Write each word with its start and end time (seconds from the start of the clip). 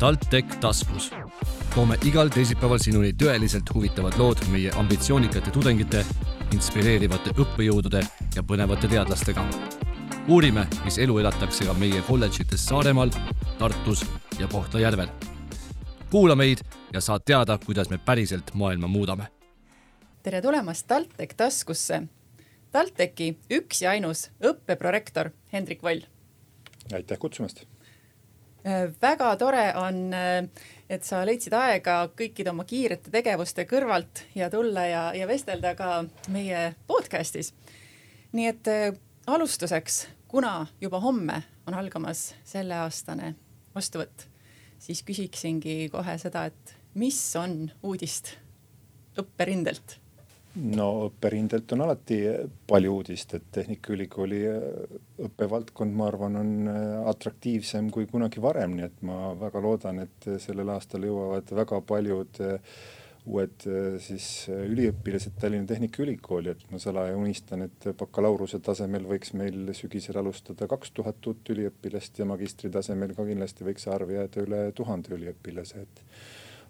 TalTech 0.00 0.56
taskus. 0.60 1.10
toome 1.74 1.96
igal 2.08 2.30
teisipäeval 2.32 2.78
sinuni 2.80 3.10
tõeliselt 3.22 3.68
huvitavad 3.74 4.14
lood 4.16 4.38
meie 4.48 4.70
ambitsioonikate 4.80 5.50
tudengite, 5.52 6.00
inspireerivate 6.56 7.34
õppejõudude 7.36 8.00
ja 8.34 8.42
põnevate 8.42 8.88
teadlastega. 8.88 9.44
uurime, 10.28 10.64
mis 10.84 10.96
elu 10.98 11.18
elatakse 11.18 11.66
ka 11.68 11.74
meie 11.74 12.00
kolledžites 12.06 12.64
Saaremaal, 12.64 13.10
Tartus 13.58 14.06
ja 14.38 14.48
Kohtla-Järvel. 14.48 15.08
kuula 16.10 16.36
meid 16.36 16.64
ja 16.92 17.00
saad 17.00 17.20
teada, 17.24 17.58
kuidas 17.58 17.90
me 17.90 17.98
päriselt 17.98 18.54
maailma 18.54 18.86
muudame. 18.86 19.26
tere 20.22 20.42
tulemast 20.42 20.86
TalTech 20.86 21.36
taskusse. 21.36 22.02
TalTechi 22.72 23.36
üks 23.50 23.82
ja 23.82 23.90
ainus 23.90 24.30
õppeprorektor 24.40 25.30
Hendrik 25.52 25.82
Voll. 25.82 26.00
aitäh 26.92 27.18
kutsumast 27.18 27.66
väga 29.02 29.36
tore 29.36 29.72
on, 29.76 30.14
äh, 30.14 30.48
et 30.88 31.04
sa 31.04 31.22
leidsid 31.26 31.54
aega 31.56 32.10
kõikide 32.16 32.52
oma 32.52 32.64
kiirete 32.64 33.10
tegevuste 33.10 33.64
kõrvalt 33.64 34.24
ja 34.34 34.50
tulla 34.50 34.86
ja, 34.86 35.04
ja 35.14 35.28
vestelda 35.28 35.74
ka 35.74 36.04
meie 36.28 36.74
podcast'is. 36.86 37.54
nii 38.32 38.46
et 38.46 38.68
äh, 38.68 38.92
alustuseks, 39.26 40.08
kuna 40.28 40.66
juba 40.80 41.00
homme 41.00 41.42
on 41.66 41.74
algamas 41.74 42.34
selleaastane 42.44 43.34
vastuvõtt, 43.74 44.26
siis 44.78 45.02
küsiksingi 45.02 45.88
kohe 45.92 46.18
seda, 46.18 46.44
et 46.44 46.76
mis 46.94 47.18
on 47.36 47.70
uudist 47.82 48.36
õpperindelt 49.18 49.99
no 50.60 50.86
õpperindelt 51.06 51.72
on 51.74 51.84
alati 51.86 52.20
palju 52.68 52.94
uudist, 52.98 53.34
et 53.36 53.48
Tehnikaülikooli 53.54 54.40
äh, 54.50 54.94
õppevaldkond, 55.26 55.96
ma 55.96 56.08
arvan, 56.10 56.38
on 56.40 56.70
äh, 56.70 56.78
atraktiivsem 57.10 57.90
kui 57.94 58.08
kunagi 58.10 58.42
varem, 58.42 58.76
nii 58.76 58.86
et 58.88 59.04
ma 59.06 59.34
väga 59.40 59.62
loodan, 59.64 60.02
et 60.04 60.30
sellel 60.42 60.72
aastal 60.74 61.06
jõuavad 61.08 61.52
väga 61.60 61.80
paljud 61.88 62.42
äh, 62.44 62.80
uued 63.30 63.66
siis 64.00 64.26
üliõpilased 64.48 65.34
Tallinna 65.38 65.68
Tehnikaülikooli, 65.68 66.54
et 66.54 66.62
ma 66.72 66.78
salaja 66.80 67.18
unistan, 67.20 67.66
et 67.66 67.90
bakalaureuse 68.00 68.62
tasemel 68.64 69.04
võiks 69.06 69.34
meil 69.36 69.74
sügisel 69.76 70.16
alustada 70.16 70.64
kaks 70.70 70.94
tuhat 70.96 71.28
uut 71.28 71.52
üliõpilast 71.52 72.16
ja 72.18 72.26
magistri 72.26 72.72
tasemel 72.72 73.12
ka 73.14 73.28
kindlasti 73.28 73.66
võiks 73.68 73.84
arv 73.92 74.14
jääda 74.16 74.46
üle 74.46 74.62
tuhande 74.76 75.12
üliõpilase, 75.18 75.84
et 75.84 76.02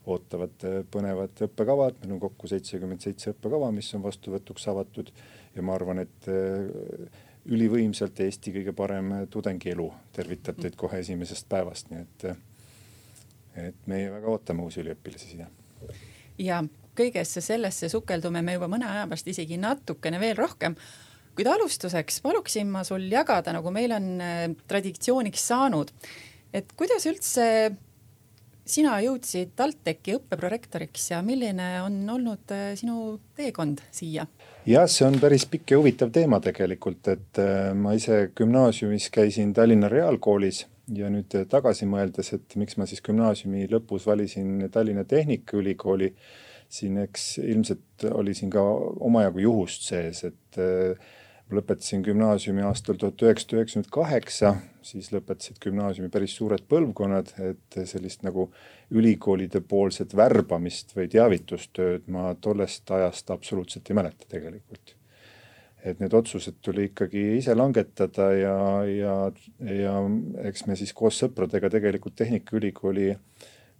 ootavad 0.08 0.64
äh, 0.64 0.78
põnevad 0.90 1.42
õppekavad, 1.46 1.98
meil 2.00 2.16
on 2.16 2.22
kokku 2.22 2.48
seitsekümmend 2.50 3.04
seitse 3.04 3.34
õppekava, 3.34 3.70
mis 3.74 3.90
on 3.96 4.04
vastuvõtuks 4.04 4.68
avatud 4.72 5.10
ja 5.56 5.64
ma 5.66 5.74
arvan, 5.76 6.02
et 6.04 6.30
äh, 6.32 7.20
ülivõimsalt 7.50 8.20
Eesti 8.24 8.54
kõige 8.54 8.74
parem 8.76 9.12
tudengielu 9.32 9.88
tervitab 10.16 10.60
teid 10.60 10.76
kohe 10.80 11.00
esimesest 11.04 11.48
päevast, 11.50 11.92
nii 11.92 12.04
et, 12.04 12.26
äh, 12.32 13.68
et 13.68 13.90
meie 13.90 14.08
väga 14.12 14.32
ootame 14.32 14.64
uusi 14.64 14.82
üliõpilasi 14.84 15.34
siia. 15.34 15.50
ja 16.38 16.62
kõigesse 16.96 17.40
sellesse 17.44 17.88
sukeldume 17.88 18.42
me 18.42 18.56
juba 18.56 18.68
mõne 18.68 18.88
aja 18.88 19.06
pärast 19.08 19.28
isegi 19.28 19.60
natukene 19.60 20.20
veel 20.20 20.36
rohkem 20.36 20.76
kuid 21.36 21.46
alustuseks 21.46 22.20
paluksin 22.20 22.68
ma 22.68 22.82
sul 22.84 23.04
jagada, 23.08 23.52
nagu 23.54 23.70
meil 23.72 23.92
on 23.96 24.08
traditsiooniks 24.68 25.44
saanud, 25.52 25.92
et 26.52 26.72
kuidas 26.76 27.06
üldse 27.06 27.44
sina 28.70 28.96
jõudsid 29.02 29.54
TalTechi 29.58 30.16
õppeprorektoriks 30.18 31.10
ja 31.12 31.20
milline 31.26 31.68
on 31.84 31.98
olnud 32.16 32.54
äh, 32.54 32.72
sinu 32.78 33.18
teekond 33.36 33.82
siia? 33.94 34.26
jah, 34.68 34.86
see 34.90 35.06
on 35.06 35.18
päris 35.22 35.46
pikk 35.50 35.74
ja 35.74 35.80
huvitav 35.80 36.12
teema 36.14 36.40
tegelikult, 36.44 37.08
et 37.12 37.40
äh, 37.42 37.70
ma 37.74 37.94
ise 37.98 38.28
gümnaasiumis 38.36 39.10
käisin 39.14 39.54
Tallinna 39.56 39.90
Reaalkoolis 39.92 40.64
ja 40.94 41.10
nüüd 41.12 41.34
tagasi 41.50 41.88
mõeldes, 41.90 42.32
et 42.36 42.56
miks 42.60 42.78
ma 42.78 42.86
siis 42.90 43.02
gümnaasiumi 43.06 43.68
lõpus 43.70 44.06
valisin 44.10 44.68
Tallinna 44.72 45.04
Tehnikaülikooli, 45.08 46.10
siin 46.70 46.98
eks 47.04 47.32
ilmselt 47.42 48.06
oli 48.14 48.34
siin 48.34 48.50
ka 48.52 48.62
omajagu 49.06 49.42
juhust 49.46 49.86
sees, 49.90 50.24
et 50.30 50.60
äh, 50.62 51.10
lõpetasin 51.54 52.02
gümnaasiumi 52.06 52.62
aastal 52.66 52.98
tuhat 53.00 53.22
üheksasada 53.24 53.58
üheksakümmend 53.58 53.90
kaheksa, 53.94 54.52
siis 54.86 55.10
lõpetasid 55.14 55.58
gümnaasiumi 55.62 56.10
päris 56.12 56.36
suured 56.38 56.62
põlvkonnad, 56.70 57.32
et 57.42 57.80
sellist 57.88 58.24
nagu 58.26 58.48
ülikoolide 58.90 59.60
poolset 59.60 60.14
värbamist 60.16 60.94
või 60.96 61.08
teavitustööd 61.12 62.08
ma 62.12 62.32
tollest 62.40 62.90
ajast 62.90 63.30
absoluutselt 63.34 63.90
ei 63.90 64.00
mäleta 64.00 64.28
tegelikult. 64.28 64.96
et 65.80 66.00
need 66.00 66.12
otsused 66.12 66.58
tuli 66.60 66.82
ikkagi 66.90 67.38
ise 67.38 67.54
langetada 67.56 68.26
ja, 68.36 68.56
ja, 68.84 69.14
ja 69.64 69.94
eks 70.44 70.66
me 70.68 70.76
siis 70.76 70.92
koos 70.92 71.16
sõpradega 71.22 71.70
tegelikult 71.72 72.18
Tehnikaülikooli 72.20 73.14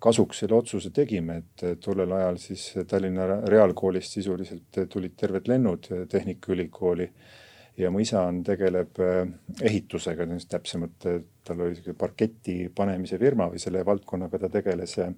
kasuks 0.01 0.41
selle 0.41 0.57
otsuse 0.57 0.91
tegime, 0.97 1.43
et 1.43 1.81
tollel 1.85 2.13
ajal 2.17 2.39
siis 2.41 2.65
Tallinna 2.89 3.27
Reaalkoolist 3.53 4.17
sisuliselt 4.17 4.81
tulid 4.89 5.13
terved 5.21 5.53
lennud 5.53 5.91
Tehnikaülikooli 6.09 7.11
ja 7.81 7.91
mu 7.93 8.03
isa 8.03 8.25
on, 8.29 8.43
tegeleb 8.47 8.99
äh, 9.03 9.23
ehitusega, 9.63 10.27
täpsemalt 10.49 11.07
äh, 11.09 11.23
tal 11.47 11.63
oli 11.65 11.79
sihuke 11.79 11.97
parketi 11.99 12.59
panemise 12.75 13.19
firma 13.21 13.49
või 13.51 13.63
selle 13.63 13.85
valdkonnaga 13.87 14.43
ta 14.43 14.51
tegeles 14.53 14.99
äh, 15.01 15.15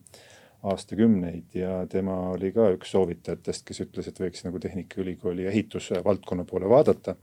aastakümneid 0.62 1.56
ja 1.58 1.80
tema 1.90 2.14
oli 2.36 2.52
ka 2.54 2.68
üks 2.76 2.92
soovitajatest, 2.94 3.66
kes 3.66 3.82
ütles, 3.86 4.08
et 4.08 4.20
võiks 4.22 4.44
nagu 4.46 4.60
Tehnikaülikooli 4.62 5.48
ehitusvaldkonna 5.50 6.46
poole 6.48 6.70
vaadata. 6.70 7.16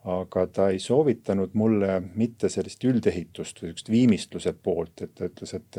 aga 0.00 0.46
ta 0.46 0.70
ei 0.72 0.78
soovitanud 0.80 1.50
mulle 1.60 1.98
mitte 2.16 2.48
sellist 2.48 2.84
üldehitust 2.88 3.58
või 3.60 3.68
sihukest 3.68 3.90
viimistluse 3.92 4.52
poolt, 4.56 5.02
et 5.02 5.10
ta 5.14 5.26
ütles, 5.28 5.52
et 5.54 5.76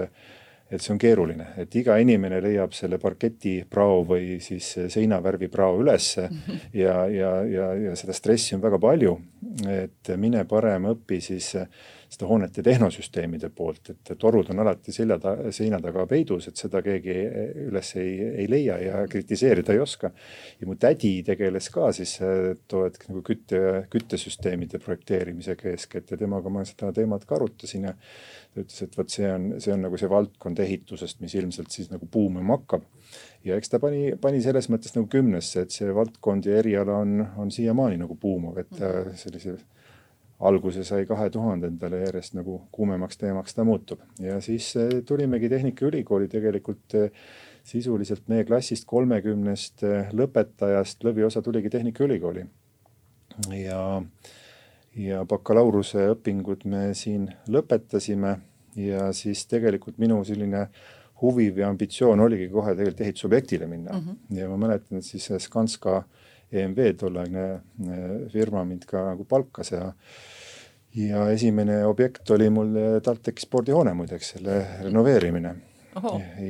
et 0.71 0.81
see 0.81 0.93
on 0.93 0.99
keeruline, 1.01 1.49
et 1.59 1.75
iga 1.75 1.97
inimene 1.99 2.39
leiab 2.43 2.71
selle 2.75 2.99
parketiprao 3.01 4.01
või 4.07 4.37
siis 4.43 4.69
seinavärviprao 4.93 5.81
ülesse 5.81 6.29
ja, 6.73 7.05
ja, 7.11 7.33
ja, 7.43 7.71
ja 7.75 7.95
seda 7.99 8.15
stressi 8.15 8.55
on 8.55 8.63
väga 8.63 8.79
palju. 8.79 9.17
et 9.67 10.13
mine 10.17 10.45
parem 10.47 10.87
õpi 10.93 11.19
siis 11.21 11.55
seda 12.11 12.27
hoonete 12.27 12.63
tehnosüsteemide 12.65 13.49
poolt, 13.55 13.93
et 13.93 14.11
torud 14.19 14.49
on 14.51 14.59
alati 14.63 14.91
selja 14.91 15.15
ta, 15.21 15.31
seina 15.55 15.79
taga 15.83 16.03
peidus, 16.09 16.49
et 16.49 16.59
seda 16.59 16.81
keegi 16.83 17.15
üles 17.69 17.93
ei, 18.01 18.11
ei 18.43 18.47
leia 18.51 18.77
ja 18.83 19.03
kritiseerida 19.11 19.71
ei 19.75 19.79
oska. 19.79 20.11
ja 20.59 20.67
mu 20.67 20.75
tädi 20.75 21.13
tegeles 21.23 21.69
ka 21.71 21.91
siis 21.95 22.17
too 22.67 22.83
hetk 22.83 23.07
nagu 23.07 23.23
kütte, 23.23 23.61
küttesüsteemide 23.93 24.81
projekteerimisega 24.83 25.71
eeskätt 25.71 26.11
ja 26.11 26.19
temaga 26.19 26.51
ma 26.51 26.65
seda 26.67 26.91
teemat 26.95 27.25
ka 27.25 27.39
arutasin 27.39 27.87
ja 27.87 27.95
ta 27.95 28.65
ütles, 28.65 28.81
et 28.83 28.97
vot 28.99 29.15
see 29.15 29.31
on, 29.31 29.49
see 29.63 29.71
on 29.71 29.85
nagu 29.87 29.99
see 29.99 30.11
valdkond 30.11 30.59
ehitusest, 30.59 31.21
mis 31.23 31.35
ilmselt 31.39 31.71
siis 31.71 31.91
nagu 31.93 32.07
buumima 32.11 32.59
hakkab. 32.59 32.83
ja 33.47 33.55
eks 33.55 33.71
ta 33.71 33.79
pani, 33.79 34.17
pani 34.19 34.43
selles 34.43 34.67
mõttes 34.69 34.99
nagu 34.99 35.07
kümnesse, 35.11 35.63
et 35.63 35.71
see 35.71 35.95
valdkond 35.95 36.45
ja 36.45 36.59
eriala 36.59 36.99
on, 37.05 37.21
on 37.39 37.51
siiamaani 37.51 38.03
nagu 38.03 38.19
buumav, 38.19 38.59
et 38.65 38.75
mhm. 38.75 39.15
sellise 39.15 39.55
alguse 40.41 40.83
sai 40.87 41.05
kahe 41.09 41.29
tuhandendal 41.33 41.93
ja 41.95 42.07
järjest 42.07 42.35
nagu 42.37 42.61
kuumemaks 42.73 43.19
teemaks 43.21 43.55
ta 43.55 43.65
muutub 43.67 44.01
ja 44.19 44.39
siis 44.41 44.71
eh, 44.79 45.01
tulimegi 45.05 45.49
Tehnikaülikooli 45.49 46.27
tegelikult 46.31 46.95
eh, 46.97 47.11
sisuliselt 47.63 48.27
meie 48.31 48.45
klassist 48.47 48.87
kolmekümnest 48.89 49.83
eh, 49.85 50.13
lõpetajast 50.17 51.05
lõviosa 51.05 51.43
tuligi 51.45 51.69
Tehnikaülikooli. 51.69 52.45
ja 53.57 53.83
ja 54.97 55.21
bakalaureuseõpingud 55.25 56.65
me 56.67 56.89
siin 56.97 57.29
lõpetasime 57.47 58.33
ja 58.75 59.11
siis 59.15 59.45
tegelikult 59.47 60.01
minu 60.01 60.19
selline 60.27 60.65
huvi 61.21 61.47
või 61.55 61.63
ambitsioon 61.69 62.19
oligi 62.19 62.49
kohe 62.51 62.73
tegelikult 62.75 63.05
ehitusobjektile 63.05 63.67
minna 63.67 63.93
mm. 63.93 64.07
-hmm. 64.07 64.37
ja 64.39 64.49
ma 64.49 64.57
mäletan, 64.57 64.97
et 64.97 65.05
siis 65.05 65.29
Skanska 65.45 66.03
EMV, 66.51 66.93
tolleaegne 66.99 67.47
eh, 67.51 68.13
firma 68.33 68.63
mind 68.67 68.85
ka 68.89 69.11
nagu 69.13 69.25
palkas 69.29 69.73
ja 69.75 69.89
ja 70.91 71.29
esimene 71.31 71.85
objekt 71.87 72.27
oli 72.35 72.49
mul 72.51 72.73
TalTechi 73.03 73.45
spordihoone 73.45 73.93
muideks, 73.95 74.33
selle 74.33 74.57
renoveerimine 74.83 75.53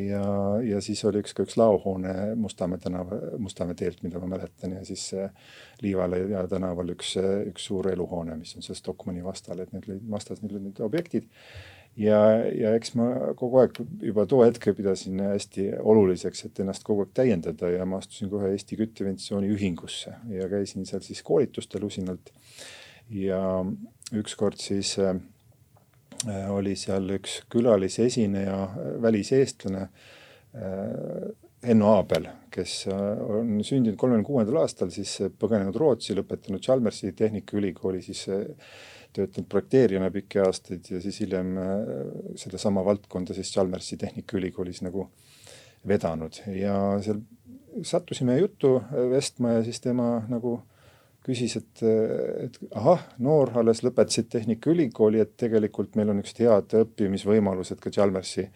ja, 0.10 0.26
ja 0.64 0.82
siis 0.82 1.02
oli 1.06 1.22
üks 1.22 1.34
ka 1.38 1.46
üks 1.46 1.58
laohoone 1.58 2.36
Mustamäe 2.40 2.82
tänava, 2.82 3.18
Mustamäe 3.42 3.78
teelt, 3.78 4.02
mida 4.06 4.22
ma 4.22 4.30
mäletan 4.36 4.76
ja 4.78 4.84
siis 4.86 5.08
Liivale 5.82 6.24
ja 6.30 6.46
tänaval 6.50 6.94
üks, 6.94 7.16
üks 7.50 7.66
suur 7.70 7.90
eluhoone, 7.92 8.38
mis 8.38 8.54
on 8.58 8.66
seal 8.66 8.78
Stockmanni 8.78 9.24
vastal, 9.26 9.64
et 9.64 9.74
need 9.74 9.90
olid 9.90 10.10
vastas, 10.12 10.42
need 10.42 10.54
olid 10.54 10.68
need 10.70 10.84
objektid. 10.86 11.30
Ja, 11.98 12.20
ja 12.46 12.76
eks 12.78 12.96
ma 13.00 13.34
kogu 13.40 13.62
aeg 13.64 13.82
juba 14.08 14.26
too 14.30 14.44
hetk 14.46 14.72
pidasin 14.78 15.20
hästi 15.26 15.68
oluliseks, 15.80 16.46
et 16.46 16.64
ennast 16.64 16.86
kogu 16.88 17.06
aeg 17.06 17.16
täiendada 17.18 17.72
ja 17.74 17.86
ma 17.86 18.00
astusin 18.02 18.30
kohe 18.32 18.54
Eesti 18.54 18.80
Kütteventsiooni 18.80 19.52
Ühingusse 19.52 20.16
ja 20.32 20.50
käisin 20.52 20.88
seal 20.90 21.04
siis 21.06 21.24
koolitustel 21.24 21.84
usinalt. 21.88 22.34
ja 23.12 23.42
ükskord 24.16 24.60
siis 24.60 24.98
äh, 25.00 25.16
Äh, 26.30 26.50
oli 26.54 26.76
seal 26.78 27.10
üks 27.16 27.40
külalisesineja, 27.50 28.58
äh, 28.64 28.90
väliseestlane 29.02 29.82
äh, 29.82 31.32
Henno 31.66 31.94
Aabel, 31.96 32.28
kes 32.54 32.88
on 32.90 33.60
sündinud 33.66 33.98
kolmekümne 33.98 34.26
kuuendal 34.26 34.60
aastal, 34.64 34.90
siis 34.94 35.14
põgenenud 35.42 35.78
Rootsi, 35.78 36.16
lõpetanud 36.18 36.62
Chalmersi 36.66 37.12
Tehnikaülikooli, 37.18 38.02
siis 38.02 38.24
töötanud 39.14 39.50
projekteerijana 39.50 40.12
pikki 40.12 40.42
aastaid 40.44 40.88
ja 40.92 41.02
siis 41.04 41.20
hiljem 41.24 41.54
sedasama 42.40 42.86
valdkonda 42.86 43.36
siis 43.38 43.52
Chalmersi 43.54 43.98
Tehnikaülikoolis 44.02 44.82
nagu 44.86 45.10
vedanud 45.88 46.42
ja 46.56 46.76
seal 47.04 47.22
sattusime 47.88 48.38
juttu 48.38 48.76
vestma 49.12 49.58
ja 49.58 49.64
siis 49.64 49.82
tema 49.82 50.22
nagu 50.30 50.60
küsis, 51.26 51.56
et, 51.60 51.84
et 52.46 52.58
ahah, 52.74 53.04
noor, 53.22 53.52
alles 53.62 53.84
lõpetasid 53.86 54.32
Tehnikaülikooli, 54.34 55.22
et 55.22 55.36
tegelikult 55.38 55.94
meil 56.00 56.10
on 56.10 56.18
niisugused 56.18 56.42
head 56.42 56.74
õppimisvõimalused 56.82 57.82
ka 57.82 57.94
Chalmersi 57.94 58.48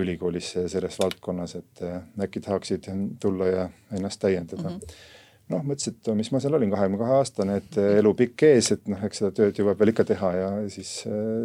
ülikoolis 0.00 0.54
selles 0.72 0.96
valdkonnas, 1.02 1.58
et 1.60 1.84
äkki 2.24 2.40
tahaksid 2.46 2.88
tulla 3.20 3.50
ja 3.50 3.68
ennast 3.98 4.22
täiendada 4.24 4.70
mm. 4.70 4.80
-hmm 4.80 5.14
noh, 5.52 5.62
mõtlesin, 5.62 5.94
et 5.94 6.10
mis 6.18 6.32
ma 6.34 6.40
seal 6.42 6.58
olin, 6.58 6.72
kahekümne 6.72 6.98
kahe 7.00 7.20
aastane, 7.20 7.60
et 7.62 7.78
elu 7.78 8.12
pikk 8.18 8.48
ees, 8.48 8.72
et 8.74 8.90
noh, 8.90 9.02
eks 9.06 9.22
seda 9.22 9.32
tööd 9.36 9.60
jõuab 9.60 9.78
veel 9.78 9.92
ikka 9.94 10.06
teha 10.08 10.32
ja 10.40 10.50
siis, 10.72 10.98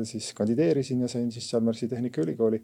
siis 0.09 0.31
kandideerisin 0.37 1.03
ja 1.05 1.11
sain 1.11 1.29
siis 1.33 1.49
Chalmersi 1.51 1.89
Tehnikaülikooli 1.91 2.63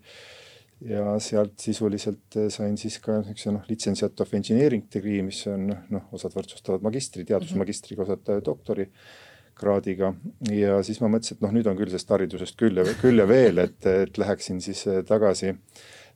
ja 0.85 1.15
sealt 1.23 1.57
sisuliselt 1.61 2.37
eh, 2.37 2.49
sain 2.53 2.77
siis 2.77 2.99
ka 3.01 3.17
niisuguse 3.21 3.53
noh, 3.55 3.65
litsensiat 3.69 4.21
of 4.21 4.33
engineering 4.37 4.85
degree, 4.93 5.23
mis 5.25 5.41
on 5.49 5.71
noh, 5.73 6.05
osad 6.13 6.35
võrdsustavad 6.37 6.85
magistri, 6.85 7.25
teadusmagistriga, 7.27 8.05
osad 8.05 8.29
doktori 8.45 8.85
kraadiga 9.57 10.11
ja 10.53 10.77
siis 10.85 11.01
ma 11.01 11.09
mõtlesin, 11.09 11.39
et 11.39 11.45
noh, 11.45 11.55
nüüd 11.55 11.69
on 11.69 11.79
küll 11.79 11.89
sellest 11.89 12.13
haridusest 12.13 12.59
küll 12.59 12.77
ja 12.77 12.85
küll 13.01 13.23
ja 13.23 13.25
veel, 13.29 13.63
et, 13.63 13.79
et 13.89 14.21
läheksin 14.21 14.61
siis 14.63 14.83
eh, 14.91 15.01
tagasi, 15.07 15.55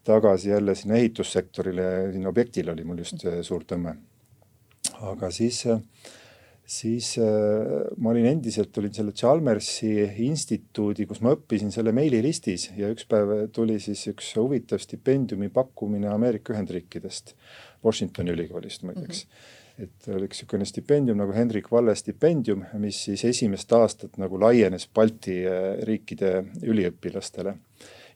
tagasi 0.06 0.54
jälle 0.54 0.78
sinna 0.78 1.00
ehitussektorile, 1.02 1.90
sinna 2.14 2.30
objektile 2.30 2.76
oli 2.76 2.86
mul 2.86 3.02
just 3.02 3.26
eh, 3.26 3.42
suur 3.46 3.66
tõmme. 3.66 3.98
Aga 5.02 5.32
siis 5.34 5.66
äh, 5.70 5.80
siis 6.72 7.16
äh, 7.20 7.88
ma 7.98 8.12
olin 8.14 8.28
endiselt, 8.30 8.76
olin 8.80 8.94
selle 8.96 9.14
Chalmersi 9.18 9.92
instituudi, 10.26 11.08
kus 11.10 11.22
ma 11.24 11.34
õppisin 11.36 11.74
selle 11.74 11.94
meililistis. 11.96 12.70
Ja 12.78 12.92
üks 12.94 13.08
päev 13.10 13.34
tuli 13.56 13.80
siis 13.84 14.04
üks 14.12 14.34
huvitav 14.40 14.82
stipendiumi 14.84 15.52
pakkumine 15.54 16.12
Ameerika 16.12 16.56
Ühendriikidest, 16.56 17.36
Washingtoni 17.86 18.38
ülikoolist 18.38 18.88
muideks. 18.88 19.26
Mm. 19.26 19.34
-hmm 19.34 19.58
et 19.82 20.08
oli 20.14 20.28
üks 20.28 20.42
niisugune 20.42 20.66
stipendium 20.68 21.18
nagu 21.18 21.34
Hendrik 21.34 21.72
Valle 21.72 21.96
stipendium, 21.96 22.66
mis 22.78 23.00
siis 23.08 23.24
esimest 23.26 23.72
aastat 23.74 24.18
nagu 24.22 24.38
laienes 24.38 24.84
Balti 24.94 25.40
äh, 25.48 25.80
riikide 25.88 26.44
üliõpilastele 26.62 27.56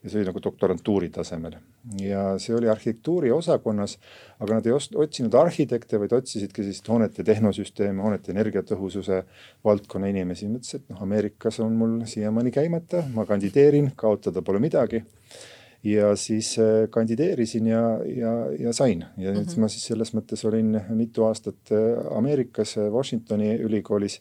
ja 0.06 0.12
see 0.12 0.20
oli 0.20 0.28
nagu 0.28 0.42
doktorantuuri 0.42 1.08
tasemel. 1.14 1.56
ja 2.00 2.22
see 2.42 2.54
oli 2.54 2.68
arhitektuuri 2.70 3.32
osakonnas, 3.34 3.96
aga 4.40 4.58
nad 4.58 4.66
ei 4.66 4.74
otsinud 4.76 5.34
arhitekte, 5.34 5.98
vaid 6.02 6.14
otsisidki 6.14 6.62
sellist 6.62 6.88
hoonete 6.88 7.26
tehnosüsteeme, 7.26 8.02
hoonete 8.02 8.32
energiatõhususe 8.34 9.22
valdkonna 9.64 10.10
inimesi. 10.12 10.48
mõtlesin, 10.52 10.82
et 10.82 10.94
noh, 10.94 11.02
Ameerikas 11.02 11.60
on 11.64 11.76
mul 11.80 11.98
siiamaani 12.06 12.54
käimata, 12.54 13.02
ma 13.14 13.26
kandideerin, 13.26 13.92
kaotada 13.98 14.42
pole 14.46 14.62
midagi 14.62 15.02
ja 15.86 16.14
siis 16.16 16.56
äh, 16.58 16.88
kandideerisin 16.90 17.66
ja, 17.66 17.82
ja, 18.06 18.32
ja 18.58 18.72
sain 18.72 19.04
ja 19.16 19.32
mm 19.32 19.40
-hmm. 19.40 19.60
ma 19.60 19.68
siis 19.68 19.86
selles 19.86 20.14
mõttes 20.14 20.46
olin 20.48 20.80
mitu 20.88 21.24
aastat 21.24 21.72
äh, 21.72 22.16
Ameerikas 22.16 22.76
Washingtoni 22.76 23.54
ülikoolis 23.54 24.20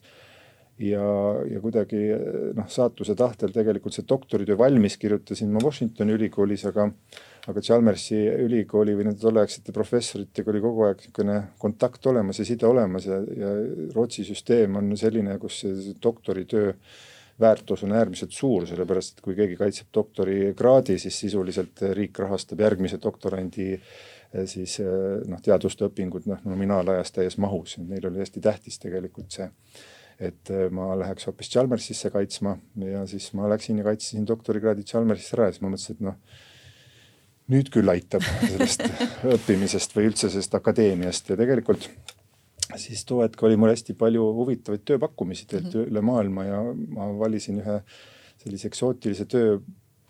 ja, 0.81 1.06
ja 1.48 1.62
kuidagi 1.63 2.01
noh, 2.57 2.68
saatuse 2.72 3.16
tahtel 3.16 3.54
tegelikult 3.56 3.95
see 3.95 4.07
doktoritöö 4.07 4.57
valmis 4.60 4.98
kirjutasin 5.00 5.54
ma 5.54 5.63
Washingtoni 5.63 6.16
ülikoolis, 6.18 6.66
aga 6.68 6.89
aga 7.45 7.62
Chalmersi 7.62 8.18
ülikooli 8.42 8.95
või 8.98 9.06
nende 9.07 9.22
tolleaegsete 9.22 9.74
professoritega 9.75 10.50
oli 10.51 10.62
kogu 10.63 10.88
aeg 10.88 11.04
niisugune 11.04 11.36
kontakt 11.62 12.07
olemas 12.10 12.39
ja 12.42 12.45
side 12.48 12.66
olemas 12.68 13.06
ja, 13.06 13.19
ja 13.38 13.51
Rootsi 13.94 14.25
süsteem 14.25 14.80
on 14.80 14.95
selline, 14.98 15.38
kus 15.39 15.62
see 15.62 15.94
doktoritöö 16.01 16.74
väärtus 17.39 17.83
on 17.83 17.94
äärmiselt 17.94 18.33
suur, 18.33 18.66
sellepärast 18.68 19.18
et 19.18 19.24
kui 19.24 19.36
keegi 19.38 19.57
kaitseb 19.60 19.92
doktorikraadi, 19.94 20.98
siis 21.00 21.19
sisuliselt 21.25 21.83
riik 21.94 22.19
rahastab 22.24 22.63
järgmise 22.63 22.98
doktorandi 23.04 23.75
siis 24.50 24.80
noh, 25.30 25.42
teaduste 25.44 25.86
õpingud 25.88 26.25
noh, 26.31 26.42
nominaalajas 26.48 27.13
täies 27.16 27.38
mahus, 27.38 27.77
neil 27.83 28.07
oli 28.10 28.24
hästi 28.24 28.42
tähtis 28.44 28.80
tegelikult 28.81 29.36
see 29.36 29.48
et 30.19 30.51
äh, 30.53 30.67
ma 30.71 30.94
läheks 31.00 31.27
hoopis 31.27 31.51
Chalmersisse 31.51 32.12
kaitsma 32.13 32.56
ja 32.88 33.06
siis 33.09 33.31
ma 33.35 33.50
läksin 33.51 33.79
ja 33.81 33.88
kaitsesin 33.88 34.27
doktorikraadi 34.27 34.85
Chalmersis 34.88 35.33
ära 35.35 35.50
ja 35.50 35.56
siis 35.56 35.63
ma 35.65 35.71
mõtlesin, 35.73 35.97
et 35.97 36.06
noh, 36.07 36.44
nüüd 37.51 37.71
küll 37.73 37.94
aitab 37.94 38.25
sellest 38.51 38.85
õppimisest 39.35 39.95
või 39.97 40.09
üldse 40.09 40.29
sellest 40.29 40.56
akadeemiast. 40.57 41.29
Ja 41.29 41.39
tegelikult 41.39 41.89
siis 42.81 43.06
too 43.06 43.21
hetk 43.23 43.41
oli 43.45 43.57
mul 43.59 43.71
hästi 43.73 43.95
palju 43.97 44.23
huvitavaid 44.39 44.85
tööpakkumisi 44.88 45.47
mm 45.47 45.65
-hmm. 45.65 45.89
üle 45.91 46.01
maailma 46.01 46.45
ja 46.45 46.62
ma 46.97 47.09
valisin 47.19 47.59
ühe 47.62 47.81
sellise 48.41 48.67
eksootilise 48.71 49.25
töö 49.25 49.59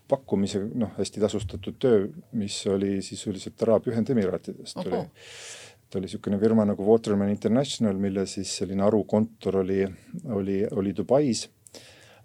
pakkumise, 0.07 0.61
noh, 0.77 0.91
hästi 0.99 1.21
tasustatud 1.21 1.77
töö, 1.81 2.07
mis 2.37 2.59
oli 2.69 3.01
sisuliselt 3.01 3.61
Araabia 3.65 3.93
Ühendemiraatidest 3.93 4.77
oli 4.83 4.99
et 5.95 6.01
oli 6.01 6.09
niisugune 6.09 6.39
firma 6.39 6.65
nagu 6.67 6.85
Waterman 6.85 7.29
International, 7.31 7.95
mille 7.95 8.25
siis 8.27 8.51
selline 8.59 8.83
harukontor 8.83 9.61
oli, 9.61 9.85
oli, 10.35 10.65
oli 10.71 10.91
Dubais. 10.95 11.47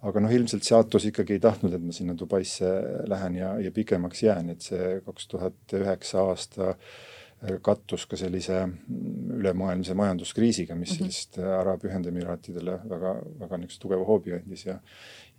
aga 0.03 0.21
noh, 0.25 0.33
ilmselt 0.33 0.65
saatus 0.65 1.05
ikkagi 1.11 1.37
ei 1.37 1.43
tahtnud, 1.45 1.75
et 1.77 1.83
ma 1.85 1.93
sinna 1.93 2.15
Dubaisse 2.17 2.69
lähen 3.09 3.35
ja, 3.37 3.51
ja 3.61 3.71
pikemaks 3.71 4.23
jään, 4.23 4.49
et 4.51 4.65
see 4.65 4.95
kaks 5.05 5.29
tuhat 5.29 5.75
üheksa 5.77 6.23
aasta 6.25 6.71
kattus 7.63 8.05
ka 8.07 8.19
sellise 8.21 8.59
ülemaailmse 9.37 9.95
majanduskriisiga, 9.97 10.75
mis 10.75 10.91
mm 10.91 10.95
-hmm. 10.95 10.99
sellist 10.99 11.39
Araabia 11.39 11.91
Ühendemiraatidele 11.91 12.79
väga, 12.89 13.15
väga 13.41 13.57
niisuguse 13.57 13.81
tugeva 13.81 14.05
hoobi 14.05 14.35
andis 14.37 14.67
ja 14.67 14.79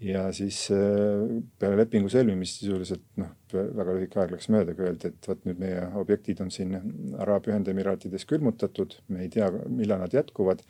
ja 0.01 0.31
siis 0.33 0.71
äh, 0.71 1.44
peale 1.59 1.77
lepingu 1.77 2.09
sõlmimist 2.09 2.63
sisuliselt 2.63 3.03
noh, 3.21 3.30
väga 3.53 3.94
lühike 3.94 4.19
aeg 4.21 4.33
läks 4.33 4.50
mööda, 4.50 4.74
kui 4.75 4.88
öeldi, 4.88 5.12
et 5.12 5.30
vot 5.30 5.45
nüüd 5.45 5.62
meie 5.62 5.86
objektid 6.01 6.42
on 6.42 6.51
siin 6.51 6.74
Araabia 7.21 7.53
Ühendemiraatides 7.53 8.25
külmutatud, 8.30 8.98
me 9.07 9.21
ei 9.21 9.30
tea, 9.30 9.51
millal 9.69 10.01
nad 10.01 10.13
jätkuvad. 10.13 10.65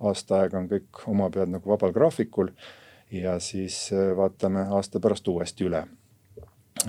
aasta 0.00 0.40
aega 0.40 0.58
on 0.58 0.68
kõik 0.70 1.02
omapead 1.10 1.50
nagu 1.50 1.70
vabal 1.70 1.92
graafikul 1.92 2.52
ja 3.10 3.38
siis 3.40 3.88
äh, 3.92 4.12
vaatame 4.16 4.68
aasta 4.70 5.00
pärast 5.00 5.28
uuesti 5.28 5.66
üle 5.66 5.86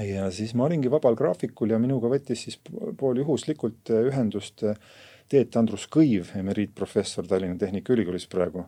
ja 0.04 0.32
siis 0.32 0.54
ma 0.54 0.66
olingi 0.66 0.92
vabal 0.92 1.16
graafikul 1.16 1.72
ja 1.72 1.80
minuga 1.80 2.10
võttis 2.12 2.48
siis 2.48 2.60
pooljuhuslikult 2.98 3.94
äh, 3.94 4.08
ühendust 4.12 4.66
Teet 5.28 5.58
Andrus 5.60 5.90
Kõiv, 5.92 6.30
emeriitprofessor 6.40 7.26
Tallinna 7.28 7.60
Tehnikaülikoolis 7.60 8.30
praegu 8.32 8.64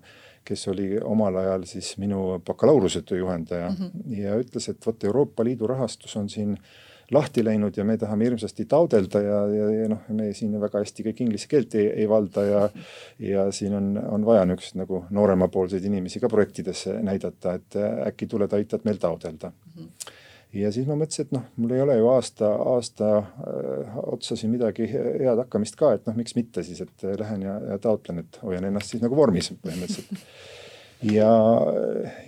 kes 0.50 0.68
oli 0.68 0.98
omal 1.04 1.36
ajal 1.36 1.66
siis 1.70 1.96
minu 1.98 2.42
bakalaureusetöö 2.46 3.18
juhendaja 3.18 3.70
mm 3.70 3.76
-hmm. 3.76 4.20
ja 4.22 4.36
ütles, 4.40 4.70
et 4.70 4.86
vot 4.86 5.04
Euroopa 5.04 5.44
Liidu 5.44 5.68
rahastus 5.68 6.16
on 6.16 6.30
siin 6.30 6.58
lahti 7.12 7.46
läinud 7.46 7.78
ja 7.78 7.84
me 7.84 7.98
tahame 7.98 8.26
hirmsasti 8.26 8.66
taodelda 8.66 9.22
ja, 9.22 9.48
ja, 9.48 9.70
ja 9.82 9.90
noh, 9.90 10.02
me 10.10 10.34
siin 10.34 10.62
väga 10.62 10.80
hästi 10.80 11.04
kõik 11.04 11.22
inglise 11.26 11.48
keelt 11.48 11.76
ei, 11.76 11.88
ei 11.88 12.10
valda 12.10 12.46
ja 12.46 12.70
ja 13.20 13.52
siin 13.52 13.74
on, 13.74 13.98
on 14.10 14.26
vaja 14.26 14.46
niisuguseid 14.46 14.82
nagu 14.84 15.06
nooremapoolseid 15.10 15.86
inimesi 15.86 16.20
ka 16.20 16.30
projektidesse 16.30 17.02
näidata, 17.02 17.54
et 17.54 17.76
äkki 18.06 18.28
tuled, 18.28 18.54
aitad 18.54 18.86
meil 18.86 18.98
taodelda 18.98 19.52
mm. 19.52 19.84
-hmm 19.84 20.19
ja 20.54 20.72
siis 20.74 20.88
ma 20.90 20.98
mõtlesin, 20.98 21.28
et 21.28 21.36
noh, 21.36 21.44
mul 21.62 21.74
ei 21.76 21.84
ole 21.84 21.98
ju 22.00 22.08
aasta, 22.12 22.52
aasta 22.74 23.10
äh, 23.20 23.98
otsa 24.14 24.38
siin 24.40 24.54
midagi 24.54 24.88
head 24.90 25.44
hakkamist 25.44 25.78
ka, 25.80 25.94
et 25.98 26.08
noh, 26.10 26.18
miks 26.18 26.36
mitte 26.38 26.64
siis, 26.66 26.82
et 26.86 27.06
lähen 27.20 27.46
ja, 27.46 27.60
ja 27.74 27.82
taotlen, 27.82 28.24
et 28.24 28.40
hoian 28.44 28.66
ennast 28.70 28.94
siis 28.94 29.04
nagu 29.04 29.18
vormis 29.18 29.52
põhimõtteliselt. 29.54 30.26
ja, 31.14 31.30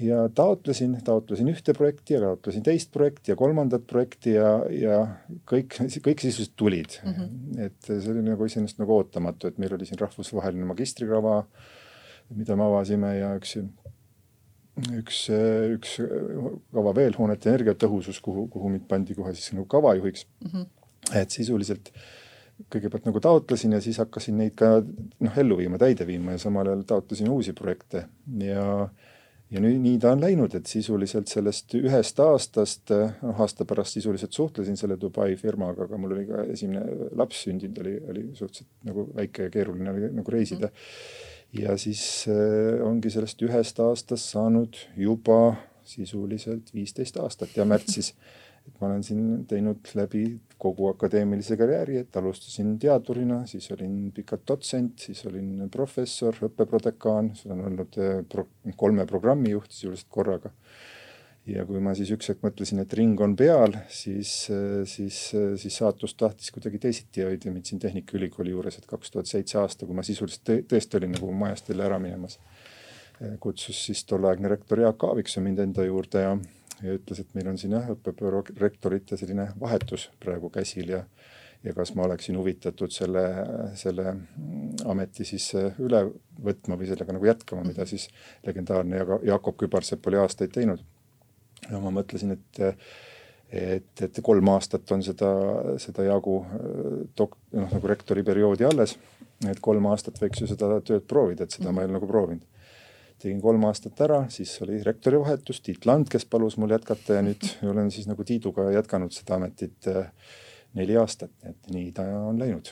ja 0.06 0.22
taotlesin, 0.38 0.96
taotlesin 1.08 1.50
ühte 1.52 1.74
projekti 1.78 2.16
ja 2.16 2.22
taotlesin 2.24 2.64
teist 2.64 2.92
projekti 2.94 3.34
ja 3.34 3.40
kolmandat 3.40 3.88
projekti 3.90 4.38
ja, 4.38 4.54
ja 4.70 5.02
kõik, 5.50 5.80
kõik 5.82 6.24
sisuliselt 6.24 6.56
tulid 6.56 7.00
mm. 7.02 7.18
-hmm. 7.18 7.60
et 7.68 7.92
see 7.92 8.14
oli 8.14 8.24
nagu 8.30 8.48
iseenesest 8.48 8.80
nagu 8.80 8.96
ootamatu, 9.00 9.50
et 9.50 9.58
meil 9.62 9.74
oli 9.76 9.90
siin 9.90 10.00
rahvusvaheline 10.00 10.70
magistrikrava, 10.70 11.42
mida 12.38 12.56
me 12.56 12.70
avasime 12.70 13.16
ja 13.18 13.34
üks 13.40 13.58
üks, 15.02 15.26
üks 15.76 15.98
kava 16.74 16.96
veel, 16.98 17.16
hoonete 17.18 17.52
energiatõhusus, 17.52 18.22
kuhu, 18.24 18.48
kuhu 18.52 18.72
mind 18.74 18.88
pandi 18.90 19.18
kohe 19.18 19.34
siis 19.36 19.54
nagu 19.56 19.68
kavajuhiks 19.72 20.26
mm. 20.26 20.50
-hmm. 20.52 20.66
et 21.22 21.38
sisuliselt 21.38 21.94
kõigepealt 22.72 23.08
nagu 23.10 23.20
taotlesin 23.20 23.72
ja 23.74 23.82
siis 23.82 23.98
hakkasin 23.98 24.38
neid 24.38 24.54
ka 24.60 24.82
noh, 24.82 25.38
ellu 25.38 25.58
viima, 25.58 25.80
täide 25.82 26.06
viima 26.08 26.36
ja 26.36 26.42
samal 26.42 26.68
ajal 26.68 26.84
taotlesin 26.88 27.30
uusi 27.30 27.54
projekte 27.58 28.06
ja 28.38 28.90
ja 29.52 29.60
nüüd 29.60 29.82
nii 29.84 29.98
ta 30.00 30.14
on 30.16 30.22
läinud, 30.24 30.54
et 30.56 30.70
sisuliselt 30.70 31.28
sellest 31.28 31.74
ühest 31.76 32.20
aastast, 32.24 32.94
noh 33.22 33.42
aasta 33.44 33.66
pärast 33.68 33.98
sisuliselt 33.98 34.32
suhtlesin 34.32 34.78
selle 34.80 34.96
Dubai 35.00 35.36
firmaga, 35.36 35.84
aga 35.84 35.98
mul 36.00 36.16
oli 36.16 36.24
ka 36.30 36.46
esimene 36.54 37.10
laps 37.20 37.42
sündinud, 37.44 37.82
oli, 37.84 37.98
oli 38.14 38.24
suhteliselt 38.38 38.70
nagu 38.88 39.10
väike 39.16 39.50
ja 39.50 39.54
keeruline 39.58 39.92
oli 39.92 40.14
nagu 40.22 40.32
reisida 40.32 40.68
mm. 40.68 40.72
-hmm 40.72 41.30
ja 41.54 41.78
siis 41.78 42.28
äh, 42.32 42.80
ongi 42.86 43.12
sellest 43.14 43.42
ühest 43.44 43.80
aastast 43.84 44.32
saanud 44.32 44.78
juba 44.98 45.56
sisuliselt 45.84 46.74
viisteist 46.74 47.18
aastat 47.18 47.58
ja 47.58 47.66
märtsis 47.66 48.14
et 48.68 48.80
ma 48.80 48.88
olen 48.90 49.04
siin 49.06 49.46
teinud 49.50 49.92
läbi 49.98 50.24
kogu 50.62 50.92
akadeemilise 50.92 51.58
karjääri, 51.58 51.98
et 52.04 52.18
alustasin 52.18 52.76
teadurina, 52.82 53.42
siis 53.50 53.72
olin 53.74 53.96
pikalt 54.14 54.44
dotsent, 54.48 55.08
siis 55.08 55.24
olin 55.30 55.66
professor, 55.74 56.38
õppeprodekaan, 56.50 57.32
siis 57.36 57.50
olen 57.50 57.64
olnud 57.72 57.98
eh, 57.98 58.20
pro 58.30 58.46
kolme 58.78 59.08
programmi 59.10 59.56
juht 59.56 59.74
sisuliselt 59.74 60.12
korraga. 60.14 60.54
Ja 61.50 61.66
kui 61.66 61.82
ma 61.84 61.94
siis 61.98 62.12
üks 62.14 62.30
hetk 62.30 62.44
mõtlesin, 62.46 62.84
et 62.84 62.94
ring 62.98 63.20
on 63.24 63.34
peal, 63.38 63.76
siis, 63.90 64.34
siis, 64.90 65.20
siis 65.64 65.78
saatus 65.82 66.14
tahtis 66.20 66.54
kuidagi 66.54 66.80
teisiti 66.82 67.26
hoida 67.26 67.52
mind 67.52 67.70
siin 67.70 67.82
Tehnikaülikooli 67.82 68.54
juures, 68.54 68.78
et 68.78 68.88
kaks 68.90 69.14
tuhat 69.14 69.30
seitse 69.30 69.58
aasta, 69.62 69.88
kui 69.90 69.98
ma 69.98 70.06
sisuliselt 70.06 70.70
tõesti 70.70 71.00
olin 71.00 71.16
nagu 71.18 71.32
majast 71.34 71.70
jälle 71.72 71.88
ära 71.88 72.00
minemas, 72.02 72.38
kutsus 73.42 73.86
siis 73.88 74.06
tolleaegne 74.10 74.50
rektor 74.54 74.82
Jaak 74.86 75.04
Aaviksoo 75.10 75.44
mind 75.44 75.62
enda 75.66 75.86
juurde 75.86 76.26
ja 76.28 76.34
ja 76.82 76.96
ütles, 76.98 77.20
et 77.22 77.36
meil 77.38 77.52
on 77.52 77.60
siin 77.62 77.76
jah, 77.76 77.92
õppebüroo 77.94 78.42
rektorite 78.58 79.18
selline 79.20 79.52
vahetus 79.62 80.10
praegu 80.24 80.50
käsil 80.54 80.90
ja 80.96 81.06
ja 81.64 81.76
kas 81.78 81.92
ma 81.94 82.08
oleksin 82.08 82.38
huvitatud 82.38 82.90
selle, 82.90 83.22
selle 83.78 84.16
ameti 84.90 85.26
siis 85.30 85.52
üle 85.54 86.00
võtma 86.42 86.78
või 86.80 86.88
sellega 86.90 87.14
nagu 87.14 87.28
jätkama, 87.28 87.62
mida 87.68 87.86
siis 87.86 88.08
legendaarne 88.48 89.04
Jakob 89.28 89.60
Kübarsepp 89.62 90.10
oli 90.10 90.18
aastaid 90.18 90.56
teinud. 90.56 90.82
Ja 91.70 91.80
ma 91.82 91.94
mõtlesin, 91.94 92.38
et 92.38 92.62
et, 93.52 94.02
et 94.06 94.20
kolm 94.24 94.48
aastat 94.54 94.92
on 94.96 95.02
seda, 95.04 95.30
seda 95.84 96.06
jagu 96.08 96.38
äh, 96.46 97.02
dok-, 97.20 97.36
noh 97.58 97.74
nagu 97.76 97.90
rektori 97.92 98.24
perioodi 98.24 98.64
alles, 98.68 98.96
et 99.50 99.60
kolm 99.64 99.90
aastat 99.92 100.22
võiks 100.22 100.40
ju 100.40 100.48
seda 100.48 100.78
tööd 100.88 101.04
proovida, 101.10 101.44
et 101.44 101.58
seda 101.58 101.74
ma 101.74 101.84
ei 101.84 101.90
ole 101.90 101.98
nagu 101.98 102.08
proovinud. 102.08 102.48
Tegin 103.22 103.42
kolm 103.44 103.68
aastat 103.68 104.00
ära, 104.02 104.24
siis 104.34 104.54
oli 104.64 104.80
rektori 104.82 105.20
vahetus, 105.22 105.60
Tiit 105.62 105.86
Land, 105.86 106.08
kes 106.10 106.24
palus 106.26 106.56
mul 106.58 106.72
jätkata 106.74 107.20
ja 107.20 107.26
nüüd 107.26 107.44
olen 107.70 107.92
siis 107.94 108.08
nagu 108.10 108.24
Tiiduga 108.26 108.72
jätkanud 108.74 109.14
seda 109.14 109.38
ametit 109.38 109.92
äh, 109.92 110.08
neli 110.78 110.96
aastat, 111.00 111.34
et 111.48 111.72
nii 111.74 111.90
ta 111.96 112.06
on 112.30 112.40
läinud 112.40 112.72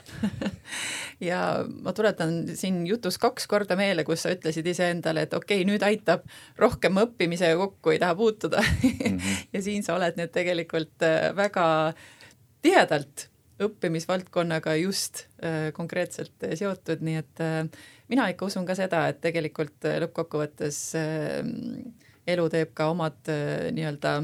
ja 1.30 1.40
ma 1.68 1.94
tuletan 1.96 2.42
siin 2.56 2.86
jutus 2.88 3.20
kaks 3.22 3.48
korda 3.52 3.76
meelde, 3.80 4.06
kus 4.08 4.24
sa 4.26 4.34
ütlesid 4.36 4.68
iseendale, 4.72 5.28
et 5.28 5.36
okei 5.36 5.62
okay,, 5.62 5.68
nüüd 5.68 5.84
aitab 5.86 6.24
rohkem 6.60 7.02
õppimisega 7.04 7.58
kokku, 7.60 7.96
ei 7.96 8.00
taha 8.00 8.16
puutuda 8.20 8.64
mm. 8.64 9.18
-hmm. 9.18 9.44
ja 9.54 9.64
siin 9.66 9.84
sa 9.84 9.98
oled 10.00 10.20
nüüd 10.20 10.32
tegelikult 10.36 11.04
äh, 11.04 11.30
väga 11.36 11.68
tihedalt 12.62 13.30
õppimisvaldkonnaga 13.60 14.76
just 14.80 15.26
äh, 15.44 15.74
konkreetselt 15.76 16.48
seotud, 16.56 17.02
nii 17.04 17.20
et 17.20 17.42
mina 18.10 18.28
ikka 18.32 18.50
usun 18.50 18.66
ka 18.68 18.76
seda, 18.78 19.06
et 19.12 19.22
tegelikult 19.24 19.88
äh, 19.88 20.00
lõppkokkuvõttes 20.04 20.82
äh, 21.00 21.40
elu 22.30 22.50
teeb 22.52 22.74
ka 22.78 22.90
omad 22.94 23.32
äh, 23.32 23.70
nii-öelda 23.76 24.20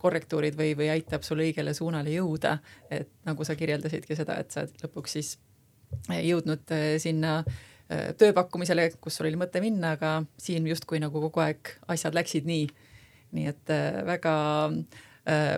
korrektuurid 0.00 0.56
või, 0.58 0.74
või 0.78 0.90
aitab 0.94 1.24
sul 1.26 1.42
õigele 1.44 1.74
suunale 1.76 2.12
jõuda, 2.14 2.58
et 2.90 3.10
nagu 3.28 3.46
sa 3.46 3.56
kirjeldasidki 3.58 4.16
seda, 4.18 4.38
et 4.40 4.52
sa 4.54 4.66
lõpuks 4.82 5.16
siis 5.18 5.34
jõudnud 6.10 6.70
sinna 7.02 7.40
tööpakkumisele, 7.90 8.86
kus 9.02 9.18
sul 9.18 9.26
oli 9.26 9.38
mõte 9.40 9.58
minna, 9.62 9.96
aga 9.96 10.20
siin 10.38 10.68
justkui 10.70 11.00
nagu 11.02 11.24
kogu 11.26 11.42
aeg 11.42 11.72
asjad 11.90 12.14
läksid 12.14 12.46
nii. 12.46 12.68
nii 13.34 13.48
et 13.50 13.72
väga 14.06 14.34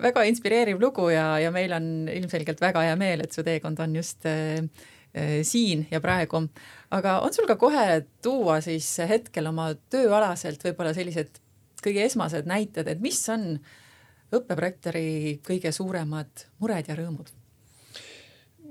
väga 0.03 0.25
inspireeriv 0.29 0.81
lugu 0.81 1.11
ja, 1.13 1.37
ja 1.39 1.53
meil 1.55 1.73
on 1.77 2.09
ilmselgelt 2.11 2.61
väga 2.61 2.87
hea 2.89 2.97
meel, 2.99 3.23
et 3.23 3.37
su 3.37 3.45
teekond 3.47 3.79
on 3.85 3.95
just 3.97 4.27
äh, 4.27 4.65
Äh, 5.13 5.43
siin 5.45 5.85
ja 5.91 6.01
praegu. 6.01 6.49
aga 6.91 7.19
on 7.21 7.35
sul 7.35 7.45
ka 7.45 7.59
kohe 7.61 8.01
tuua 8.25 8.63
siis 8.65 8.87
hetkel 9.09 9.45
oma 9.51 9.75
tööalaselt 9.93 10.63
võib-olla 10.65 10.95
sellised 10.97 11.37
kõige 11.85 12.07
esmased 12.07 12.49
näited, 12.49 12.89
et 12.89 13.01
mis 13.05 13.19
on 13.29 13.59
õppeprorektori 14.39 15.39
kõige 15.45 15.73
suuremad 15.75 16.49
mured 16.63 16.91
ja 16.91 16.99
rõõmud? 16.99 17.31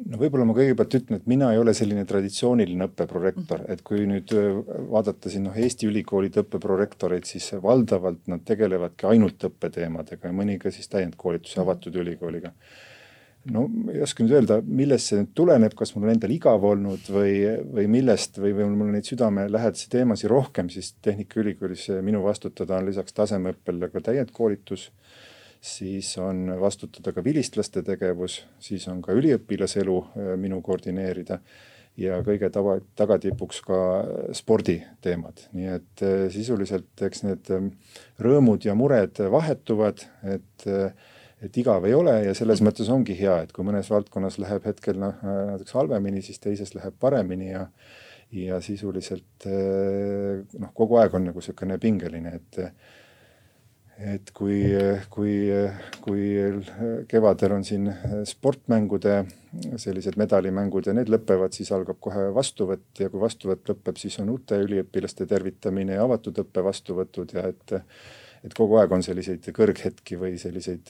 no 0.01 0.17
võib-olla 0.17 0.47
ma 0.49 0.55
kõigepealt 0.57 0.95
ütlen, 0.97 1.19
et 1.21 1.27
mina 1.29 1.51
ei 1.53 1.59
ole 1.61 1.75
selline 1.77 2.05
traditsiooniline 2.09 2.87
õppeprorektor, 2.89 3.65
mhm. 3.65 3.73
et 3.73 3.83
kui 3.85 4.05
nüüd 4.09 4.33
äh, 4.37 4.47
vaadata 4.89 5.29
siin 5.29 5.45
noh, 5.45 5.57
Eesti 5.57 5.89
ülikoolide 5.91 6.41
õppeprorektoreid, 6.41 7.27
siis 7.29 7.51
valdavalt 7.61 8.25
nad 8.31 8.45
tegelevadki 8.47 9.09
ainult 9.11 9.45
õppeteemadega 9.51 10.31
ja 10.31 10.37
mõni 10.37 10.57
ka 10.61 10.73
siis 10.73 10.89
täiendkoolituse 10.93 11.59
mhm. 11.59 11.67
avatud 11.67 12.01
ülikooliga 12.01 12.55
no 13.49 13.63
ei 13.93 14.01
oska 14.05 14.23
nüüd 14.23 14.35
öelda, 14.37 14.59
millest 14.65 15.09
see 15.09 15.21
nüüd 15.21 15.31
tuleneb, 15.37 15.73
kas 15.77 15.95
mul 15.95 16.05
on 16.05 16.13
endal 16.13 16.33
igav 16.33 16.65
olnud 16.67 17.07
või, 17.09 17.33
või 17.73 17.87
millest 17.89 18.37
või, 18.41 18.53
või 18.57 18.69
mul 18.69 18.89
on 18.89 18.95
neid 18.97 19.09
südamelähedasi 19.09 19.89
teemasid 19.93 20.29
rohkem, 20.31 20.69
siis 20.73 20.93
Tehnikaülikoolis 21.01 21.87
minu 22.05 22.21
vastutada 22.25 22.77
on 22.77 22.89
lisaks 22.89 23.15
tasemeõppele 23.17 23.89
ka 23.93 24.03
täiendkoolitus, 24.11 24.89
siis 25.61 26.17
on 26.17 26.47
vastutada 26.59 27.13
ka 27.13 27.23
vilistlaste 27.23 27.83
tegevus, 27.85 28.41
siis 28.59 28.87
on 28.89 29.01
ka 29.05 29.13
üliõpilaselu 29.13 29.97
äh, 30.01 30.33
minu 30.41 30.61
koordineerida 30.65 31.37
ja 32.01 32.17
kõige 32.25 32.49
tava, 32.53 32.79
tagatipuks 32.97 33.61
ka 33.67 33.79
sporditeemad, 34.37 35.45
nii 35.53 35.71
et 35.75 36.05
äh, 36.05 36.25
sisuliselt 36.33 37.05
eks 37.05 37.25
need 37.27 37.51
ähm, 37.53 37.73
rõõmud 38.21 38.65
ja 38.65 38.75
mured 38.77 39.21
vahetuvad, 39.31 40.05
et 40.35 40.69
äh, 40.69 41.09
et 41.41 41.55
igav 41.57 41.87
ei 41.89 41.95
ole 41.97 42.11
ja 42.21 42.33
selles 42.37 42.59
mõttes 42.61 42.89
ongi 42.93 43.15
hea, 43.17 43.39
et 43.41 43.49
kui 43.49 43.65
mõnes 43.65 43.87
valdkonnas 43.89 44.35
läheb 44.37 44.65
hetkel 44.69 44.99
noh, 45.01 45.23
näiteks 45.25 45.73
halvemini, 45.73 46.21
siis 46.21 46.37
teises 46.37 46.75
läheb 46.77 46.93
paremini 47.01 47.49
ja 47.49 47.63
ja 48.31 48.59
sisuliselt 48.61 49.47
noh, 49.49 50.69
kogu 50.77 50.99
aeg 51.01 51.17
on 51.17 51.25
nagu 51.25 51.41
niisugune 51.41 51.79
pingeline, 51.81 52.35
et 52.37 52.59
et 54.01 54.31
kui, 54.33 54.63
kui, 55.13 55.33
kui 56.01 56.23
kevadel 57.09 57.55
on 57.57 57.65
siin 57.67 57.85
sportmängude 58.27 59.19
sellised 59.81 60.17
medalimängud 60.17 60.87
ja 60.89 60.95
need 60.97 61.11
lõpevad, 61.11 61.53
siis 61.53 61.71
algab 61.75 61.99
kohe 62.01 62.29
vastuvõtt 62.33 63.03
ja 63.03 63.11
kui 63.13 63.21
vastuvõtt 63.21 63.69
lõpeb, 63.69 63.99
siis 64.01 64.17
on 64.23 64.31
uute 64.33 64.57
üliõpilaste 64.63 65.27
tervitamine 65.29 65.99
ja 65.99 66.05
avatud 66.07 66.41
õppe 66.45 66.65
vastuvõtud 66.65 67.35
ja 67.37 67.47
et 67.51 67.77
et 68.41 68.55
kogu 68.57 68.79
aeg 68.81 68.93
on 68.95 69.03
selliseid 69.05 69.45
kõrghetki 69.53 70.17
või 70.17 70.37
selliseid 70.41 70.89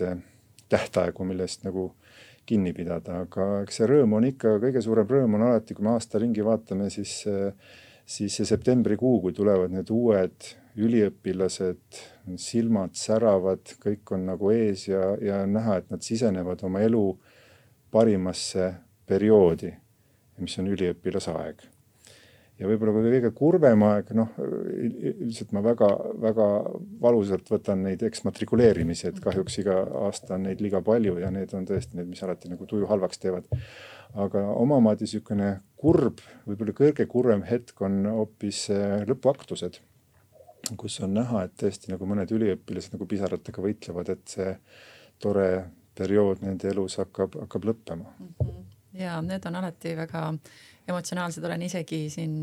tähtaegu, 0.72 1.26
millest 1.28 1.66
nagu 1.68 1.90
kinni 2.48 2.72
pidada, 2.76 3.26
aga 3.26 3.48
eks 3.66 3.82
see 3.82 3.90
rõõm 3.92 4.16
on 4.18 4.28
ikka, 4.30 4.56
kõige 4.64 4.82
suurem 4.84 5.10
rõõm 5.10 5.36
on 5.38 5.46
alati, 5.50 5.76
kui 5.76 5.86
me 5.86 5.92
aasta 5.94 6.20
ringi 6.22 6.46
vaatame, 6.46 6.88
siis, 6.94 7.20
siis 8.08 8.40
see 8.40 8.48
septembrikuu, 8.48 9.20
kui 9.26 9.36
tulevad 9.36 9.76
need 9.76 9.92
uued 9.94 10.54
üliõpilased, 10.80 12.00
silmad 12.40 12.96
säravad, 13.00 13.76
kõik 13.84 14.14
on 14.16 14.30
nagu 14.32 14.54
ees 14.54 14.88
ja, 14.88 15.12
ja 15.22 15.42
näha, 15.50 15.82
et 15.82 15.92
nad 15.92 16.06
sisenevad 16.06 16.64
oma 16.68 16.84
elu 16.86 17.06
parimasse 17.92 18.72
perioodi, 19.10 19.74
mis 20.40 20.58
on 20.62 20.72
üliõpilasaeg 20.72 21.68
ja 22.62 22.70
võib-olla 22.70 22.94
kõige 22.94 23.32
kurvem 23.34 23.84
aeg, 23.88 24.12
noh 24.18 24.36
üldiselt 24.38 25.54
ma 25.56 25.64
väga-väga 25.66 26.48
valusalt 27.02 27.50
võtan 27.50 27.82
neid 27.88 28.04
eksmatrikuleerimisi, 28.06 29.08
et 29.10 29.22
kahjuks 29.24 29.58
iga 29.64 29.80
aasta 30.04 30.36
on 30.38 30.46
neid 30.46 30.62
liiga 30.62 30.84
palju 30.86 31.18
ja 31.24 31.32
need 31.34 31.54
on 31.58 31.66
tõesti 31.70 31.98
need, 31.98 32.12
mis 32.12 32.22
alati 32.26 32.52
nagu 32.52 32.68
tuju 32.70 32.90
halvaks 32.92 33.22
teevad. 33.22 33.50
aga 34.12 34.44
omamoodi 34.60 35.06
niisugune 35.08 35.62
kurb, 35.80 36.20
võib-olla 36.46 36.74
kõige 36.76 37.06
kurvem 37.08 37.46
hetk 37.48 37.82
on 37.82 38.04
hoopis 38.06 38.66
äh, 38.76 39.06
lõpuaktused, 39.08 39.80
kus 40.78 41.00
on 41.06 41.14
näha, 41.18 41.46
et 41.46 41.56
tõesti 41.60 41.92
nagu 41.92 42.08
mõned 42.10 42.32
üliõpilased 42.32 42.96
nagu 42.96 43.08
pisaratega 43.10 43.64
võitlevad, 43.64 44.12
et 44.16 44.36
see 44.36 44.56
tore 45.22 45.48
periood 45.98 46.44
nende 46.46 46.70
elus 46.72 46.98
hakkab, 47.02 47.36
hakkab 47.46 47.68
lõppema 47.72 48.12
mm. 48.12 48.34
-hmm. 48.40 48.62
ja 49.02 49.22
need 49.22 49.46
on 49.46 49.56
alati 49.56 49.96
väga 49.98 50.28
emotsionaalsed, 50.88 51.44
olen 51.46 51.62
isegi 51.66 52.06
siin 52.10 52.40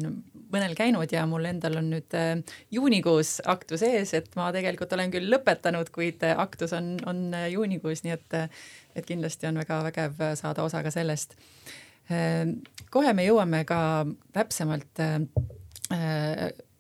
mõnel 0.53 0.75
käinud 0.79 1.13
ja 1.13 1.25
mul 1.29 1.49
endal 1.51 1.81
on 1.81 1.91
nüüd 1.93 2.15
äh, 2.17 2.39
juunikuus 2.75 3.39
aktus 3.47 3.83
ees, 3.87 4.15
et 4.15 4.31
ma 4.39 4.51
tegelikult 4.55 4.93
olen 4.97 5.13
küll 5.15 5.31
lõpetanud, 5.33 5.91
kuid 5.95 6.23
äh, 6.27 6.39
aktus 6.39 6.75
on, 6.77 6.95
on 7.11 7.25
äh, 7.35 7.49
juunikuus, 7.55 8.05
nii 8.07 8.15
et, 8.15 8.39
et 8.97 9.09
kindlasti 9.09 9.51
on 9.51 9.61
väga 9.63 9.83
vägev 9.89 10.25
saada 10.39 10.65
osa 10.67 10.83
ka 10.83 10.95
sellest. 10.95 11.37
kohe 12.91 13.13
me 13.13 13.25
jõuame 13.27 13.65
ka 13.69 14.07
täpsemalt 14.33 15.01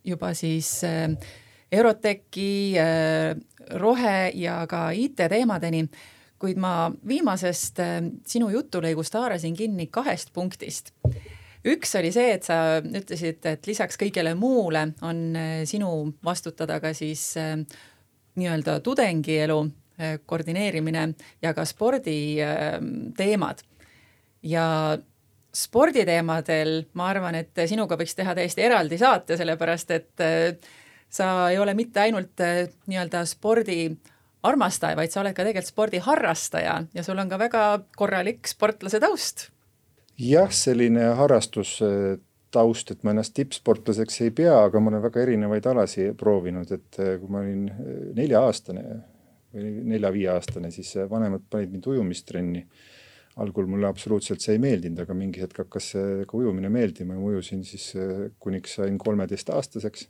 juba 0.08 0.32
siis 0.34 0.80
Euroteki, 1.72 2.74
rohe 3.76 4.32
ja 4.34 4.62
ka 4.66 4.88
IT 4.96 5.20
teemadeni 5.28 5.82
kuid 6.40 6.56
ma 6.56 6.88
viimasest 6.88 7.82
sinu 8.26 8.48
jutulõigust 8.54 9.14
haarasin 9.18 9.56
kinni 9.58 9.88
kahest 9.92 10.32
punktist 10.32 10.94
üks 11.66 11.94
oli 11.98 12.10
see, 12.14 12.32
et 12.36 12.46
sa 12.46 12.78
ütlesid, 12.82 13.42
et 13.48 13.66
lisaks 13.68 13.98
kõigele 14.00 14.34
muule 14.38 14.88
on 15.06 15.36
äh, 15.36 15.62
sinu 15.68 16.12
vastutada 16.24 16.80
ka 16.82 16.92
siis 16.96 17.36
äh, 17.40 17.58
nii-öelda 18.38 18.80
tudengielu 18.84 19.58
äh, 19.64 19.70
koordineerimine 20.26 21.08
ja 21.42 21.54
ka 21.54 21.64
sporditeemad. 21.68 23.58
ja 24.42 24.98
sporditeemadel 25.54 26.84
ma 26.98 27.08
arvan, 27.12 27.38
et 27.40 27.64
sinuga 27.66 27.96
võiks 27.98 28.14
teha 28.18 28.34
täiesti 28.36 28.62
eraldi 28.66 28.98
saate, 29.00 29.36
sellepärast 29.40 29.90
et 29.96 30.22
sa 31.08 31.48
ei 31.50 31.58
ole 31.58 31.74
mitte 31.74 32.02
ainult 32.04 32.42
nii-öelda 32.86 33.24
spordi 33.26 33.88
armastaja, 34.46 34.96
vaid 34.96 35.12
sa 35.12 35.22
oled 35.22 35.34
ka 35.34 35.46
tegelikult 35.46 35.72
spordiharrastaja 35.72 36.74
ja 36.94 37.04
sul 37.06 37.18
on 37.18 37.30
ka 37.30 37.38
väga 37.40 37.62
korralik 37.96 38.46
sportlase 38.46 39.00
taust. 39.00 39.48
jah, 40.18 40.52
selline 40.52 41.14
harrastus 41.18 41.78
taust, 42.50 42.90
et 42.92 43.04
ma 43.04 43.12
ennast 43.12 43.34
tippsportlaseks 43.36 44.22
ei 44.24 44.32
pea, 44.34 44.54
aga 44.64 44.80
ma 44.80 44.92
olen 44.92 45.04
väga 45.04 45.22
erinevaid 45.24 45.66
alasi 45.68 46.10
proovinud, 46.18 46.70
et 46.72 46.98
kui 46.98 47.32
ma 47.32 47.42
olin 47.42 47.66
nelja-aastane 48.16 48.84
või 49.54 49.72
nelja-viieaastane, 49.94 50.70
siis 50.72 50.94
vanemad 51.10 51.44
panid 51.50 51.72
mind 51.72 51.88
ujumistrenni. 51.92 52.64
Algul 53.38 53.68
mulle 53.70 53.86
absoluutselt 53.86 54.42
see 54.42 54.56
ei 54.56 54.62
meeldinud, 54.62 55.02
aga 55.04 55.14
mingi 55.14 55.42
hetk 55.42 55.62
hakkas 55.64 55.92
ka 56.26 56.38
ujumine 56.38 56.70
meeldima 56.72 57.14
ja 57.16 57.20
ma 57.20 57.32
ujusin 57.32 57.64
siis 57.66 57.92
kuniks 58.42 58.78
sain 58.80 58.98
kolmeteistaastaseks 58.98 60.08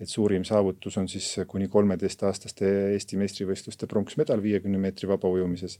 et 0.00 0.08
suurim 0.08 0.44
saavutus 0.48 0.96
on 1.00 1.08
siis 1.08 1.26
kuni 1.48 1.68
kolmeteistaastaste 1.68 2.70
Eesti 2.94 3.18
meistrivõistluste 3.20 3.88
pronksmedal 3.90 4.42
viiekümne 4.42 4.80
meetri 4.80 5.08
vabaujumises. 5.08 5.78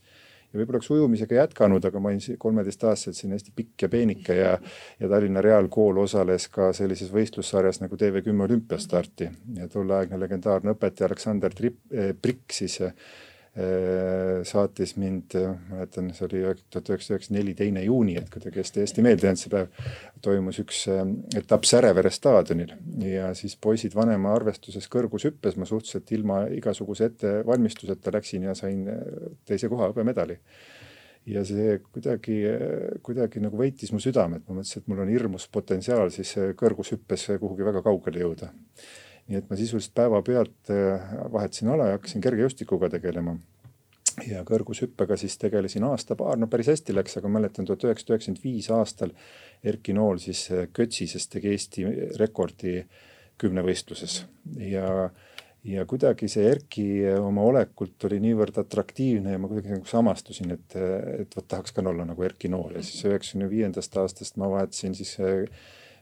ja 0.50 0.58
võib-olla 0.58 0.80
oleks 0.80 0.90
ujumisega 0.90 1.34
jätkanud, 1.36 1.84
aga 1.86 2.00
ma 2.02 2.10
olin 2.10 2.36
kolmeteistaastaselt 2.42 3.16
selline 3.16 3.38
hästi 3.38 3.52
pikk 3.56 3.84
ja 3.86 3.88
peenike 3.88 4.36
ja, 4.36 4.52
ja 5.00 5.08
Tallinna 5.08 5.40
Reaalkool 5.46 6.02
osales 6.02 6.48
ka 6.50 6.72
sellises 6.76 7.12
võistlussarjas 7.14 7.80
nagu 7.80 7.96
TV10 7.96 8.44
olümpiastarti 8.48 9.30
ja 9.56 9.68
tolleaegne 9.72 10.18
legendaarne 10.20 10.74
õpetaja 10.74 11.08
Aleksander 11.08 11.54
eh, 11.64 12.12
Prikk 12.20 12.58
siis 12.60 12.80
Äh, 12.82 13.29
saatis 14.46 14.92
mind, 14.96 15.34
äh, 15.34 15.56
mäletan, 15.70 16.12
see 16.14 16.26
oli 16.28 16.42
tuhat 16.70 16.90
üheksasada 16.92 17.16
üheksakümmend 17.16 17.34
neli, 17.34 17.54
teine 17.58 17.82
juuni, 17.82 18.14
et 18.20 18.28
kuidagi 18.30 18.62
hästi 18.62 18.84
hästi 18.84 19.02
meelde 19.02 19.26
jäänud 19.26 19.40
see 19.40 19.50
päev. 19.50 19.88
toimus 20.22 20.60
üks 20.62 20.84
äh, 20.92 21.02
etapp 21.40 21.66
Särevere 21.66 22.12
staadionil 22.14 22.76
ja 23.08 23.32
siis 23.34 23.56
poisid 23.56 23.96
vanema 23.98 24.36
arvestuses 24.36 24.86
kõrgushüppes 24.92 25.58
ma 25.58 25.66
suhteliselt 25.66 26.12
ilma 26.14 26.44
igasuguse 26.54 27.10
ettevalmistuseta 27.10 28.14
läksin 28.14 28.46
ja 28.46 28.54
sain 28.54 28.86
teise 29.48 29.68
koha 29.72 29.90
hõbemedali 29.90 30.38
ja 31.26 31.42
see 31.44 31.80
kuidagi, 31.90 32.40
kuidagi 33.02 33.42
nagu 33.42 33.58
võitis 33.58 33.90
mu 33.92 33.98
südamet, 34.00 34.46
ma 34.46 34.60
mõtlesin, 34.60 34.84
et 34.84 34.88
mul 34.88 35.02
on 35.02 35.10
hirmus 35.10 35.50
potentsiaal 35.52 36.14
siis 36.14 36.36
kõrgushüppes 36.58 37.32
kuhugi 37.42 37.66
väga 37.66 37.82
kaugele 37.82 38.22
jõuda 38.22 38.54
nii 39.30 39.38
et 39.38 39.50
ma 39.50 39.56
sisuliselt 39.58 39.94
päevapealt 39.94 40.72
äh, 40.74 41.14
vahetasin 41.32 41.70
ala 41.70 41.86
ja 41.90 41.98
hakkasin 41.98 42.22
kergejõustikuga 42.24 42.90
tegelema. 42.90 43.36
ja 44.26 44.42
kõrgushüppega 44.44 45.16
siis 45.16 45.38
tegelesin 45.40 45.84
aasta-paar, 45.86 46.36
no 46.36 46.48
päris 46.50 46.68
hästi 46.68 46.92
läks, 46.92 47.14
aga 47.16 47.30
mäletan 47.30 47.64
tuhat 47.64 47.86
üheksasada 47.86 48.16
üheksakümmend 48.16 48.42
viis 48.44 48.68
aastal 48.74 49.14
Erki 49.64 49.94
Nool 49.96 50.18
siis 50.20 50.48
äh, 50.52 50.66
Kötsises 50.72 51.28
tegi 51.30 51.54
Eesti 51.54 51.86
rekordi 52.20 52.82
kümnevõistluses 53.40 54.24
ja 54.60 55.10
ja 55.64 55.84
kuidagi 55.84 56.28
see 56.32 56.46
Erki 56.48 56.86
oma 57.20 57.42
olekult 57.44 58.04
oli 58.08 58.18
niivõrd 58.24 58.56
atraktiivne 58.62 59.34
ja 59.34 59.40
ma 59.40 59.48
kuidagi 59.48 59.74
nagu 59.74 59.88
samastusin, 59.88 60.54
et, 60.56 60.76
et 61.20 61.36
vot 61.36 61.46
tahaks 61.46 61.74
ka 61.76 61.84
olla 61.84 62.06
nagu 62.08 62.24
Erki 62.24 62.48
Nool 62.48 62.78
ja 62.78 62.82
siis 62.84 63.04
üheksakümne 63.04 63.50
viiendast 63.50 63.96
aastast 64.00 64.40
ma 64.40 64.48
vahetasin 64.50 64.96
siis 64.96 65.14
äh, 65.20 65.44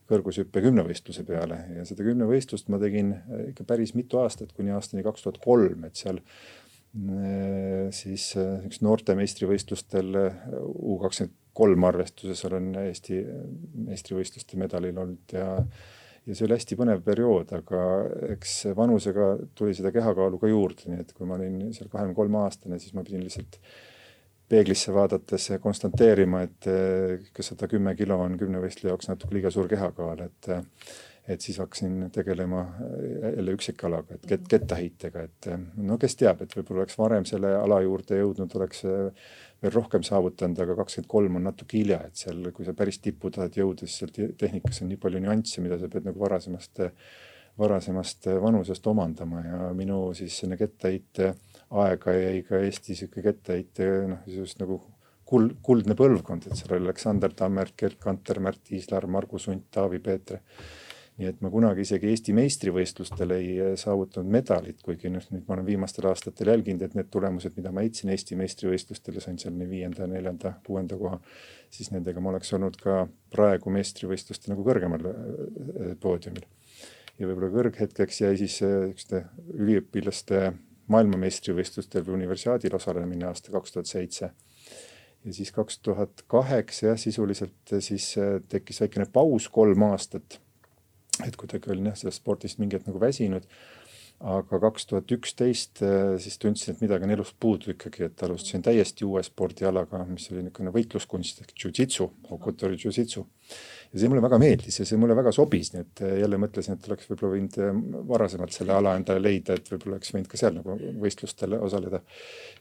kõrgushüppe 0.09 0.63
kümnevõistluse 0.65 1.25
peale. 1.29 1.61
Ja 1.77 1.85
seda 1.89 2.07
kümnevõistlust 2.07 2.71
ma 2.73 2.81
tegin 2.83 3.13
äh, 3.17 3.51
ikka 3.53 3.67
päris 3.69 3.95
mitu 3.99 4.23
aastat, 4.23 4.55
kuni 4.57 4.73
aastani 4.75 5.05
kaks 5.07 5.27
tuhat 5.27 5.41
kolm, 5.45 5.85
et 5.89 6.01
seal 6.01 6.21
äh, 6.23 7.89
siis 7.95 8.31
äh, 8.41 8.65
üks 8.69 8.83
noorte 8.85 9.17
meistrivõistlustel 9.19 10.17
U 10.19 10.99
kakskümmend 11.03 11.37
kolm 11.59 11.85
arvestuses 11.89 12.45
olen 12.47 12.71
Eesti 12.85 13.17
meistrivõistluste 13.89 14.61
medalil 14.61 15.01
olnud 15.03 15.35
ja 15.35 15.49
ja 16.29 16.37
see 16.37 16.45
oli 16.45 16.59
hästi 16.59 16.77
põnev 16.77 17.01
periood, 17.07 17.53
aga 17.57 17.83
eks 18.35 18.53
vanusega 18.77 19.31
tuli 19.57 19.73
seda 19.75 19.91
kehakaalu 19.95 20.41
ka 20.43 20.51
juurde, 20.51 20.85
nii 20.93 21.01
et 21.01 21.15
kui 21.17 21.27
ma 21.27 21.39
olin 21.39 21.71
seal 21.73 21.89
kahekümne 21.89 22.17
kolme 22.19 22.43
aastane, 22.43 22.77
siis 22.83 22.93
ma 22.95 23.05
pidin 23.07 23.25
lihtsalt 23.25 23.57
peeglisse 24.49 24.95
vaadates 24.95 25.51
konstanteerima, 25.61 26.43
et 26.47 26.69
ikka 27.29 27.45
sada 27.45 27.69
kümme 27.69 27.93
kilo 27.99 28.17
on 28.25 28.39
kümnevõistleja 28.41 28.95
jaoks 28.95 29.11
natuke 29.11 29.37
liiga 29.37 29.53
suur 29.53 29.69
kehakaal, 29.71 30.25
et 30.25 30.51
et 31.29 31.41
siis 31.45 31.59
hakkasin 31.61 32.07
tegelema 32.13 32.63
jälle 33.37 33.53
üksikalaga, 33.53 34.17
et 34.17 34.27
kett, 34.31 34.47
kettaheitega, 34.49 35.25
et 35.29 35.49
no 35.77 35.99
kes 36.01 36.17
teab, 36.17 36.41
et 36.41 36.55
võib-olla 36.57 36.87
oleks 36.87 36.97
varem 36.99 37.27
selle 37.29 37.51
ala 37.57 37.83
juurde 37.85 38.17
jõudnud, 38.17 38.55
oleks 38.57 38.81
veel 38.87 39.75
rohkem 39.75 40.07
saavutanud, 40.07 40.63
aga 40.65 40.77
kakskümmend 40.79 41.11
kolm 41.11 41.37
on 41.37 41.45
natuke 41.51 41.77
hilja, 41.77 42.01
et 42.09 42.17
seal, 42.17 42.41
kui 42.57 42.65
sa 42.65 42.73
päris 42.79 43.01
tippu 43.05 43.29
tahad 43.35 43.61
jõuda, 43.61 43.85
siis 43.85 44.01
seal 44.01 44.33
tehnikas 44.41 44.81
on 44.83 44.89
nii 44.93 45.01
palju 45.03 45.21
nüansse, 45.25 45.61
mida 45.65 45.77
sa 45.81 45.91
pead 45.93 46.09
nagu 46.09 46.23
varasemast, 46.23 46.81
varasemast 47.61 48.31
vanusest 48.41 48.87
omandama 48.89 49.45
ja 49.45 49.71
minu 49.77 50.01
siis 50.17 50.41
selline 50.41 50.57
kettaheite 50.61 51.35
aega 51.71 52.15
jäi 52.17 52.43
ka 52.47 52.61
Eesti 52.65 52.97
sihuke 52.97 53.23
kettaheite 53.25 53.89
noh, 54.09 54.23
just 54.33 54.61
nagu 54.63 54.81
kuld, 55.29 55.57
kuldne 55.65 55.97
põlvkond, 55.99 56.49
et 56.49 56.59
seal 56.59 56.75
oli 56.77 56.89
Aleksander 56.89 57.35
Tammert, 57.37 57.77
Gerd 57.79 57.99
Kanter, 58.03 58.41
Märt 58.45 58.73
Iislar, 58.73 59.07
Margus 59.11 59.49
Unt, 59.53 59.69
Taavi 59.75 60.01
Peetre. 60.05 60.43
nii 61.19 61.27
et 61.27 61.41
ma 61.43 61.51
kunagi 61.51 61.83
isegi 61.83 62.07
Eesti 62.13 62.31
meistrivõistlustel 62.31 63.33
ei 63.35 63.47
eh, 63.59 63.73
saavutanud 63.81 64.31
medalit, 64.31 64.77
kuigi 64.87 65.11
noh, 65.11 65.25
nüüd 65.35 65.49
ma 65.49 65.57
olen 65.57 65.67
viimastel 65.67 66.07
aastatel 66.07 66.53
jälginud, 66.53 66.85
et 66.87 66.95
need 66.95 67.09
tulemused, 67.11 67.57
mida 67.59 67.73
ma 67.75 67.83
heitsin 67.83 68.13
Eesti 68.15 68.39
meistrivõistlustel 68.39 69.19
ja 69.19 69.25
sain 69.25 69.41
seal 69.43 69.57
nii 69.59 69.67
viienda, 69.67 70.07
neljanda, 70.07 70.53
kuuenda 70.67 70.95
koha, 71.01 71.19
siis 71.75 71.91
nendega 71.91 72.23
ma 72.23 72.31
oleks 72.31 72.55
olnud 72.55 72.79
ka 72.79 73.01
praegu 73.35 73.75
meistrivõistluste 73.75 74.53
nagu 74.53 74.63
kõrgemal 74.69 75.11
eh, 75.11 75.97
poodiumil. 75.99 76.47
ja 77.19 77.27
võib-olla 77.27 77.51
kõrghetkeks 77.57 78.23
jäi 78.23 78.39
siis 78.39 78.61
niisuguste 78.63 79.25
üliõpilaste 79.59 80.53
maailmameistrivõistlustel 80.93 82.05
või 82.07 82.19
universiaadil 82.23 82.75
osalemine 82.79 83.29
aasta 83.29 83.53
kaks 83.55 83.75
tuhat 83.75 83.91
seitse. 83.91 84.31
ja 85.25 85.33
siis 85.35 85.51
kaks 85.53 85.79
tuhat 85.79 86.23
kaheksa 86.27 86.93
jah, 86.93 86.99
sisuliselt 86.99 87.75
siis 87.81 88.13
äh, 88.19 88.39
tekkis 88.49 88.81
väikene 88.81 89.07
paus 89.13 89.49
kolm 89.49 89.83
aastat. 89.91 90.41
et 91.27 91.37
kuidagi 91.37 91.71
olin 91.71 91.91
jah, 91.91 91.97
sellest 91.97 92.23
spordist 92.23 92.59
mingi 92.59 92.77
hetk 92.77 92.87
nagu 92.87 93.01
väsinud 93.01 93.49
aga 94.19 94.59
kaks 94.59 94.87
tuhat 94.91 95.13
üksteist 95.15 95.83
äh, 95.87 96.17
siis 96.19 96.39
tundsin, 96.39 96.75
et 96.75 96.81
midagi 96.83 97.07
on 97.07 97.15
elust 97.15 97.37
puudu 97.41 97.71
ikkagi, 97.75 98.09
et 98.09 98.23
alustasin 98.23 98.63
täiesti 98.67 99.07
uue 99.07 99.23
spordialaga, 99.23 100.03
mis 100.09 100.31
oli 100.33 100.43
niisugune 100.43 100.75
võitluskunst 100.75 101.45
ehk 101.45 101.55
jujitsu, 101.65 102.11
okutori 102.35 102.79
jujitsu 102.83 103.27
ja 103.93 104.01
see 104.01 104.11
mulle 104.11 104.23
väga 104.25 104.39
meeldis 104.41 104.81
ja 104.83 104.87
see 104.89 104.99
mulle 105.01 105.17
väga 105.17 105.33
sobis, 105.33 105.71
nii 105.73 105.85
et 105.85 106.03
äh, 106.05 106.15
jälle 106.21 106.39
mõtlesin, 106.41 106.77
et 106.77 106.89
oleks 106.91 107.09
võib-olla 107.09 107.33
võinud 107.35 107.57
äh, 107.65 107.79
varasemalt 108.11 108.53
selle 108.55 108.75
ala 108.77 108.95
endale 108.99 109.23
leida, 109.25 109.57
et 109.57 109.71
võib-olla 109.73 109.97
oleks 109.97 110.13
võinud 110.13 110.29
ka 110.29 110.41
seal 110.41 110.57
nagu 110.59 110.77
võistlustel 111.01 111.57
osaleda. 111.57 112.03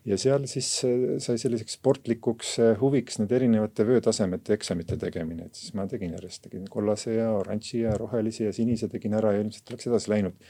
ja 0.08 0.20
seal 0.22 0.48
siis 0.48 0.70
äh, 0.88 1.18
sai 1.24 1.42
selliseks 1.42 1.78
sportlikuks 1.80 2.54
huviks 2.82 3.20
need 3.20 3.36
erinevate 3.36 3.88
vöötasemete 3.88 4.56
eksamite 4.56 5.00
tegemine, 5.02 5.50
et 5.50 5.60
siis 5.60 5.76
ma 5.76 5.88
tegin 5.92 6.16
järjest, 6.16 6.46
tegin 6.48 6.70
kollase 6.72 7.18
ja 7.18 7.32
oranži 7.36 7.84
ja 7.84 7.98
rohelisi 8.00 8.48
ja 8.48 8.56
sinise 8.56 8.88
tegin 8.92 9.18
ära 9.20 9.36
ja 9.36 9.44
ilmselt 9.44 9.74
oleks 9.74 9.92
edasi 9.92 10.14
läinud. 10.16 10.48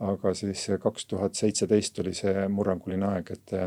aga 0.00 0.34
siis 0.34 0.68
kaks 0.80 1.10
tuhat 1.10 1.34
seitseteist 1.34 1.98
oli 2.00 2.14
see 2.16 2.46
murranguline 2.48 3.06
aeg, 3.10 3.34
et 3.34 3.58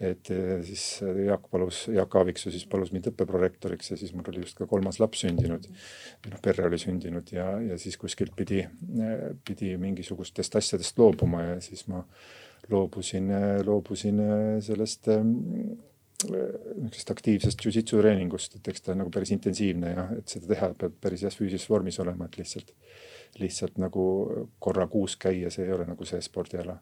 et 0.00 0.30
eh, 0.32 0.62
siis 0.64 0.84
eh, 1.04 1.24
Jaak 1.26 1.44
palus, 1.52 1.82
Jaak 1.92 2.14
Aaviksoo 2.16 2.52
siis 2.52 2.64
palus 2.70 2.92
mind 2.94 3.10
õppeprorektoriks 3.10 3.92
ja 3.92 3.98
siis 4.00 4.14
mul 4.16 4.30
oli 4.32 4.46
just 4.46 4.56
ka 4.56 4.68
kolmas 4.70 4.96
laps 5.02 5.26
sündinud. 5.26 5.66
noh, 6.30 6.40
perre 6.42 6.64
oli 6.70 6.78
sündinud 6.80 7.28
ja, 7.36 7.52
ja 7.60 7.76
siis 7.80 8.00
kuskilt 8.00 8.32
pidi, 8.36 8.62
eh, 8.64 9.26
pidi 9.44 9.74
mingisugustest 9.80 10.56
asjadest 10.56 10.98
loobuma 10.98 11.44
ja 11.44 11.60
siis 11.64 11.84
ma 11.92 12.00
loobusin, 12.70 13.28
loobusin 13.66 14.20
sellest 14.62 15.08
niisugusest 15.10 17.10
aktiivsest 17.10 17.64
jujitsu 17.64 17.98
treeningust, 17.98 18.58
et 18.58 18.68
eks 18.68 18.84
ta 18.84 18.94
nagu 18.94 19.10
päris 19.12 19.32
intensiivne 19.32 19.94
ja 19.94 20.04
et 20.18 20.28
seda 20.28 20.52
teha 20.52 20.68
peab 20.78 20.98
päris 21.00 21.24
heas 21.24 21.38
füüsilises 21.38 21.70
vormis 21.72 21.96
olema, 22.04 22.28
et 22.28 22.36
lihtsalt, 22.38 22.74
lihtsalt 23.40 23.80
nagu 23.80 24.04
korra 24.60 24.86
kuus 24.92 25.16
käia, 25.20 25.50
see 25.50 25.64
ei 25.64 25.72
ole 25.74 25.88
nagu 25.88 26.08
see 26.08 26.20
spordiala 26.24 26.76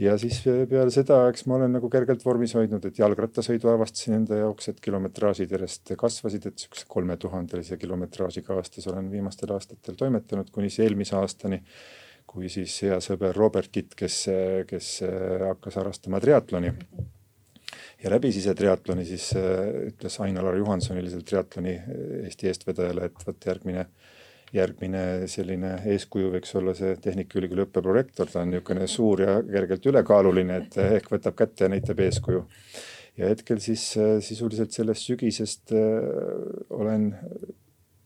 ja 0.00 0.16
siis 0.20 0.40
peale 0.44 0.90
seda, 0.94 1.20
eks 1.30 1.44
ma 1.50 1.58
olen 1.58 1.74
nagu 1.76 1.90
kergelt 1.92 2.24
vormis 2.24 2.54
hoidnud, 2.56 2.84
et 2.88 3.00
jalgrattasõidu 3.00 3.70
avastasin 3.72 4.16
enda 4.20 4.40
jaoks, 4.40 4.70
et 4.72 4.80
kilometraažid 4.84 5.52
järjest 5.52 5.94
kasvasid, 6.00 6.46
et 6.48 6.64
siukse 6.64 6.88
kolmetuhandelise 6.90 7.76
kilometraažiga 7.80 8.56
aastas 8.56 8.88
olen 8.90 9.10
viimastel 9.12 9.52
aastatel 9.56 9.98
toimetanud 10.00 10.50
kuni 10.54 10.70
siis 10.70 10.86
eelmise 10.86 11.18
aastani. 11.20 11.62
kui 12.30 12.46
siis 12.46 12.76
hea 12.86 13.00
sõber 13.02 13.34
Robert 13.34 13.72
Kitt, 13.74 13.96
kes, 13.98 14.16
kes 14.70 14.88
hakkas 15.42 15.76
harrastama 15.80 16.20
triatloni 16.22 16.70
ja 18.04 18.12
läbis 18.12 18.36
ise 18.38 18.54
triatloni, 18.54 19.04
siis 19.04 19.32
ütles 19.34 20.18
Ain-Alar 20.22 20.54
Juhansonile, 20.60 21.10
seal 21.10 21.24
triatloni 21.26 21.74
Eesti 22.22 22.46
eestvedajale, 22.52 23.10
et 23.10 23.26
vot 23.26 23.48
järgmine 23.50 23.88
järgmine 24.54 25.28
selline 25.30 25.76
eeskuju 25.92 26.32
võiks 26.34 26.54
olla 26.58 26.74
see 26.74 26.96
Tehnikaülikooli 27.02 27.66
õppeprorektor, 27.66 28.30
ta 28.30 28.42
on 28.42 28.50
niisugune 28.50 28.88
suur 28.90 29.22
ja 29.22 29.36
kergelt 29.46 29.86
ülekaaluline, 29.86 30.56
et 30.64 30.78
ehk 30.82 31.10
võtab 31.12 31.36
kätte 31.38 31.66
ja 31.66 31.72
näitab 31.72 32.02
eeskuju. 32.06 32.46
ja 33.20 33.28
hetkel 33.30 33.60
siis 33.60 33.84
sisuliselt 34.26 34.72
sellest 34.72 35.06
sügisest 35.06 35.74
äh, 35.76 36.02
olen 36.70 37.12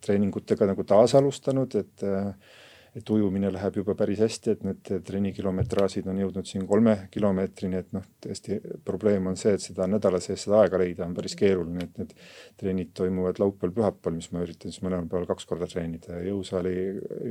treeningutega 0.05 0.69
nagu 0.69 0.85
taasalustanud, 0.85 1.75
et 1.81 2.05
äh, 2.05 2.35
et 2.95 3.11
ujumine 3.11 3.51
läheb 3.51 3.81
juba 3.81 3.97
päris 3.99 4.21
hästi, 4.23 4.53
et 4.55 4.61
need 4.67 4.91
trennikilometraažid 5.09 6.07
on 6.11 6.21
jõudnud 6.23 6.47
siin 6.47 6.67
kolme 6.69 6.95
kilomeetrini, 7.15 7.81
et 7.83 7.91
noh, 7.97 8.05
tõesti 8.23 8.61
probleem 8.87 9.27
on 9.31 9.39
see, 9.39 9.57
et 9.57 9.65
seda 9.65 9.89
nädala 9.91 10.21
sees 10.23 10.45
seda 10.47 10.61
aega 10.63 10.79
leida 10.79 11.07
on 11.07 11.17
päris 11.17 11.35
keeruline, 11.39 11.89
et 11.89 11.99
need 11.99 12.15
trennid 12.61 12.93
toimuvad 12.95 13.41
laupäeval-pühapäeval, 13.43 14.15
mis 14.21 14.31
ma 14.31 14.45
üritan 14.47 14.71
siis 14.71 14.85
mõlemal 14.87 15.11
päeval 15.11 15.27
kaks 15.33 15.49
korda 15.51 15.69
treenida. 15.71 16.21
Ja 16.21 16.31
jõusaali, 16.31 16.75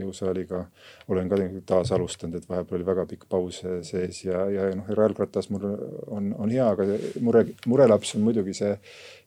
jõusaaliga 0.02 0.66
olen 1.14 1.32
ka 1.32 1.40
taas 1.74 1.96
alustanud, 1.96 2.42
et 2.42 2.50
vahepeal 2.50 2.82
oli 2.82 2.90
väga 2.92 3.08
pikk 3.14 3.28
paus 3.32 3.64
sees 3.88 4.24
ja, 4.26 4.44
ja 4.52 4.68
noh, 4.76 4.92
jalgratas 4.92 5.48
mul 5.54 5.70
on, 6.12 6.32
on 6.36 6.52
hea, 6.52 6.68
aga 6.76 6.88
mure, 7.24 7.48
murelaps 7.70 8.16
on 8.18 8.28
muidugi 8.28 8.56
see 8.60 8.76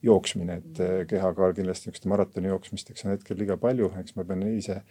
jooksmine, 0.05 0.61
et 0.61 1.09
kehakaal 1.09 1.57
kindlasti 1.57 1.89
niisuguste 1.89 2.13
maratoni 2.13 2.53
jooksmisteks 2.53 3.07
on 3.07 3.17
hetkel 3.17 3.41
liiga 3.41 3.57
palju, 3.61 3.89
eks 4.03 4.17
ma 4.19 4.27
pean 4.29 4.45
ise 4.53 4.83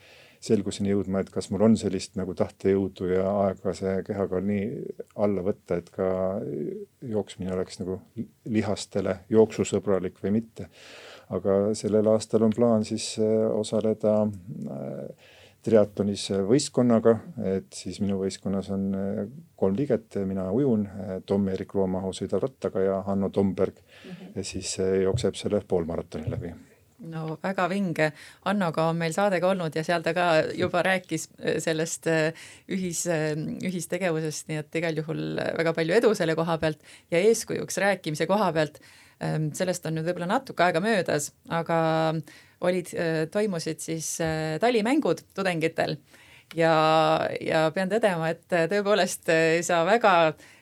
selguseni 0.45 0.91
jõudma, 0.91 1.21
et 1.23 1.31
kas 1.33 1.49
mul 1.51 1.63
on 1.65 1.77
sellist 1.79 2.17
nagu 2.19 2.35
tahtejõudu 2.37 3.09
ja 3.09 3.25
aega 3.45 3.73
see 3.77 3.95
kehakaal 4.05 4.43
nii 4.45 4.65
alla 5.25 5.43
võtta, 5.45 5.79
et 5.79 5.89
ka 5.93 6.09
jooksmine 7.15 7.53
oleks 7.55 7.81
nagu 7.81 7.99
lihastele 8.57 9.19
jooksusõbralik 9.33 10.21
või 10.23 10.37
mitte. 10.39 10.69
aga 11.33 11.73
sellel 11.73 12.05
aastal 12.11 12.43
on 12.45 12.53
plaan 12.53 12.85
siis 12.85 13.15
äh, 13.17 13.47
osaleda 13.49 14.13
äh, 14.27 15.31
triatlonis 15.65 16.27
võistkonnaga, 16.45 17.15
et 17.55 17.73
siis 17.73 17.97
minu 18.03 18.19
võistkonnas 18.19 18.69
on 18.75 18.85
äh, 18.93 19.23
kolm 19.57 19.79
liiget, 19.79 20.19
mina 20.29 20.45
ujun, 20.53 20.85
Tom-Erik 21.25 21.73
Loomahu 21.73 22.13
sõidab 22.13 22.45
rattaga 22.45 22.85
ja 22.85 23.01
Hanno 23.07 23.31
Tomberg 23.33 23.81
mm 23.81 24.11
-hmm. 24.11 24.31
ja 24.35 24.43
siis 24.43 24.77
jookseb 25.03 25.41
selle 25.41 25.63
poolmaratoni 25.67 26.29
läbi 26.29 26.53
no 27.03 27.37
väga 27.43 27.67
vinge. 27.71 28.09
Annoga 28.47 28.87
on 28.89 28.99
meil 28.99 29.13
saade 29.15 29.39
ka 29.43 29.51
olnud 29.51 29.75
ja 29.75 29.83
seal 29.83 30.03
ta 30.05 30.13
ka 30.15 30.27
juba 30.55 30.83
rääkis 30.85 31.27
äh, 31.39 31.57
sellest 31.63 32.07
äh, 32.07 32.45
ühis, 32.71 33.05
äh, 33.11 33.33
ühistegevusest, 33.35 34.47
nii 34.49 34.61
et 34.63 34.79
igal 34.81 35.01
juhul 35.01 35.23
väga 35.59 35.75
palju 35.75 35.97
edu 35.99 36.13
selle 36.17 36.37
koha 36.39 36.57
pealt 36.61 36.83
ja 37.11 37.21
eeskujuks 37.21 37.81
rääkimise 37.83 38.29
koha 38.31 38.51
pealt. 38.55 38.79
Ähm, 39.23 39.49
sellest 39.55 39.85
on 39.87 39.95
nüüd 39.95 40.07
võib-olla 40.09 40.27
natuke 40.27 40.65
aega 40.65 40.81
möödas, 40.83 41.29
aga 41.47 41.77
olid, 42.65 42.89
toimusid 43.31 43.79
siis 43.83 44.09
talimängud 44.59 45.21
tudengitel 45.35 45.95
ja, 46.53 46.75
ja 47.41 47.69
pean 47.73 47.89
tõdema, 47.89 48.29
et 48.35 48.45
tõepoolest 48.71 49.31
sa 49.65 49.81
väga 49.87 50.15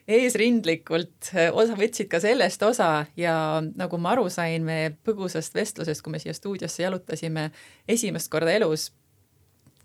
eesrindlikult, 0.08 1.32
eh, 1.34 1.50
osa 1.54 1.78
võtsid 1.80 2.10
ka 2.12 2.20
sellest 2.24 2.64
osa 2.64 3.06
ja 3.18 3.36
nagu 3.76 4.00
ma 4.02 4.14
aru 4.16 4.28
sain 4.30 4.66
meie 4.68 4.92
põgusast 5.06 5.56
vestlusest, 5.56 6.04
kui 6.04 6.12
me 6.12 6.20
siia 6.20 6.36
stuudiosse 6.36 6.84
jalutasime 6.84 7.50
esimest 7.88 8.32
korda 8.32 8.52
elus, 8.52 8.92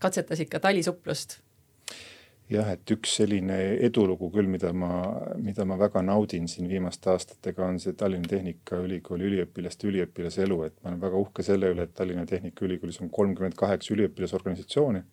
katsetasid 0.02 0.50
ka 0.50 0.60
talisuplust 0.62 1.38
jah, 2.50 2.70
et 2.72 2.90
üks 2.90 3.18
selline 3.20 3.58
edulugu 3.84 4.30
küll, 4.32 4.48
mida 4.50 4.72
ma, 4.72 4.90
mida 5.36 5.66
ma 5.68 5.76
väga 5.78 6.02
naudin 6.02 6.48
siin 6.48 6.68
viimaste 6.70 7.12
aastatega, 7.12 7.66
on 7.66 7.78
see 7.82 7.92
Tallinna 7.98 8.30
Tehnikaülikooli 8.30 9.28
üliõpilaste 9.28 9.90
üliõpilase 9.90 10.46
elu, 10.46 10.62
et 10.64 10.74
ma 10.80 10.90
olen 10.90 11.02
väga 11.02 11.20
uhke 11.20 11.44
selle 11.46 11.70
üle, 11.74 11.84
et 11.84 11.94
Tallinna 11.94 12.24
Tehnikaülikoolis 12.26 13.02
on 13.04 13.12
kolmkümmend 13.12 13.54
kaheksa 13.58 13.94
üliõpilasorganisatsiooni 13.94 15.04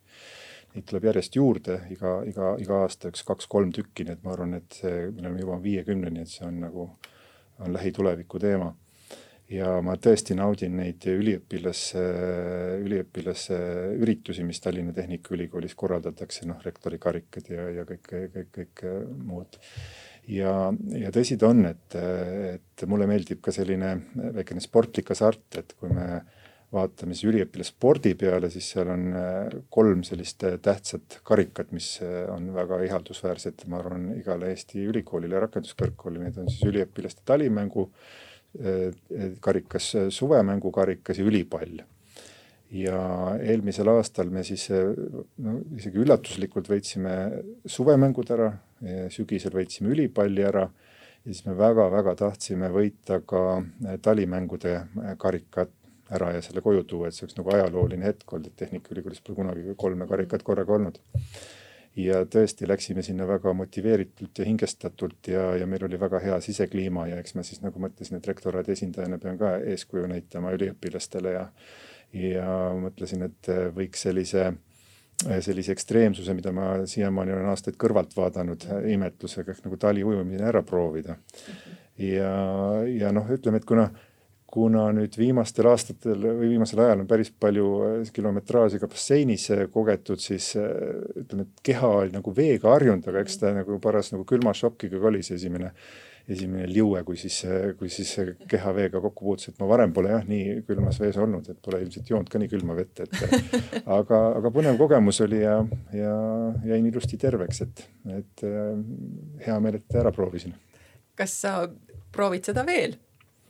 neid 0.76 0.86
tuleb 0.88 1.08
järjest 1.08 1.36
juurde 1.38 1.78
iga, 1.92 2.18
iga, 2.28 2.54
iga 2.60 2.80
aasta 2.84 3.10
üks 3.12 3.24
kaks-kolm 3.26 3.72
tükki, 3.74 4.04
nii 4.06 4.16
et 4.16 4.24
ma 4.26 4.34
arvan, 4.34 4.58
et 4.60 4.80
see, 4.80 5.06
me 5.10 5.24
oleme 5.24 5.44
jõuame 5.44 5.64
viiekümneni, 5.64 6.24
et 6.24 6.32
see 6.32 6.44
on 6.46 6.58
nagu, 6.66 6.90
on 7.64 7.72
lähituleviku 7.76 8.42
teema. 8.42 8.74
ja 9.46 9.76
ma 9.80 9.94
tõesti 10.02 10.34
naudin 10.34 10.74
neid 10.74 11.04
üliõpilase, 11.06 12.00
üliõpilase 12.82 13.58
üritusi, 14.02 14.42
mis 14.44 14.58
Tallinna 14.60 14.92
Tehnikaülikoolis 14.92 15.76
korraldatakse, 15.78 16.48
noh, 16.50 16.58
rektori 16.64 16.98
karikad 16.98 17.52
ja, 17.52 17.68
ja 17.70 17.84
kõik, 17.86 18.10
kõik, 18.10 18.50
kõik 18.56 18.82
muud 19.22 19.60
ja, 20.26 20.72
ja 20.98 21.12
tõsi 21.14 21.38
ta 21.38 21.52
on, 21.54 21.62
et, 21.70 21.94
et 22.56 22.86
mulle 22.90 23.06
meeldib 23.06 23.38
ka 23.44 23.54
selline 23.54 23.94
väikene 24.34 24.64
sportlik 24.64 25.14
hasart, 25.14 25.46
et 25.62 25.76
kui 25.78 25.94
me 25.94 26.08
vaatame 26.74 27.14
siis 27.14 27.30
üliõpilasspordi 27.30 28.14
peale, 28.18 28.50
siis 28.50 28.68
seal 28.74 28.90
on 28.92 29.06
äh, 29.14 29.56
kolm 29.72 30.02
sellist 30.06 30.42
äh, 30.46 30.56
tähtsat 30.62 31.20
karikat, 31.26 31.72
mis 31.76 31.96
äh, 32.04 32.24
on 32.32 32.50
väga 32.54 32.80
ihaldusväärsed, 32.88 33.66
ma 33.70 33.80
arvan, 33.82 34.08
igale 34.18 34.50
Eesti 34.52 34.86
ülikoolile 34.90 35.40
rakenduskõrgkoolile, 35.46 36.26
need 36.26 36.40
on 36.42 36.50
siis 36.52 36.66
üliõpilaste 36.70 37.26
talimängu 37.26 37.90
karikas, 39.44 39.90
suvemängu 40.16 40.70
karikas 40.72 41.18
ja 41.20 41.26
ülipall. 41.28 41.82
ja 42.72 43.00
eelmisel 43.36 43.90
aastal 43.92 44.30
me 44.32 44.40
siis 44.44 44.64
no 44.72 45.58
isegi 45.76 46.00
üllatuslikult 46.00 46.70
võitsime 46.70 47.12
suvemängud 47.68 48.32
ära, 48.32 48.48
sügisel 49.12 49.52
võitsime 49.52 49.92
ülipalli 49.92 50.46
ära 50.48 50.64
ja 50.64 51.26
siis 51.26 51.44
me 51.44 51.52
väga-väga 51.58 52.14
tahtsime 52.16 52.70
võita 52.72 53.20
ka 53.28 53.42
talimängude 54.02 54.78
karikat 55.20 55.74
ära 56.14 56.32
ja 56.36 56.42
selle 56.44 56.62
koju 56.62 56.84
tuua, 56.86 57.08
et 57.08 57.16
see 57.16 57.26
oleks 57.26 57.38
nagu 57.38 57.52
ajalooline 57.54 58.06
hetk 58.06 58.32
olnud, 58.32 58.50
et 58.50 58.58
Tehnikaülikoolis 58.62 59.22
pole 59.26 59.40
kunagi 59.40 59.76
kolme 59.78 60.08
karikat 60.10 60.44
korraga 60.46 60.76
olnud. 60.78 61.00
ja 61.96 62.20
tõesti 62.28 62.68
läksime 62.68 63.02
sinna 63.02 63.24
väga 63.24 63.54
motiveeritult 63.56 64.38
ja 64.38 64.44
hingestatult 64.44 65.28
ja, 65.32 65.46
ja 65.56 65.66
meil 65.66 65.84
oli 65.86 65.96
väga 66.00 66.20
hea 66.20 66.36
sisekliima 66.44 67.06
ja 67.08 67.22
eks 67.22 67.34
ma 67.34 67.42
siis 67.42 67.62
nagu 67.64 67.80
mõtlesin, 67.80 68.18
et 68.18 68.28
rektoraadi 68.28 68.74
esindajana 68.74 69.18
pean 69.18 69.38
ka 69.40 69.54
eeskuju 69.72 70.04
näitama 70.12 70.52
üliõpilastele 70.58 71.32
ja, 71.32 71.46
ja 72.12 72.50
mõtlesin, 72.82 73.24
et 73.30 73.50
võiks 73.74 74.04
sellise 74.04 74.50
sellise 75.24 75.72
ekstreemsuse, 75.72 76.34
mida 76.36 76.52
ma 76.52 76.66
siiamaani 76.88 77.32
olen 77.32 77.48
aastaid 77.48 77.78
kõrvalt 77.80 78.12
vaadanud 78.16 78.66
imetlusega 78.92 79.54
ehk 79.54 79.64
nagu 79.64 79.78
taliujumine 79.80 80.44
ära 80.44 80.62
proovida. 80.62 81.16
ja, 81.98 82.32
ja 82.84 83.12
noh, 83.12 83.30
ütleme, 83.32 83.56
et 83.56 83.64
kuna 83.64 83.88
kuna 84.56 84.86
nüüd 84.96 85.18
viimastel 85.20 85.68
aastatel 85.68 86.22
või 86.24 86.54
viimasel 86.54 86.80
ajal 86.80 87.02
on 87.02 87.08
päris 87.10 87.28
palju 87.44 87.66
äh, 87.84 88.10
kilometraaži 88.16 88.80
ka 88.80 88.88
basseinis 88.88 89.50
äh, 89.52 89.66
kogetud, 89.72 90.22
siis 90.22 90.54
äh, 90.56 90.70
ütleme, 91.12 91.44
et 91.44 91.62
keha 91.66 91.92
oli 92.00 92.14
nagu 92.14 92.32
veega 92.36 92.72
harjunud, 92.72 93.04
aga 93.10 93.20
eks 93.20 93.36
ta 93.42 93.52
nagu 93.56 93.76
paras 93.84 94.14
nagu 94.14 94.24
külmašokiga 94.28 95.02
ka 95.02 95.10
oli 95.10 95.20
see 95.26 95.36
esimene, 95.36 95.74
esimene 96.24 96.70
liue, 96.70 97.04
kui 97.04 97.20
siis, 97.20 97.42
kui 97.76 97.92
siis 97.92 98.14
keha 98.48 98.72
veega 98.78 99.02
kokku 99.04 99.28
puutus, 99.28 99.52
et 99.52 99.60
ma 99.60 99.68
varem 99.74 99.92
pole 99.94 100.14
jah 100.14 100.24
nii 100.26 100.60
külmas 100.66 101.02
vees 101.04 101.20
olnud, 101.20 101.52
et 101.52 101.60
pole 101.62 101.84
ilmselt 101.84 102.08
joonud 102.14 102.32
ka 102.32 102.40
nii 102.40 102.52
külma 102.56 102.80
vett, 102.80 103.04
et 103.04 103.16
aga, 103.98 104.22
aga 104.40 104.56
põnev 104.56 104.80
kogemus 104.80 105.20
oli 105.26 105.44
ja, 105.44 105.58
ja 105.92 106.18
jäin 106.72 106.88
ilusti 106.88 107.20
terveks, 107.20 107.66
et, 107.68 107.88
et 108.22 108.48
hea 109.44 109.60
meel, 109.60 109.82
et 109.82 110.00
ära 110.00 110.16
proovisin. 110.16 110.56
kas 111.16 111.42
sa 111.44 111.58
proovid 112.16 112.48
seda 112.48 112.64
veel? 112.64 112.96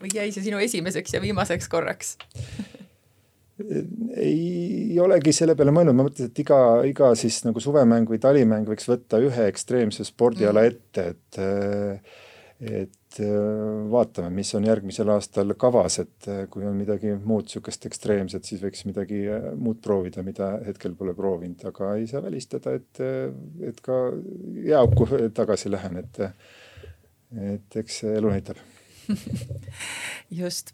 Või 0.01 0.11
jäi 0.13 0.31
see 0.33 0.45
sinu 0.49 0.59
esimeseks 0.63 1.15
ja 1.15 1.21
viimaseks 1.23 1.69
korraks? 1.71 2.15
Ei 4.21 4.93
olegi 5.01 5.33
selle 5.33 5.55
peale 5.57 5.73
mõelnud, 5.73 5.97
ma 5.97 6.05
mõtlesin, 6.05 6.29
et 6.29 6.39
iga, 6.43 6.59
iga 6.85 7.09
siis 7.17 7.39
nagu 7.47 7.61
suvemäng 7.63 8.09
või 8.09 8.21
talimäng 8.21 8.69
võiks 8.69 8.85
võtta 8.89 9.17
ühe 9.23 9.47
ekstreemse 9.49 10.05
spordiala 10.05 10.61
mm. 10.61 10.73
ette, 10.73 11.09
et 11.15 12.15
et 12.57 13.19
vaatame, 13.91 14.31
mis 14.33 14.49
on 14.57 14.65
järgmisel 14.65 15.09
aastal 15.13 15.53
kavas, 15.61 15.99
et 16.01 16.29
kui 16.49 16.65
on 16.65 16.73
midagi 16.77 17.13
muud 17.13 17.45
niisugust 17.45 17.85
ekstreemset, 17.89 18.45
siis 18.49 18.63
võiks 18.63 18.81
midagi 18.89 19.19
muud 19.57 19.77
proovida, 19.85 20.23
mida 20.25 20.55
hetkel 20.65 20.95
pole 20.97 21.13
proovinud, 21.17 21.61
aga 21.69 21.91
ei 21.97 22.07
saa 22.09 22.23
välistada, 22.25 22.73
et, 22.77 23.03
et 23.69 23.83
ka 23.85 23.99
jääauku 24.71 25.09
tagasi 25.37 25.73
lähen, 25.73 26.01
et 26.01 26.23
et 27.57 27.75
eks 27.81 28.03
elu 28.07 28.29
näitab 28.31 28.61
just 30.41 30.73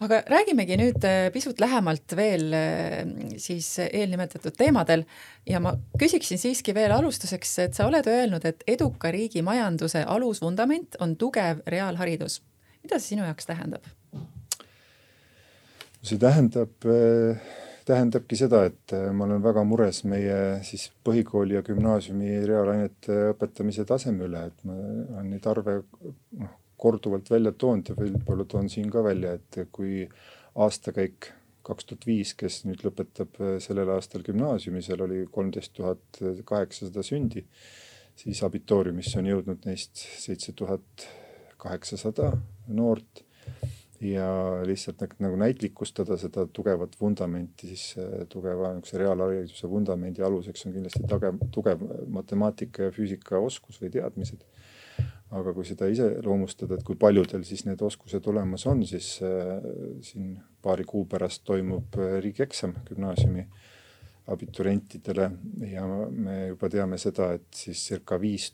aga 0.00 0.22
räägimegi 0.28 0.76
nüüd 0.80 1.04
äh, 1.04 1.28
pisut 1.32 1.60
lähemalt 1.60 2.14
veel 2.16 2.54
äh, 2.56 3.02
siis 3.40 3.68
eelnimetatud 3.84 4.56
teemadel 4.56 5.04
ja 5.48 5.60
ma 5.60 5.74
küsiksin 6.00 6.40
siiski 6.40 6.74
veel 6.76 6.94
alustuseks, 6.96 7.56
et 7.66 7.76
sa 7.76 7.88
oled 7.88 8.08
öelnud, 8.08 8.44
et 8.48 8.64
eduka 8.70 9.12
riigi 9.12 9.44
majanduse 9.44 10.04
alusvundament 10.08 10.96
on 11.04 11.16
tugev 11.20 11.60
reaalharidus. 11.68 12.40
mida 12.82 12.98
see 12.98 13.14
sinu 13.14 13.26
jaoks 13.28 13.48
tähendab? 13.50 13.84
see 16.02 16.16
tähendab, 16.18 16.72
äh, 16.88 17.52
tähendabki 17.84 18.40
seda, 18.40 18.64
et 18.70 18.96
ma 19.12 19.26
olen 19.26 19.44
väga 19.44 19.66
mures 19.68 20.04
meie 20.08 20.62
siis 20.64 20.88
põhikooli 21.04 21.58
ja 21.58 21.62
gümnaasiumi 21.66 22.40
reaalainete 22.48 23.20
õpetamise 23.34 23.84
taseme 23.84 24.24
üle, 24.30 24.46
et 24.48 24.64
ma 24.64 24.80
olen 24.80 25.28
neid 25.34 25.44
arve 25.50 25.82
noh, 26.40 26.56
korduvalt 26.80 27.30
välja 27.30 27.52
toonud 27.52 27.92
ja 27.92 27.98
võib-olla 27.98 28.46
toon 28.48 28.70
siin 28.72 28.90
ka 28.92 29.04
välja, 29.04 29.36
et 29.36 29.60
kui 29.72 30.06
aastakäik 30.60 31.32
kaks 31.66 31.86
tuhat 31.86 32.06
viis, 32.08 32.34
kes 32.38 32.62
nüüd 32.66 32.82
lõpetab 32.86 33.40
äh, 33.40 33.56
sellel 33.62 33.92
aastal 33.94 34.24
gümnaasiumi, 34.26 34.82
seal 34.84 35.04
oli 35.04 35.24
kolmteist 35.32 35.74
tuhat 35.76 36.22
kaheksasada 36.48 37.04
sündi, 37.06 37.44
siis 38.18 38.40
abitooriumisse 38.46 39.20
on 39.20 39.28
jõudnud 39.28 39.68
neist 39.68 40.00
seitse 40.20 40.56
tuhat 40.56 41.08
kaheksasada 41.60 42.32
noort 42.72 43.24
ja 44.00 44.26
lihtsalt 44.64 45.02
nagu 45.20 45.36
näitlikustada 45.36 46.16
seda 46.20 46.46
tugevat 46.52 46.94
vundamenti, 47.00 47.68
siis 47.68 47.92
tugeva 48.32 48.72
niisuguse 48.72 49.02
reaalhariduse 49.02 49.68
vundamendi 49.70 50.24
aluseks 50.24 50.64
on 50.66 50.76
kindlasti 50.76 51.04
tugev, 51.08 51.42
tugev 51.52 51.84
matemaatika 52.08 52.88
ja 52.88 52.94
füüsika 52.96 53.40
oskus 53.44 53.80
või 53.82 53.92
teadmised. 53.98 54.46
Aga 55.30 55.52
kui 55.54 55.66
seda 55.68 55.86
iseloomustada, 55.86 56.74
et 56.74 56.86
kui 56.86 56.98
paljudel 56.98 57.44
siis 57.46 57.64
need 57.66 57.82
oskused 57.86 58.24
olemas 58.32 58.66
on, 58.66 58.84
siis 58.86 59.12
äh, 59.22 59.60
siin 60.02 60.34
paari 60.62 60.84
kuu 60.88 61.04
pärast 61.10 61.44
toimub 61.46 61.98
riigieksam 62.20 62.74
gümnaasiumi 62.88 63.46
abiturientidele 64.30 65.30
ja 65.70 65.86
me 66.10 66.40
juba 66.48 66.68
teame 66.70 66.98
seda, 66.98 67.32
et 67.38 67.48
siis 67.54 67.80
circa 67.88 68.18
viis, 68.20 68.52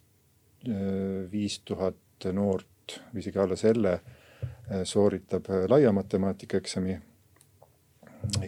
viis 1.33 1.59
tuhat 1.69 2.29
noort 2.33 2.97
või 3.13 3.21
isegi 3.21 3.41
alla 3.43 3.59
selle 3.61 3.99
Äh, 4.71 4.85
sooritab 4.85 5.47
äh, 5.51 5.69
laia 5.69 5.93
matemaatika 5.93 6.57
eksami. 6.57 6.99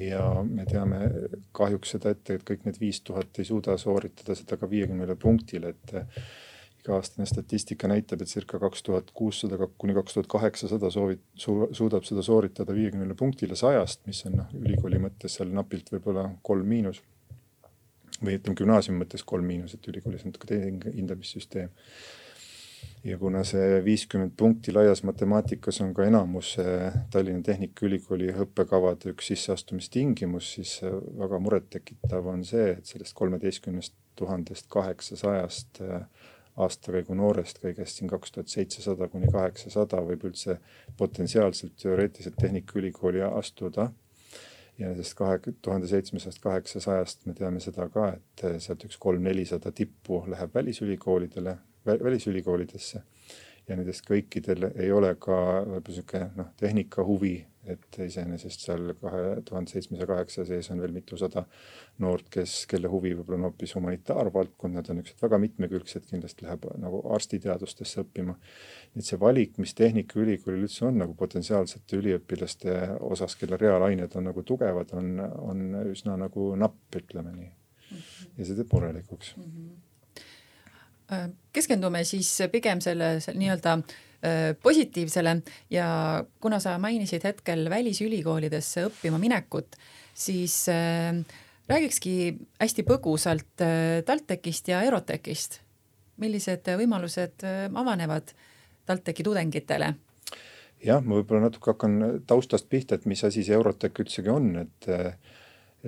ja 0.01 0.23
me 0.43 0.65
teame 0.67 0.97
kahjuks 1.55 1.93
seda 1.95 2.11
ette, 2.11 2.35
et 2.35 2.45
kõik 2.49 2.65
need 2.67 2.81
viis 2.81 2.99
tuhat 3.07 3.39
ei 3.39 3.47
suuda 3.47 3.77
sooritada 3.79 4.35
seda 4.35 4.57
ka 4.59 4.67
viiekümnele 4.71 5.15
punktile, 5.15 5.71
et 5.77 5.93
äh, 5.95 6.25
iga-aastane 6.89 7.27
statistika 7.29 7.89
näitab, 7.91 8.23
et 8.25 8.33
circa 8.33 8.59
kaks 8.63 8.83
tuhat 8.87 9.11
kuussada 9.17 9.59
kuni 9.79 9.95
kaks 9.97 10.17
tuhat 10.17 10.31
kaheksasada 10.33 10.91
soovid 10.91 11.21
su,, 11.37 11.69
suudab 11.77 12.07
seda 12.09 12.25
sooritada 12.25 12.75
viiekümnele 12.75 13.17
punktile 13.19 13.57
sajast, 13.59 14.07
mis 14.09 14.25
on 14.29 14.41
noh, 14.41 14.55
ülikooli 14.57 15.01
mõttes 15.03 15.37
seal 15.39 15.53
napilt 15.53 15.93
võib-olla 15.93 16.29
kolm 16.43 16.69
miinus. 16.69 17.03
või 18.19 18.35
ütleme 18.35 18.57
gümnaasiumi 18.59 19.05
mõttes 19.05 19.23
kolm 19.23 19.47
miinus, 19.47 19.77
et 19.77 19.85
ülikoolis 19.87 20.25
natuke 20.27 20.49
teine 20.49 20.91
hindamissüsteem 20.95 21.69
ja 23.05 23.19
kuna 23.19 23.45
see 23.47 23.79
viiskümmend 23.85 24.33
punkti 24.37 24.73
laias 24.75 25.05
matemaatikas 25.07 25.81
on 25.85 25.93
ka 25.95 26.07
enamus 26.09 26.57
Tallinna 27.13 27.45
Tehnikaülikooli 27.47 28.33
õppekavade 28.45 29.13
üks 29.13 29.31
sisseastumistingimus, 29.31 30.51
siis 30.57 30.79
väga 31.21 31.39
murettekitav 31.45 32.27
on 32.27 32.43
see, 32.49 32.73
et 32.79 32.91
sellest 32.91 33.15
kolmeteistkümnest 33.19 33.95
tuhandest 34.19 34.67
kaheksasajast 34.73 35.83
äh, 35.87 36.03
aastakäigu 36.65 37.15
noorest 37.15 37.61
kõigest 37.63 38.01
siin 38.01 38.11
kaks 38.11 38.35
tuhat 38.35 38.53
seitsesada 38.53 39.09
kuni 39.13 39.31
kaheksasada 39.33 40.03
võib 40.11 40.27
üldse 40.31 40.59
potentsiaalselt 40.99 41.77
teoreetiliselt 41.83 42.37
Tehnikaülikooli 42.41 43.23
astuda. 43.29 43.91
Ja 44.79 44.93
nendest 44.93 45.17
kahe 45.19 45.41
tuhande 45.63 45.89
seitsmesajast 45.91 46.39
kaheksasajast 46.43 47.27
me 47.27 47.35
teame 47.35 47.61
seda 47.61 47.89
ka, 47.91 48.13
et 48.15 48.45
sealt 48.63 48.85
üks 48.87 48.99
kolm-nelisada 49.03 49.73
tippu 49.75 50.23
läheb 50.31 50.55
välisülikoolidele 50.55 51.57
välisülikoolidesse. 51.87 53.03
Ja 53.69 53.77
nendest 53.77 54.07
kõikidel 54.09 54.71
ei 54.75 54.93
ole 54.93 55.15
ka 55.21 55.37
võib-olla 55.67 55.95
sihuke 55.95 56.23
noh, 56.37 56.53
tehnika 56.57 57.05
huvi, 57.05 57.35
et 57.73 57.99
iseenesest 58.05 58.65
seal 58.67 58.93
kahe 59.01 59.23
tuhande 59.47 59.73
seitsmesaja 59.73 60.09
kaheksa 60.11 60.45
sees 60.49 60.71
on 60.73 60.81
veel 60.83 60.95
mitusada 60.95 61.45
noort, 62.05 62.29
kes, 62.33 62.55
kelle 62.71 62.91
huvi 62.93 63.13
võib-olla 63.17 63.39
on 63.41 63.47
hoopis 63.49 63.75
humanitaarvaldkond, 63.77 64.79
nad 64.79 64.91
on 64.91 65.01
niisugused 65.01 65.25
väga 65.25 65.41
mitmekülgsed, 65.43 66.07
kindlasti 66.11 66.47
läheb 66.47 66.67
nagu 66.83 67.03
arstiteadustesse 67.15 68.05
õppima. 68.05 68.37
et 68.97 69.05
see 69.05 69.21
valik, 69.21 69.59
mis 69.63 69.75
Tehnikaülikoolil 69.79 70.67
üldse 70.67 70.87
on 70.89 70.99
nagu 71.03 71.15
potentsiaalsete 71.19 72.01
üliõpilaste 72.01 72.79
osas, 73.11 73.37
kelle 73.37 73.61
reaalained 73.61 74.17
on 74.19 74.31
nagu 74.31 74.43
tugevad, 74.43 74.95
on, 74.99 75.21
on 75.21 75.65
üsna 75.93 76.17
nagu 76.21 76.55
napp, 76.57 76.81
ütleme 77.03 77.35
nii. 77.37 77.53
ja 78.39 78.45
see 78.45 78.55
teeb 78.55 78.73
murelikuks 78.73 79.37
mm. 79.37 79.53
-hmm 79.53 79.85
keskendume 81.53 82.03
siis 82.05 82.29
pigem 82.53 82.83
selle, 82.85 83.15
selle 83.25 83.39
nii-öelda 83.41 83.73
äh, 83.79 83.95
positiivsele 84.63 85.37
ja 85.71 85.89
kuna 86.43 86.59
sa 86.59 86.73
mainisid 86.83 87.23
hetkel 87.23 87.69
välisülikoolidesse 87.71 88.89
õppima 88.89 89.21
minekut, 89.23 89.77
siis 90.15 90.65
äh, 90.73 91.15
räägikski 91.69 92.15
hästi 92.59 92.85
põgusalt 92.89 93.65
TalTechist 94.05 94.69
ja 94.75 94.83
Eurotechist. 94.83 95.61
millised 96.19 96.67
võimalused 96.67 97.45
avanevad 97.75 98.33
TalTechi 98.87 99.23
tudengitele? 99.23 99.95
jah, 100.85 101.03
ma 101.03 101.19
võib-olla 101.19 101.47
natuke 101.47 101.71
hakkan 101.71 102.23
taustast 102.27 102.69
pihta, 102.69 102.99
et 102.99 103.07
mis 103.07 103.23
asi 103.25 103.45
see 103.45 103.55
Eurotech 103.55 104.03
üldsegi 104.03 104.31
on, 104.31 104.57
et 104.57 104.91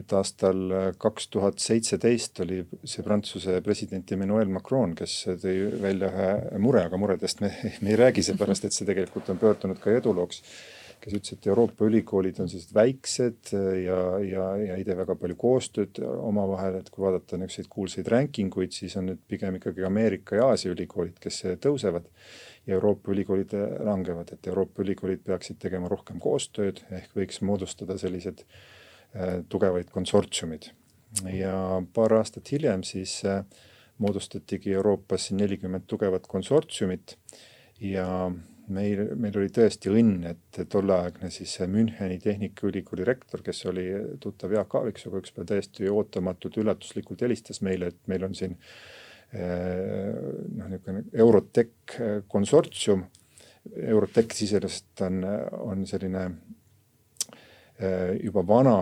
et 0.01 0.15
aastal 0.17 0.65
äh, 0.73 0.89
kaks 1.01 1.29
tuhat 1.35 1.63
seitseteist 1.63 2.43
oli 2.45 2.61
see 2.89 3.05
Prantsuse 3.07 3.61
president 3.65 4.11
Emmanuel 4.15 4.51
Macron, 4.53 4.95
kes 4.99 5.17
tõi 5.43 5.57
välja 5.83 6.11
ühe 6.11 6.61
mure, 6.63 6.85
aga 6.89 7.01
muredest 7.01 7.43
me, 7.45 7.53
me 7.85 7.95
ei 7.95 8.01
räägi, 8.01 8.25
seepärast 8.27 8.67
et 8.67 8.77
see 8.77 8.89
tegelikult 8.89 9.31
on 9.33 9.41
pöördunud 9.41 9.81
ka 9.83 9.95
edulooks. 10.01 10.45
kes 11.01 11.15
ütles, 11.17 11.33
et 11.33 11.47
Euroopa 11.49 11.87
ülikoolid 11.89 12.37
on 12.43 12.49
sellised 12.53 12.75
väiksed 12.77 13.55
ja, 13.57 14.01
ja, 14.21 14.49
ja 14.61 14.75
ei 14.77 14.83
tee 14.85 14.97
väga 14.99 15.15
palju 15.17 15.37
koostööd 15.41 15.97
omavahel, 16.05 16.77
et 16.77 16.91
kui 16.93 17.07
vaadata 17.07 17.39
niisuguseid 17.41 17.71
kuulsaid 17.73 18.11
ranking 18.13 18.53
uid, 18.61 18.75
siis 18.77 18.99
on 19.01 19.09
need 19.09 19.23
pigem 19.25 19.57
ikkagi 19.57 19.87
Ameerika 19.89 20.37
ja 20.37 20.51
Aasia 20.53 20.75
ülikoolid, 20.75 21.17
kes 21.23 21.41
tõusevad 21.65 22.11
ja 22.67 22.77
Euroopa 22.77 23.15
ülikoolid 23.15 23.57
langevad, 23.89 24.35
et 24.37 24.51
Euroopa 24.53 24.85
ülikoolid 24.85 25.25
peaksid 25.25 25.57
tegema 25.65 25.89
rohkem 25.89 26.21
koostööd 26.21 26.85
ehk 26.93 27.17
võiks 27.17 27.41
moodustada 27.49 27.97
sellised 27.97 28.45
äh, 28.45 28.61
Äh, 28.61 28.80
tugevaid 29.51 29.89
konsortsiumid 29.91 30.69
ja 31.35 31.55
paar 31.95 32.15
aastat 32.21 32.53
hiljem 32.53 32.85
siis 32.87 33.17
äh, 33.27 33.43
moodustatigi 34.01 34.73
Euroopas 34.73 35.31
nelikümmend 35.37 35.89
tugevat 35.91 36.27
konsortsiumit 36.31 37.17
ja 37.81 38.07
meil, 38.71 39.03
meil 39.19 39.39
oli 39.41 39.51
tõesti 39.53 39.93
õnn, 39.93 40.25
et 40.31 40.61
tolleaegne 40.73 41.31
siis 41.35 41.57
Müncheni 41.69 42.21
Tehnikaülikooli 42.23 43.05
rektor, 43.09 43.43
kes 43.45 43.65
oli 43.71 43.89
tuttav 44.23 44.55
Jaak 44.55 44.79
Aaviksooga, 44.79 45.23
üks 45.25 45.35
päev 45.37 45.51
täiesti 45.51 45.91
ootamatult 45.91 46.61
üllatuslikult 46.63 47.27
helistas 47.27 47.61
meile, 47.67 47.91
et 47.91 48.01
meil 48.13 48.25
on 48.29 48.37
siin 48.39 48.57
äh, 49.35 50.15
noh, 50.55 50.71
niisugune 50.71 51.05
Eurotech 51.13 51.99
konsortsium. 52.31 53.05
Eurotech 53.77 54.39
iseenesest 54.47 55.03
on, 55.05 55.21
on 55.67 55.83
selline 55.87 56.25
Äh, 56.31 56.60
juba 58.23 58.43
vana 58.45 58.77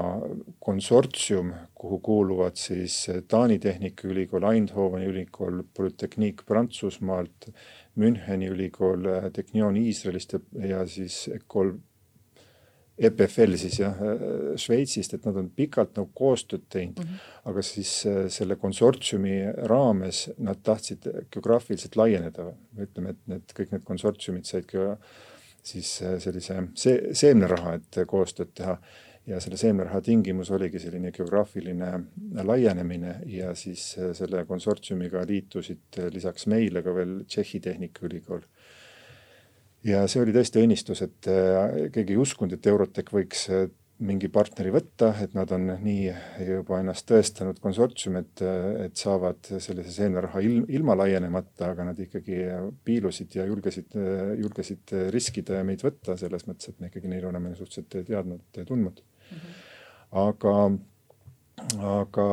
konsortsium, 0.59 1.53
kuhu 1.75 1.99
kuuluvad 2.03 2.57
siis 2.59 2.97
Taani 3.29 3.59
Tehnikaülikool, 3.63 4.47
Eindhoveni 4.51 5.07
ülikool, 5.07 5.63
Polütehniik 5.77 6.43
Prantsusmaalt, 6.47 7.51
Müncheni 7.97 8.49
ülikool, 8.51 9.07
Technion 9.35 9.77
Iisraelist 9.77 10.35
ja, 10.67 10.83
siis 10.87 11.29
Ecole 11.35 11.79
EPFL 12.99 13.55
siis 13.59 13.79
jah, 13.79 13.99
Šveitsist, 14.59 15.15
et 15.15 15.27
nad 15.29 15.37
on 15.39 15.49
pikalt 15.55 15.95
nagu 15.99 16.11
koostööd 16.19 16.65
teinud 16.71 16.99
mm, 16.99 17.11
-hmm. 17.11 17.51
aga 17.51 17.63
siis 17.63 17.93
äh, 18.07 18.25
selle 18.33 18.57
konsortsiumi 18.59 19.37
raames 19.71 20.25
nad 20.39 20.59
tahtsid 20.63 21.07
geograafiliselt 21.31 21.97
laieneda. 21.97 22.53
ütleme, 22.79 23.11
et 23.11 23.21
need 23.27 23.55
kõik 23.55 23.73
need 23.73 23.85
konsortsiumid 23.85 24.47
said 24.47 24.67
ka 24.67 24.97
siis 25.69 25.99
äh, 26.03 26.17
sellise 26.23 26.63
see, 26.79 27.13
seemneraha, 27.17 27.77
et 27.79 28.03
koostööd 28.09 28.55
teha. 28.57 28.79
ja 29.29 29.37
selle 29.45 29.59
seemneraha 29.61 29.99
tingimus 30.01 30.49
oligi 30.57 30.81
selline 30.81 31.11
geograafiline 31.13 31.89
laienemine 32.49 33.19
ja 33.29 33.51
siis 33.55 33.91
äh, 33.99 34.15
selle 34.17 34.45
konsortsiumiga 34.49 35.25
liitusid 35.29 35.99
äh, 35.99 36.09
lisaks 36.15 36.47
meile 36.49 36.83
ka 36.83 36.95
veel 36.97 37.19
Tšehhi 37.27 37.61
Tehnikaülikool 37.67 38.41
ja 39.85 40.07
see 40.09 40.23
oli 40.23 40.33
tõesti 40.33 40.63
õnnistus, 40.63 41.03
et 41.05 41.29
keegi 41.93 42.17
ei 42.17 42.19
uskunud, 42.19 42.57
et 42.57 42.67
Eurotech 42.67 43.13
võiks 43.15 43.45
mingi 44.05 44.29
partneri 44.31 44.71
võtta, 44.71 45.11
et 45.25 45.33
nad 45.35 45.51
on 45.55 45.73
nii 45.83 46.11
juba 46.47 46.79
ennast 46.83 47.07
tõestanud 47.09 47.59
konsortsium, 47.63 48.19
et, 48.21 48.43
et 48.85 48.99
saavad 48.99 49.51
sellise 49.59 49.91
seeneraha 49.95 50.43
ilm, 50.45 50.69
ilma 50.71 50.95
laienemata, 51.01 51.73
aga 51.73 51.89
nad 51.91 52.03
ikkagi 52.03 52.45
piilusid 52.87 53.39
ja 53.41 53.47
julgesid, 53.49 53.97
julgesid 54.39 54.95
riskida 55.15 55.59
ja 55.59 55.67
meid 55.67 55.83
võtta 55.87 56.15
selles 56.21 56.47
mõttes, 56.47 56.71
et 56.71 56.79
me 56.79 56.93
ikkagi 56.93 57.11
neile 57.11 57.31
oleme 57.33 57.57
suhteliselt 57.59 58.07
teadnud 58.07 58.61
ja 58.61 58.69
tundnud 58.69 59.03
mm. 59.03 59.41
-hmm. 59.41 59.59
aga, 60.23 60.55
aga 61.97 62.29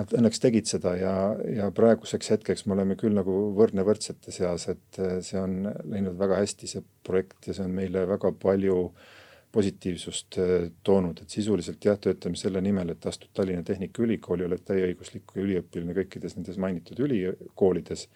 nad 0.00 0.16
õnneks 0.16 0.40
tegid 0.40 0.72
seda 0.72 0.96
ja, 0.96 1.14
ja 1.52 1.68
praeguseks 1.74 2.32
hetkeks 2.32 2.64
me 2.64 2.78
oleme 2.78 2.96
küll 2.96 3.12
nagu 3.18 3.36
võrdne 3.60 3.84
võrdsete 3.84 4.32
seas, 4.32 4.70
et 4.72 5.04
see 5.20 5.40
on 5.40 5.68
läinud 5.84 6.16
väga 6.16 6.40
hästi, 6.40 6.66
see 6.66 6.84
projekt 7.04 7.52
ja 7.52 7.60
see 7.60 7.68
on 7.68 7.76
meile 7.76 8.08
väga 8.08 8.32
palju 8.40 8.80
äh, 8.88 9.14
positiivsust 9.52 10.38
äh, 10.42 10.66
toonud, 10.84 11.22
et 11.22 11.32
sisuliselt 11.32 11.84
jah, 11.84 11.96
töötame 12.00 12.36
selle 12.38 12.60
nimel, 12.64 12.92
et 12.92 13.06
astud 13.08 13.30
Tallinna 13.36 13.64
Tehnikaülikooli, 13.66 14.44
oled 14.48 14.64
täieõiguslik 14.68 15.32
üliõpilane 15.40 15.96
kõikides 16.02 16.36
nendes 16.36 16.60
mainitud 16.60 17.00
ülikoolides. 17.06 18.08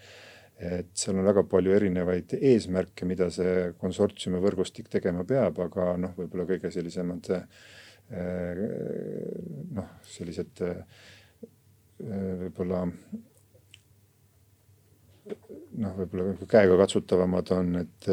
et 0.63 0.91
seal 0.95 1.17
on 1.19 1.25
väga 1.27 1.43
palju 1.51 1.73
erinevaid 1.75 2.37
eesmärke, 2.39 3.07
mida 3.09 3.27
see 3.35 3.73
konsortsiumi 3.81 4.39
võrgustik 4.45 4.89
tegema 4.93 5.25
peab, 5.27 5.59
aga 5.65 5.97
noh, 5.99 6.13
võib-olla 6.15 6.45
kõige 6.47 6.71
sellisemad 6.71 7.31
äh, 7.35 7.43
noh, 9.73 9.89
sellised 10.13 10.63
äh, 10.63 10.85
võib-olla 12.45 12.85
noh, 15.81 15.95
võib-olla 15.97 16.49
käega 16.49 16.77
katsutavamad 16.81 17.53
on, 17.57 17.71
et 17.83 18.09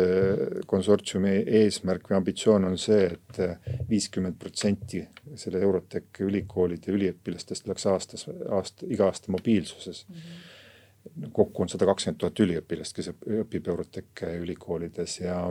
konsortsiumi 0.70 1.34
eesmärk 1.62 2.10
või 2.10 2.20
ambitsioon 2.20 2.68
on 2.70 2.78
see 2.80 3.08
et, 3.12 3.40
et 3.40 3.90
viiskümmend 3.90 4.40
protsenti 4.40 5.04
selle 5.40 5.62
Eurotech 5.66 6.24
ülikoolide 6.26 6.94
üliõpilastest 6.96 7.68
läks 7.70 7.88
aastas, 7.90 8.28
aasta, 8.30 8.88
iga 8.88 9.10
aasta 9.10 9.32
mobiilsuses 9.36 10.06
mm. 10.08 10.16
-hmm. 10.16 11.34
kokku 11.34 11.66
on 11.66 11.70
sada 11.70 11.90
kakskümmend 11.90 12.22
tuhat 12.22 12.46
üliõpilast, 12.46 12.96
kes 12.96 13.12
õpib 13.44 13.68
Eurotech 13.68 14.24
ülikoolides 14.40 15.20
ja 15.20 15.42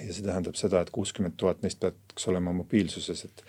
ja 0.00 0.14
see 0.14 0.24
tähendab 0.24 0.56
seda, 0.56 0.80
et 0.80 0.90
kuuskümmend 0.94 1.36
tuhat 1.36 1.62
neist 1.64 1.80
peaks 1.82 2.28
olema 2.30 2.52
mobiilsuses, 2.56 3.24
et 3.26 3.42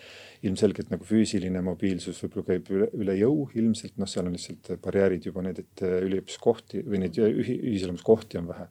ilmselgelt 0.44 0.90
nagu 0.92 1.06
füüsiline 1.08 1.62
mobiilsus 1.64 2.20
võib-olla 2.24 2.46
käib 2.50 2.70
üle, 2.74 2.90
üle 3.00 3.16
jõu, 3.18 3.48
ilmselt 3.56 3.96
noh, 4.00 4.10
seal 4.10 4.28
on 4.28 4.36
lihtsalt 4.36 4.74
barjäärid 4.84 5.30
juba 5.30 5.44
need, 5.46 5.62
et 5.64 5.84
üliõpilaskohti 5.84 6.84
või 6.84 7.04
neid 7.04 7.18
ühiselamuskohti 7.18 8.40
on 8.42 8.52
vähe. 8.52 8.68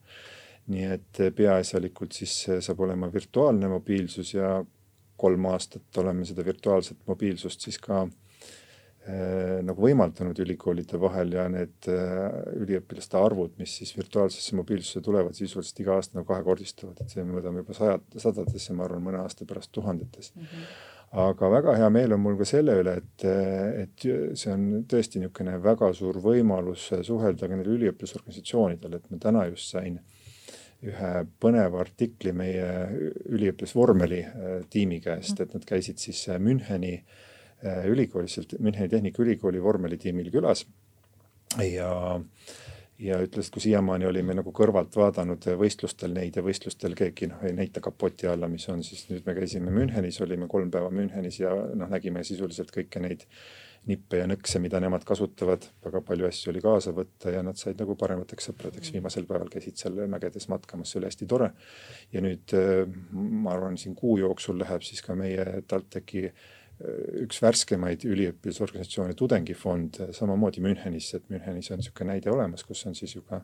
nii 0.73 0.83
et 0.95 1.19
peaasjalikult 1.35 2.15
siis 2.15 2.33
saab 2.63 2.79
olema 2.85 3.09
virtuaalne 3.11 3.67
mobiilsus 3.67 4.33
ja 4.33 4.61
kolm 5.23 5.47
aastat 5.51 5.97
oleme 6.01 6.25
seda 6.27 6.45
virtuaalset 6.45 7.01
mobiilsust 7.07 7.65
siis 7.65 7.79
ka 7.83 8.03
äh, 8.03 9.59
nagu 9.65 9.83
võimaldanud 9.85 10.39
ülikoolide 10.45 10.99
vahel 11.01 11.35
ja 11.37 11.45
need 11.51 11.89
äh, 11.91 12.23
üliõpilaste 12.59 13.19
arvud, 13.19 13.57
mis 13.59 13.75
siis 13.81 13.93
virtuaalsesse 13.97 14.55
mobiilsusse 14.59 15.03
tulevad, 15.05 15.35
sisuliselt 15.37 15.83
iga 15.83 15.99
aasta 15.99 16.19
nagu 16.19 16.29
kahekordistuvad, 16.31 17.03
et 17.03 17.13
see 17.13 17.23
me 17.23 17.37
mõõdame 17.37 17.63
juba 17.63 17.77
sajad, 17.77 18.09
sadadesse, 18.25 18.75
ma 18.77 18.87
arvan, 18.87 19.05
mõne 19.05 19.21
aasta 19.23 19.47
pärast 19.49 19.73
tuhandetes 19.75 20.33
mm. 20.35 20.49
-hmm 20.49 20.91
aga 21.13 21.49
väga 21.49 21.75
hea 21.77 21.89
meel 21.93 22.15
on 22.15 22.23
mul 22.23 22.37
ka 22.39 22.45
selle 22.49 22.79
üle, 22.81 22.95
et, 22.97 23.25
et 23.83 24.05
see 24.39 24.53
on 24.53 24.63
tõesti 24.89 25.21
niisugune 25.21 25.59
väga 25.61 25.91
suur 25.93 26.17
võimalus 26.23 26.87
suhelda 27.05 27.45
ka 27.45 27.53
nendele 27.53 27.77
üliõpilasorganisatsioonidele, 27.77 28.97
et 28.97 29.11
ma 29.13 29.21
täna 29.21 29.45
just 29.51 29.75
sain 29.75 29.99
ühe 30.83 31.11
põneva 31.39 31.79
artikli 31.83 32.33
meie 32.35 32.69
üliõpilasvormeli 33.31 34.21
äh, 34.23 34.55
tiimi 34.71 34.99
käest, 35.03 35.39
et 35.39 35.53
nad 35.55 35.65
käisid 35.67 36.01
siis 36.01 36.25
äh, 36.31 36.39
Müncheni 36.43 36.95
äh, 36.97 37.85
ülikoolis, 37.91 38.41
Müncheni 38.59 38.91
Tehnikaülikooli 38.91 39.63
vormelitiimil 39.63 40.31
külas. 40.33 40.65
Ja 41.61 42.19
ja 43.03 43.17
ütles, 43.23 43.49
kui 43.51 43.63
siiamaani 43.63 44.07
olime 44.07 44.35
nagu 44.37 44.53
kõrvalt 44.55 44.95
vaadanud 44.95 45.45
võistlustel 45.59 46.13
neid 46.15 46.37
ja 46.39 46.43
võistlustel 46.45 46.95
keegi 46.97 47.27
noh 47.31 47.43
ei 47.47 47.55
näita 47.57 47.83
kapoti 47.83 48.29
alla, 48.31 48.47
mis 48.51 48.67
on, 48.71 48.83
siis 48.85 49.05
nüüd 49.09 49.27
me 49.27 49.35
käisime 49.37 49.73
Münchenis, 49.73 50.21
olime 50.23 50.47
kolm 50.51 50.71
päeva 50.71 50.91
Münchenis 50.93 51.41
ja 51.41 51.51
noh, 51.51 51.91
nägime 51.91 52.23
sisuliselt 52.27 52.71
kõiki 52.73 53.03
neid 53.03 53.27
nippe 53.89 54.21
ja 54.21 54.27
nõkse, 54.29 54.61
mida 54.63 54.79
nemad 54.79 55.03
kasutavad, 55.03 55.65
väga 55.83 55.99
palju 56.07 56.27
asju 56.29 56.53
oli 56.53 56.61
kaasa 56.63 56.93
võtta 56.95 57.33
ja 57.33 57.41
nad 57.43 57.59
said 57.59 57.79
nagu 57.81 57.97
paremateks 57.99 58.47
sõpradeks. 58.47 58.93
viimasel 58.95 59.27
päeval 59.27 59.51
käisid 59.51 59.75
seal 59.81 59.99
mägedes 60.07 60.47
matkamas, 60.51 60.93
see 60.93 61.01
oli 61.01 61.09
hästi 61.09 61.27
tore. 61.27 61.51
ja 62.13 62.23
nüüd 62.23 62.55
ma 63.11 63.51
arvan, 63.57 63.77
siin 63.77 63.95
kuu 63.99 64.17
jooksul 64.21 64.61
läheb 64.63 64.87
siis 64.87 65.03
ka 65.03 65.17
meie 65.19 65.63
TalTechi 65.67 66.29
üks 67.23 67.39
värskemaid 67.43 68.03
üliõpilasorganisatsioone 68.07 69.15
Tudengifond 69.17 69.99
samamoodi 70.15 70.63
Münchenisse, 70.63 71.19
et 71.19 71.29
Münchenis 71.31 71.71
on 71.71 71.81
niisugune 71.81 72.15
näide 72.15 72.31
olemas, 72.33 72.65
kus 72.67 72.83
on 72.89 72.97
siis 72.97 73.15
juba 73.15 73.43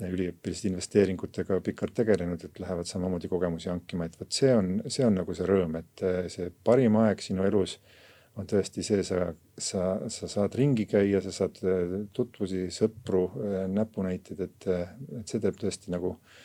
üliõpilased 0.00 0.68
investeeringutega 0.70 1.60
pikalt 1.64 1.94
tegelenud, 1.96 2.44
et 2.44 2.60
lähevad 2.60 2.88
samamoodi 2.88 3.28
kogemusi 3.28 3.68
hankima, 3.68 4.08
et 4.08 4.20
vot 4.20 4.32
see 4.32 4.52
on, 4.56 4.76
see 4.88 5.04
on 5.06 5.18
nagu 5.20 5.36
see 5.36 5.48
rõõm, 5.48 5.76
et 5.80 6.04
see 6.32 6.50
parim 6.64 6.96
aeg 7.02 7.24
sinu 7.24 7.44
elus 7.48 7.78
on 8.40 8.48
tõesti 8.48 8.84
see, 8.86 9.02
sa, 9.04 9.32
sa, 9.58 9.86
sa 10.08 10.28
saad 10.30 10.54
ringi 10.56 10.86
käia, 10.88 11.20
sa 11.24 11.32
saad 11.34 11.58
tutvusi, 12.16 12.68
sõpru, 12.72 13.26
näpunäiteid, 13.72 14.46
et, 14.46 14.70
et 15.20 15.28
see 15.28 15.42
teeb 15.42 15.58
tõesti 15.60 15.92
nagu 15.92 16.14
äh, 16.14 16.38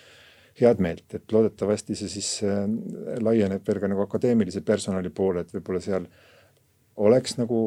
head 0.62 0.80
meelt, 0.84 1.08
et 1.18 1.34
loodetavasti 1.36 1.98
see 2.00 2.12
siis 2.12 2.30
äh, 2.48 2.64
laieneb 3.24 3.66
veel 3.68 3.82
ka 3.84 3.92
nagu 3.92 4.06
akadeemilise 4.06 4.64
personali 4.66 5.12
poole, 5.14 5.44
et 5.44 5.54
võib-olla 5.56 5.84
seal 5.84 6.08
oleks 7.04 7.36
nagu 7.36 7.58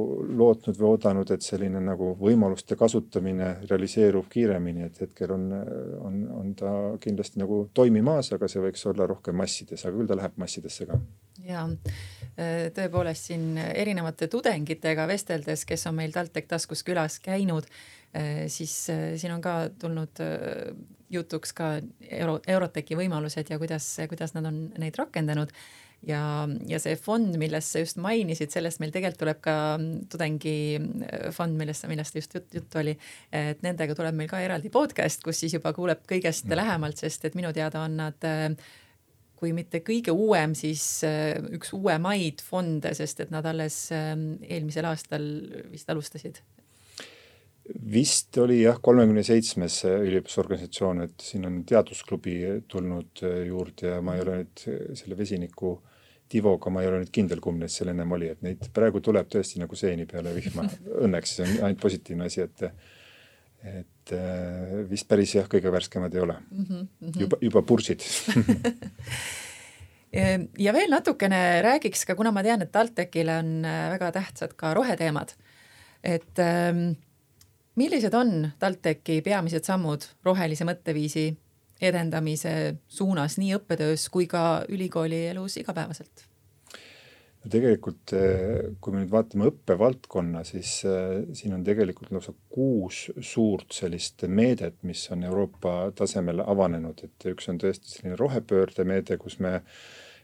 lootnud 0.41 0.79
või 0.79 0.89
oodanud, 0.95 1.31
et 1.35 1.45
selline 1.45 1.83
nagu 1.85 2.15
võimaluste 2.17 2.79
kasutamine 2.81 3.51
realiseerub 3.69 4.25
kiiremini, 4.33 4.87
et 4.89 5.03
hetkel 5.05 5.35
on, 5.35 5.45
on, 6.01 6.23
on 6.33 6.55
ta 6.57 6.73
kindlasti 7.03 7.43
nagu 7.43 7.67
toimimas, 7.77 8.33
aga 8.33 8.49
see 8.49 8.65
võiks 8.65 8.87
olla 8.89 9.09
rohkem 9.11 9.37
massides, 9.37 9.85
aga 9.85 9.97
küll 9.99 10.09
ta 10.09 10.17
läheb 10.17 10.41
massidesse 10.41 10.89
ka. 10.89 10.97
ja 11.45 11.67
äh, 11.69 12.71
tõepoolest 12.77 13.29
siin 13.29 13.51
erinevate 13.69 14.33
tudengitega 14.33 15.05
vesteldes, 15.13 15.69
kes 15.69 15.91
on 15.93 16.01
meil 16.01 16.17
TalTech 16.17 16.49
taskus 16.49 16.87
külas 16.89 17.21
käinud, 17.21 17.69
äh, 18.17 18.47
siis 18.49 18.87
siin 18.89 19.37
on 19.37 19.45
ka 19.45 19.67
tulnud 19.77 20.25
jutuks 21.13 21.53
ka 21.57 21.75
euro, 22.11 22.39
Eurotechi 22.47 22.97
võimalused 22.99 23.51
ja 23.51 23.59
kuidas, 23.61 23.87
kuidas 24.11 24.35
nad 24.37 24.49
on 24.49 24.65
neid 24.81 24.97
rakendanud. 24.99 25.53
ja, 26.07 26.21
ja 26.71 26.79
see 26.79 26.95
fond, 26.97 27.35
millest 27.41 27.75
sa 27.75 27.83
just 27.83 27.99
mainisid, 27.99 28.53
sellest 28.55 28.79
meil 28.79 28.93
tegelikult 28.95 29.19
tuleb 29.23 29.41
ka 29.43 29.55
tudengifond, 30.13 31.57
millest, 31.59 31.89
millest 31.91 32.19
just 32.21 32.35
jutt, 32.35 32.53
juttu 32.55 32.83
oli. 32.83 32.95
et 33.33 33.63
nendega 33.67 33.97
tuleb 33.99 34.15
meil 34.15 34.31
ka 34.31 34.43
eraldi 34.45 34.71
podcast, 34.71 35.25
kus 35.25 35.43
siis 35.43 35.57
juba 35.59 35.73
kuuleb 35.77 36.05
kõigest 36.09 36.47
mm. 36.47 36.61
lähemalt, 36.61 37.01
sest 37.01 37.25
et 37.27 37.39
minu 37.39 37.53
teada 37.57 37.83
on 37.87 37.99
nad 37.99 38.29
kui 39.39 39.53
mitte 39.55 39.81
kõige 39.87 40.11
uuem, 40.11 40.55
siis 40.59 40.85
üks 41.55 41.71
uuemaid 41.77 42.43
fonde, 42.43 42.91
sest 42.99 43.23
et 43.23 43.35
nad 43.35 43.47
alles 43.47 43.85
eelmisel 43.95 44.89
aastal 44.91 45.29
vist 45.71 45.91
alustasid 45.91 46.43
vist 47.93 48.37
oli 48.41 48.63
jah, 48.63 48.79
kolmekümne 48.83 49.23
seitsmes 49.27 49.83
üliõpilasorganisatsioon, 49.89 51.03
et 51.05 51.25
siin 51.25 51.47
on 51.49 51.61
teadusklubi 51.69 52.39
tulnud 52.69 53.25
äh, 53.27 53.43
juurde 53.51 53.97
ja 53.97 54.03
ma 54.05 54.17
ei 54.17 54.25
ole 54.25 54.43
nüüd 54.43 54.67
selle 54.99 55.19
vesiniku 55.19 55.79
Tivoga 56.29 56.71
ma 56.71 56.83
ei 56.85 56.89
ole 56.91 57.01
nüüd 57.03 57.11
kindel, 57.13 57.41
kumb 57.41 57.63
neist 57.63 57.81
seal 57.81 57.89
ennem 57.89 58.11
oli, 58.13 58.29
et 58.29 58.43
neid 58.45 58.67
praegu 58.77 59.01
tuleb 59.05 59.31
tõesti 59.33 59.63
nagu 59.63 59.77
seeni 59.81 60.05
peale 60.09 60.35
vihma. 60.37 60.67
Õnneks 61.07 61.39
see 61.39 61.47
on 61.47 61.69
ainult 61.69 61.81
positiivne 61.81 62.29
asi, 62.29 62.45
et, 62.45 62.65
et 63.65 64.13
äh, 64.17 64.75
vist 64.91 65.09
päris 65.09 65.35
jah, 65.39 65.49
kõige 65.49 65.73
värskemad 65.73 66.15
ei 66.15 66.25
ole 66.25 66.37
mm. 66.43 66.69
-hmm. 66.69 67.21
juba, 67.25 67.41
juba 67.41 67.65
pursid 67.65 68.05
ja 70.67 70.77
veel 70.77 70.91
natukene 70.93 71.43
räägiks 71.65 72.05
ka, 72.05 72.17
kuna 72.17 72.33
ma 72.33 72.45
tean, 72.45 72.63
et 72.63 72.73
TalTechile 72.73 73.41
on 73.41 73.65
äh, 73.65 73.91
väga 73.97 74.13
tähtsad 74.21 74.53
ka 74.57 74.75
roheteemad, 74.77 75.33
et 76.05 76.45
ähm, 76.45 76.93
millised 77.79 78.15
on 78.15 78.49
TalTechi 78.59 79.21
peamised 79.27 79.67
sammud 79.69 80.07
rohelise 80.27 80.67
mõtteviisi 80.69 81.29
edendamise 81.81 82.55
suunas 82.91 83.39
nii 83.39 83.55
õppetöös 83.59 84.09
kui 84.13 84.27
ka 84.31 84.65
ülikooli 84.69 85.29
elus 85.33 85.59
igapäevaselt? 85.61 86.25
no 87.39 87.51
tegelikult, 87.55 88.13
eh, 88.19 88.73
kui 88.83 88.95
me 88.95 89.05
nüüd 89.05 89.13
vaatame 89.13 89.47
õppevaldkonna, 89.53 90.43
siis 90.47 90.81
äh, 90.91 91.21
siin 91.39 91.55
on 91.55 91.63
tegelikult 91.65 92.11
lausa 92.11 92.35
kuus 92.51 93.05
suurt 93.23 93.71
sellist 93.77 94.27
meedet, 94.27 94.81
mis 94.83 95.05
on 95.15 95.23
Euroopa 95.29 95.93
tasemel 95.95 96.43
avanenud, 96.43 97.05
et 97.07 97.31
üks 97.31 97.47
on 97.53 97.63
tõesti 97.63 97.95
selline 97.95 98.19
rohepöörde 98.19 98.85
meede, 98.89 99.21
kus 99.23 99.39
me 99.39 99.61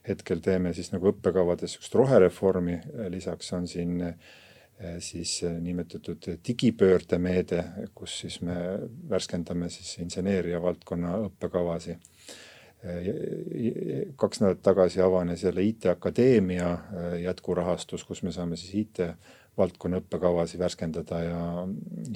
hetkel 0.04 0.42
teeme 0.42 0.74
siis 0.74 0.90
nagu 0.92 1.12
õppekavades 1.12 1.70
niisugust 1.70 1.94
rohereformi, 2.02 2.80
lisaks 3.14 3.54
on 3.56 3.70
siin 3.70 4.00
äh, 4.10 4.18
Eh, 4.18 4.42
siis 4.98 5.42
eh, 5.42 5.52
nimetatud 5.60 6.26
digipöördemeede, 6.48 7.64
kus 7.94 8.18
siis 8.24 8.40
me 8.42 8.56
värskendame 9.10 9.68
siis 9.70 9.98
inseneeria 10.02 10.62
valdkonna 10.62 11.14
õppekavasid. 11.28 12.10
Eh, 12.84 13.08
kaks 14.20 14.42
nädalat 14.42 14.62
tagasi 14.62 15.00
avanes 15.00 15.44
jälle 15.44 15.62
IT 15.62 15.86
Akadeemia 15.94 16.78
jätkurahastus, 17.22 18.04
kus 18.04 18.22
me 18.22 18.32
saame 18.32 18.56
siis 18.60 18.74
IT 18.74 19.00
valdkonna 19.56 20.00
õppekavasid 20.02 20.58
värskendada 20.58 21.20
ja, 21.22 21.42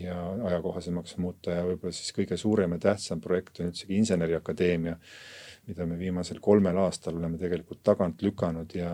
ja 0.02 0.18
ajakohasemaks 0.50 1.16
muuta 1.22 1.54
ja 1.54 1.64
võib-olla 1.66 1.94
siis 1.94 2.10
kõige 2.16 2.36
suurem 2.36 2.74
ja 2.74 2.82
tähtsam 2.90 3.22
projekt 3.22 3.60
on 3.60 3.70
üldsegi 3.70 3.96
Inseneriakadeemia, 4.02 4.96
mida 5.70 5.86
me 5.86 5.98
viimasel 5.98 6.42
kolmel 6.42 6.82
aastal 6.82 7.16
oleme 7.20 7.38
tegelikult 7.38 7.84
tagant 7.86 8.22
lükanud 8.26 8.74
ja 8.74 8.90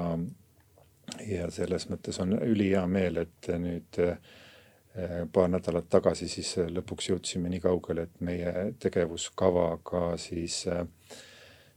ja 1.26 1.50
selles 1.52 1.88
mõttes 1.90 2.18
on 2.22 2.36
ülihea 2.38 2.84
meel, 2.90 3.20
et 3.24 3.50
nüüd 3.60 4.00
eh, 4.02 4.16
paar 5.32 5.50
nädalat 5.50 5.88
tagasi 5.90 6.28
siis 6.30 6.54
lõpuks 6.70 7.10
jõudsime 7.10 7.50
nii 7.52 7.62
kaugele, 7.64 8.08
et 8.08 8.20
meie 8.24 8.72
tegevuskava 8.82 9.68
ka 9.86 10.04
siis 10.20 10.62
eh, 10.70 10.84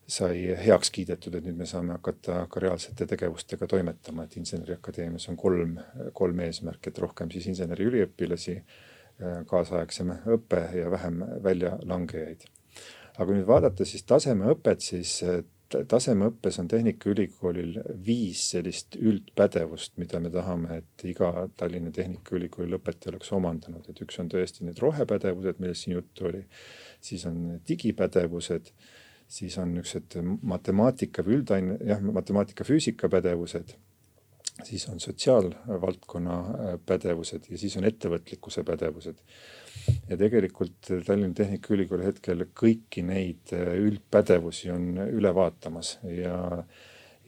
sai 0.08 0.44
heaks 0.64 0.92
kiidetud, 0.96 1.36
et 1.36 1.48
nüüd 1.48 1.58
me 1.60 1.68
saame 1.68 1.98
hakata 1.98 2.46
ka 2.52 2.62
reaalsete 2.64 3.08
tegevustega 3.12 3.68
toimetama, 3.68 4.24
et 4.24 4.38
Inseneriakadeemias 4.40 5.28
on 5.32 5.40
kolm, 5.40 5.76
kolm 6.16 6.40
eesmärki, 6.46 6.94
et 6.94 7.02
rohkem 7.04 7.32
siis 7.34 7.50
inseneriüliõpilasi, 7.52 8.62
kaasaegsem 9.50 10.14
õpe 10.30 10.62
ja 10.78 10.92
vähem 10.94 11.24
väljalangejaid. 11.44 12.46
aga 13.18 13.34
nüüd 13.34 13.48
vaadata 13.50 13.86
siis 13.86 14.04
tasemeõpet, 14.06 14.84
siis 14.86 15.18
tasemeõppes 15.70 16.60
on 16.62 16.68
Tehnikaülikoolil 16.72 17.80
viis 18.06 18.44
sellist 18.52 18.96
üldpädevust, 19.00 19.96
mida 20.02 20.20
me 20.24 20.32
tahame, 20.34 20.82
et 20.82 21.06
iga 21.10 21.32
Tallinna 21.58 21.92
Tehnikaülikooli 21.96 22.72
lõpetaja 22.76 23.14
oleks 23.14 23.34
omandanud, 23.36 23.90
et 23.90 24.02
üks 24.06 24.20
on 24.24 24.30
tõesti 24.32 24.68
need 24.68 24.80
rohepädevused, 24.84 25.60
millest 25.64 25.86
siin 25.86 25.98
juttu 25.98 26.30
oli, 26.32 26.44
siis 27.04 27.26
on 27.30 27.60
digipädevused, 27.68 28.72
siis 29.28 29.58
on 29.60 29.74
niisugused 29.76 30.22
matemaatika 30.48 31.26
või 31.26 31.42
üldaine, 31.42 31.82
jah, 31.88 32.02
matemaatika-füüsika 32.02 33.12
pädevused 33.12 33.76
siis 34.64 34.88
on 34.90 35.00
sotsiaalvaldkonna 35.00 36.38
pädevused 36.86 37.50
ja 37.52 37.58
siis 37.58 37.78
on 37.78 37.88
ettevõtlikkuse 37.88 38.64
pädevused. 38.68 39.22
Ja 40.10 40.18
tegelikult 40.20 40.90
Tallinna 41.06 41.36
Tehnikaülikool 41.36 42.04
hetkel 42.04 42.48
kõiki 42.58 43.04
neid 43.08 43.54
äh, 43.56 43.74
üldpädevusi 43.80 44.72
on 44.74 44.98
üle 45.06 45.32
vaatamas 45.36 45.94
ja, 46.12 46.64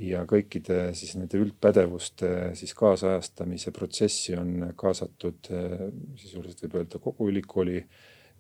ja 0.02 0.26
kõikide 0.28 0.90
siis 0.98 1.16
nende 1.16 1.40
üldpädevuste 1.40 2.52
siis 2.60 2.76
kaasajastamise 2.76 3.72
protsessi 3.76 4.36
on 4.40 4.74
kaasatud 4.80 5.52
äh, 5.56 5.86
sisuliselt 6.20 6.66
võib 6.66 6.82
öelda 6.82 7.04
kogu 7.04 7.30
ülikooli 7.32 7.84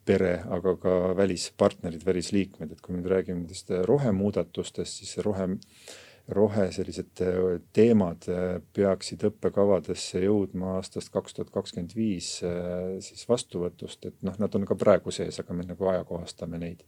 pere, 0.09 0.39
aga 0.49 0.73
ka 0.81 0.93
välispartnerid, 1.17 2.03
välisliikmed, 2.07 2.71
et 2.73 2.81
kui 2.81 2.95
me 2.95 3.01
nüüd 3.01 3.11
räägime 3.11 3.43
nendest 3.43 3.71
rohemuudatustest, 3.85 5.03
siis 5.03 5.19
rohe 5.25 5.45
rohe 6.35 6.67
sellised 6.73 7.21
teemad 7.73 8.27
peaksid 8.75 9.23
õppekavadesse 9.29 10.21
jõudma 10.23 10.75
aastast 10.77 11.11
kaks 11.13 11.37
tuhat 11.37 11.49
kakskümmend 11.53 11.95
viis 11.97 12.35
siis 13.05 13.25
vastuvõtust, 13.29 14.05
et 14.05 14.21
noh, 14.27 14.37
nad 14.41 14.55
on 14.55 14.67
ka 14.69 14.77
praegu 14.79 15.13
sees, 15.15 15.39
aga 15.41 15.55
me 15.57 15.65
nagu 15.69 15.89
ajakohastame 15.93 16.61
neid. 16.61 16.85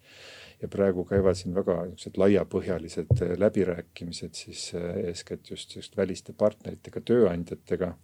ja 0.61 0.67
praegu 0.69 1.01
käivad 1.09 1.37
siin 1.39 1.55
väga 1.57 1.79
niisugused 1.87 2.19
laiapõhjalised 2.21 3.23
läbirääkimised 3.41 4.37
siis 4.37 4.67
eeskätt 4.75 5.49
just, 5.49 5.75
just 5.75 5.97
väliste 5.97 6.33
partneritega, 6.37 7.01
tööandjatega 7.01 7.95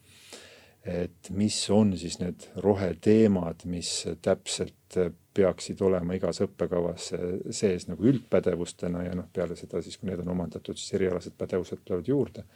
et 0.88 1.30
mis 1.36 1.58
on 1.74 1.92
siis 2.00 2.18
need 2.22 2.48
roheteemad, 2.64 3.66
mis 3.70 3.92
täpselt 4.24 5.00
peaksid 5.38 5.82
olema 5.86 6.18
igas 6.18 6.42
õppekavas 6.46 7.12
sees 7.54 7.88
nagu 7.90 8.08
üldpädevustena 8.10 9.06
ja 9.06 9.16
noh, 9.18 9.28
peale 9.34 9.58
seda 9.60 9.82
siis, 9.86 10.00
kui 10.00 10.10
need 10.10 10.24
on 10.24 10.34
omandatud, 10.34 10.78
siis 10.80 10.98
erialased 10.98 11.38
pädevused 11.38 11.84
tulevad 11.86 12.10
juurde. 12.10 12.48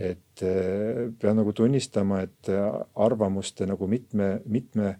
et 0.00 0.42
eh, 0.46 1.10
pean 1.20 1.36
nagu 1.36 1.52
tunnistama, 1.52 2.22
et 2.24 2.48
arvamuste 2.94 3.66
nagu 3.68 3.88
mitme, 3.90 4.40
mitme 4.48 4.94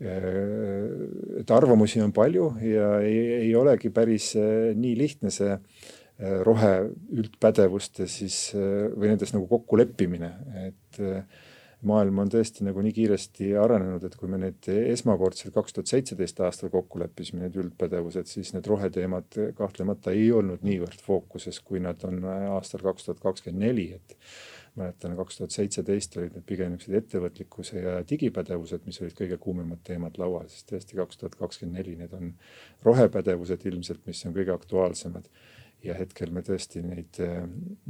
eh, 0.00 1.40
et 1.40 1.50
arvamusi 1.50 2.02
on 2.04 2.12
palju 2.12 2.50
ja 2.66 2.98
ei, 3.00 3.46
ei 3.46 3.54
olegi 3.56 3.88
päris 3.94 4.34
eh, 4.36 4.74
nii 4.76 4.96
lihtne 4.98 5.32
see 5.32 5.56
rohe 6.44 6.74
üldpädevuste 7.18 8.04
siis 8.06 8.52
või 8.54 9.08
nendes 9.08 9.32
nagu 9.32 9.48
kokkuleppimine, 9.50 10.28
et 10.68 11.00
maailm 11.88 12.22
on 12.22 12.30
tõesti 12.30 12.64
nagu 12.66 12.82
nii 12.84 12.94
kiiresti 12.94 13.52
arenenud, 13.58 14.04
et 14.06 14.14
kui 14.18 14.30
me 14.30 14.38
need 14.38 14.68
esmakordselt 14.70 15.54
kaks 15.54 15.74
tuhat 15.76 15.90
seitseteist 15.90 16.40
aastal 16.46 16.70
kokku 16.72 17.00
leppisime, 17.02 17.42
need 17.44 17.58
üldpädevused, 17.58 18.30
siis 18.30 18.52
need 18.54 18.68
roheteemad 18.70 19.38
kahtlemata 19.58 20.14
ei 20.14 20.30
olnud 20.34 20.62
niivõrd 20.66 21.02
fookuses, 21.02 21.58
kui 21.66 21.82
nad 21.82 22.02
on 22.08 22.22
aastal 22.28 22.84
kaks 22.86 23.08
tuhat 23.08 23.22
kakskümmend 23.24 23.66
neli, 23.66 23.88
et 23.98 24.16
mäletan, 24.78 25.16
kaks 25.18 25.40
tuhat 25.40 25.56
seitseteist 25.56 26.16
olid 26.16 26.36
need 26.36 26.46
pigem 26.48 26.72
niisugused 26.72 27.02
ettevõtlikkuse 27.02 27.82
ja 27.82 27.96
digipädevused, 28.08 28.86
mis 28.86 29.02
olid 29.02 29.16
kõige 29.18 29.38
kuumemad 29.42 29.82
teemad 29.84 30.16
laual, 30.22 30.46
siis 30.52 30.64
tõesti 30.70 30.96
kaks 31.00 31.20
tuhat 31.20 31.36
kakskümmend 31.40 31.80
neli, 31.80 31.96
need 32.00 32.14
on 32.16 32.32
rohepädevused 32.86 33.66
ilmselt, 33.68 34.06
mis 34.06 34.22
on 34.28 34.36
kõige 34.38 34.54
aktuaalsemad. 34.54 35.28
Ja 35.82 35.96
hetkel 35.98 36.30
me 36.30 36.44
tõesti 36.46 36.78
neid, 36.86 37.18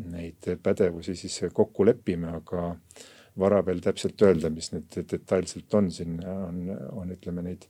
neid 0.08 0.46
pädevusi 0.64 1.12
siis 1.12 1.34
kokku 1.52 1.84
lepime, 1.84 2.30
aga 2.38 2.70
vara 3.38 3.62
veel 3.66 3.80
täpselt 3.80 4.22
öelda, 4.22 4.50
mis 4.52 4.72
need 4.74 4.92
detailselt 5.10 5.74
on, 5.74 5.90
siin 5.92 6.20
on, 6.26 6.62
on 6.92 7.12
ütleme 7.14 7.44
neid 7.46 7.66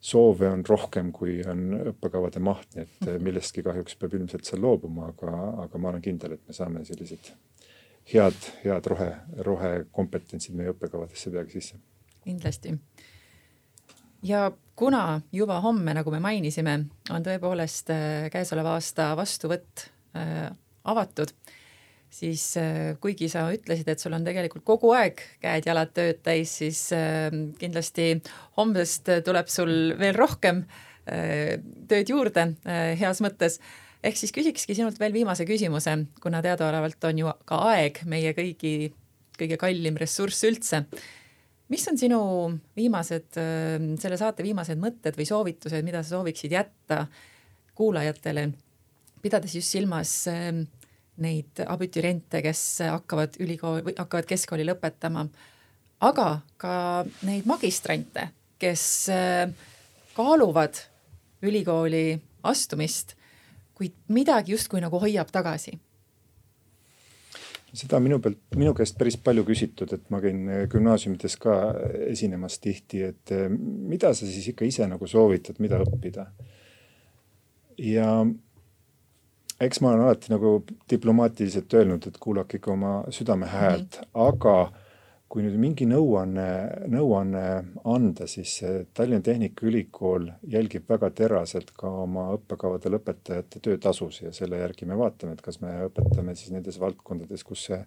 soove 0.00 0.48
on 0.48 0.62
rohkem, 0.64 1.10
kui 1.12 1.40
on 1.48 1.74
õppekavade 1.92 2.40
maht, 2.42 2.70
nii 2.74 2.86
et 2.86 2.98
mhm. 3.04 3.22
millestki 3.26 3.64
kahjuks 3.66 3.98
peab 4.00 4.16
ilmselt 4.16 4.48
seal 4.48 4.62
loobuma, 4.64 5.10
aga, 5.12 5.34
aga 5.66 5.80
ma 5.80 5.92
olen 5.92 6.04
kindel, 6.04 6.36
et 6.36 6.46
me 6.48 6.56
saame 6.56 6.84
sellised 6.88 7.32
head, 8.12 8.48
head 8.64 8.90
rohe, 8.90 9.10
rohekompetentsid 9.46 10.56
meie 10.56 10.72
õppekavadesse 10.74 11.32
peagi 11.34 11.58
sisse. 11.58 11.80
kindlasti. 12.24 12.74
ja 14.22 14.50
kuna 14.76 15.20
juba 15.32 15.60
homme, 15.60 15.94
nagu 15.94 16.10
me 16.10 16.20
mainisime, 16.20 16.78
on 17.12 17.26
tõepoolest 17.26 17.92
äh, 17.92 18.30
käesoleva 18.32 18.78
aasta 18.78 19.12
vastuvõtt 19.20 19.90
äh, 20.16 20.48
avatud 20.84 21.34
siis 22.10 22.44
äh, 22.58 22.96
kuigi 23.00 23.28
sa 23.30 23.46
ütlesid, 23.54 23.88
et 23.88 24.02
sul 24.02 24.14
on 24.16 24.24
tegelikult 24.26 24.64
kogu 24.66 24.92
aeg 24.96 25.20
käed-jalad 25.42 25.92
tööd 25.94 26.22
täis, 26.26 26.56
siis 26.60 26.82
äh, 26.96 27.30
kindlasti 27.60 28.12
homsest 28.58 29.12
tuleb 29.26 29.50
sul 29.52 29.94
veel 30.00 30.16
rohkem 30.18 30.64
äh, 31.06 31.60
tööd 31.90 32.10
juurde 32.10 32.50
heas 33.00 33.22
mõttes. 33.24 33.60
ehk 34.02 34.16
siis 34.16 34.32
küsikski 34.32 34.74
sinult 34.74 34.98
veel 35.00 35.14
viimase 35.14 35.46
küsimuse, 35.46 35.96
kuna 36.20 36.42
teadaolevalt 36.42 37.04
on 37.04 37.22
ju 37.22 37.32
ka 37.46 37.62
aeg 37.74 38.02
meie 38.06 38.34
kõigi 38.34 38.92
kõige 39.40 39.56
kallim 39.56 39.96
ressurss 39.96 40.44
üldse. 40.44 40.84
mis 41.70 41.86
on 41.88 41.96
sinu 41.96 42.20
viimased, 42.76 43.38
selle 44.02 44.16
saate 44.18 44.42
viimased 44.42 44.78
mõtted 44.82 45.16
või 45.16 45.26
soovitused, 45.28 45.84
mida 45.86 46.02
sa 46.02 46.16
sooviksid 46.16 46.52
jätta 46.52 47.06
kuulajatele, 47.78 48.50
pidades 49.22 49.54
just 49.54 49.70
silmas 49.70 50.26
neid 51.24 51.62
abituriente, 51.66 52.42
kes 52.44 52.62
hakkavad 52.86 53.38
ülikooli 53.40 53.84
või 53.86 53.96
hakkavad 53.98 54.28
keskkooli 54.30 54.66
lõpetama, 54.68 55.26
aga 56.06 56.28
ka 56.60 56.74
neid 57.28 57.48
magistrante, 57.48 58.30
kes 58.60 58.84
äh, 59.12 59.44
kaaluvad 60.16 60.82
ülikooli 61.42 62.20
astumist, 62.48 63.16
kuid 63.76 63.96
midagi 64.12 64.52
justkui 64.56 64.82
nagu 64.82 65.00
hoiab 65.00 65.32
tagasi 65.32 65.78
seda 67.76 68.00
minu 68.02 68.18
pealt, 68.22 68.40
minu 68.58 68.72
käest 68.74 68.96
päris 68.98 69.16
palju 69.22 69.44
küsitud, 69.46 69.92
et 69.94 70.08
ma 70.10 70.20
käin 70.22 70.42
äh, 70.48 70.62
gümnaasiumides 70.70 71.36
ka 71.40 71.56
esinemas 72.10 72.58
tihti, 72.62 73.04
et 73.12 73.34
äh, 73.34 73.46
mida 73.50 74.12
sa 74.14 74.26
siis 74.26 74.50
ikka 74.52 74.66
ise 74.66 74.86
nagu 74.90 75.06
soovitad, 75.10 75.60
mida 75.62 75.80
õppida. 75.84 76.26
ja 77.80 78.08
eks 79.60 79.80
ma 79.80 79.92
olen 79.92 80.06
alati 80.06 80.32
nagu 80.32 80.52
diplomaatiliselt 80.90 81.74
öelnud, 81.74 82.06
et 82.06 82.20
kuulake 82.20 82.60
ikka 82.60 82.72
oma 82.72 82.92
südame 83.12 83.46
häält 83.46 84.00
mm, 84.00 84.06
-hmm. 84.06 84.28
aga 84.28 84.72
kui 85.30 85.44
nüüd 85.44 85.54
mingi 85.62 85.86
nõuanne, 85.86 86.46
nõuanne 86.90 87.42
anda, 87.86 88.26
siis 88.26 88.56
Tallinna 88.94 89.22
Tehnikaülikool 89.22 90.26
jälgib 90.50 90.88
väga 90.90 91.10
teraselt 91.14 91.70
ka 91.78 91.90
oma 92.02 92.32
õppekavade 92.34 92.90
lõpetajate 92.90 93.62
töötasusid 93.62 94.26
ja 94.26 94.32
selle 94.34 94.58
järgi 94.58 94.88
me 94.90 94.98
vaatame, 94.98 95.36
et 95.36 95.44
kas 95.44 95.60
me 95.62 95.76
õpetame 95.86 96.34
siis 96.34 96.50
nendes 96.50 96.80
valdkondades, 96.82 97.46
kus 97.46 97.68
see 97.68 97.78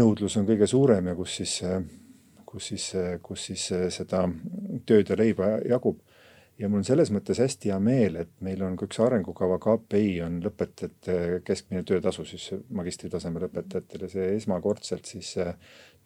nõudlus 0.00 0.36
on 0.40 0.48
kõige 0.48 0.66
suurem 0.66 1.06
ja 1.06 1.14
kus 1.14 1.36
siis, 1.36 1.54
kus 2.46 2.72
siis, 2.72 2.90
kus 3.22 3.46
siis 3.52 3.70
seda 3.94 4.24
tööd 4.90 5.14
ja 5.14 5.22
leiba 5.22 5.54
jagub 5.70 6.02
ja 6.58 6.68
mul 6.68 6.82
on 6.82 6.86
selles 6.86 7.12
mõttes 7.14 7.38
hästi 7.38 7.70
hea 7.70 7.78
meel, 7.82 8.16
et 8.22 8.30
meil 8.44 8.62
on 8.66 8.76
ka 8.78 8.88
üks 8.88 8.98
arengukava 9.02 9.58
KPI 9.62 10.16
on 10.26 10.40
lõpetajate 10.42 11.42
keskmine 11.46 11.84
töötasu 11.86 12.24
siis 12.26 12.48
magistritaseme 12.74 13.42
lõpetajatele, 13.44 14.10
see 14.10 14.32
esmakordselt 14.36 15.06
siis 15.06 15.34
äh, 15.42 15.54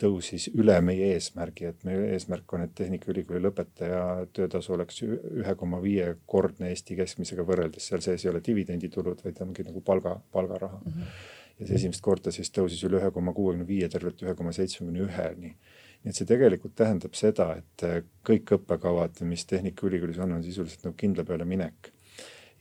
tõusis 0.03 0.48
üle 0.53 0.76
meie 0.84 1.12
eesmärgi, 1.14 1.68
et 1.70 1.84
meie 1.88 2.12
eesmärk 2.16 2.53
on, 2.57 2.66
et 2.66 2.74
Tehnikaülikooli 2.78 3.42
lõpetaja 3.46 4.03
töötasu 4.36 4.74
oleks 4.76 5.03
ühe 5.07 5.55
koma 5.59 5.80
viie 5.82 6.14
kordne 6.26 6.72
Eesti 6.72 6.96
keskmisega 6.98 7.46
võrreldes, 7.48 7.86
seal 7.88 8.05
sees 8.05 8.26
ei 8.26 8.32
ole 8.32 8.42
dividenditulud, 8.44 9.22
vaid 9.24 9.40
ongi 9.44 9.66
nagu 9.68 9.80
palga, 9.84 10.18
palgaraha 10.32 10.80
mm. 10.82 10.92
-hmm. 10.92 11.22
ja 11.61 11.68
see 11.68 11.80
esimest 11.80 12.05
korda 12.05 12.34
siis 12.34 12.53
tõusis 12.53 12.82
üle 12.88 13.00
ühe 13.00 13.11
koma 13.11 13.32
kuuekümne 13.32 13.68
viie, 13.68 13.88
tervelt 13.88 14.22
ühe 14.22 14.34
koma 14.34 14.53
seitsmekümne 14.53 15.07
üheni 15.09 15.57
nii 16.03 16.11
et 16.11 16.18
see 16.18 16.26
tegelikult 16.26 16.74
tähendab 16.78 17.14
seda, 17.18 17.53
et 17.61 17.84
äh, 17.86 18.00
kõik 18.26 18.57
õppekavad, 18.59 19.22
mis 19.28 19.44
Tehnikaülikoolis 19.50 20.18
on, 20.22 20.36
on 20.38 20.42
sisuliselt 20.44 20.86
nagu 20.88 20.98
kindla 20.98 21.24
peale 21.28 21.46
minek. 21.48 21.92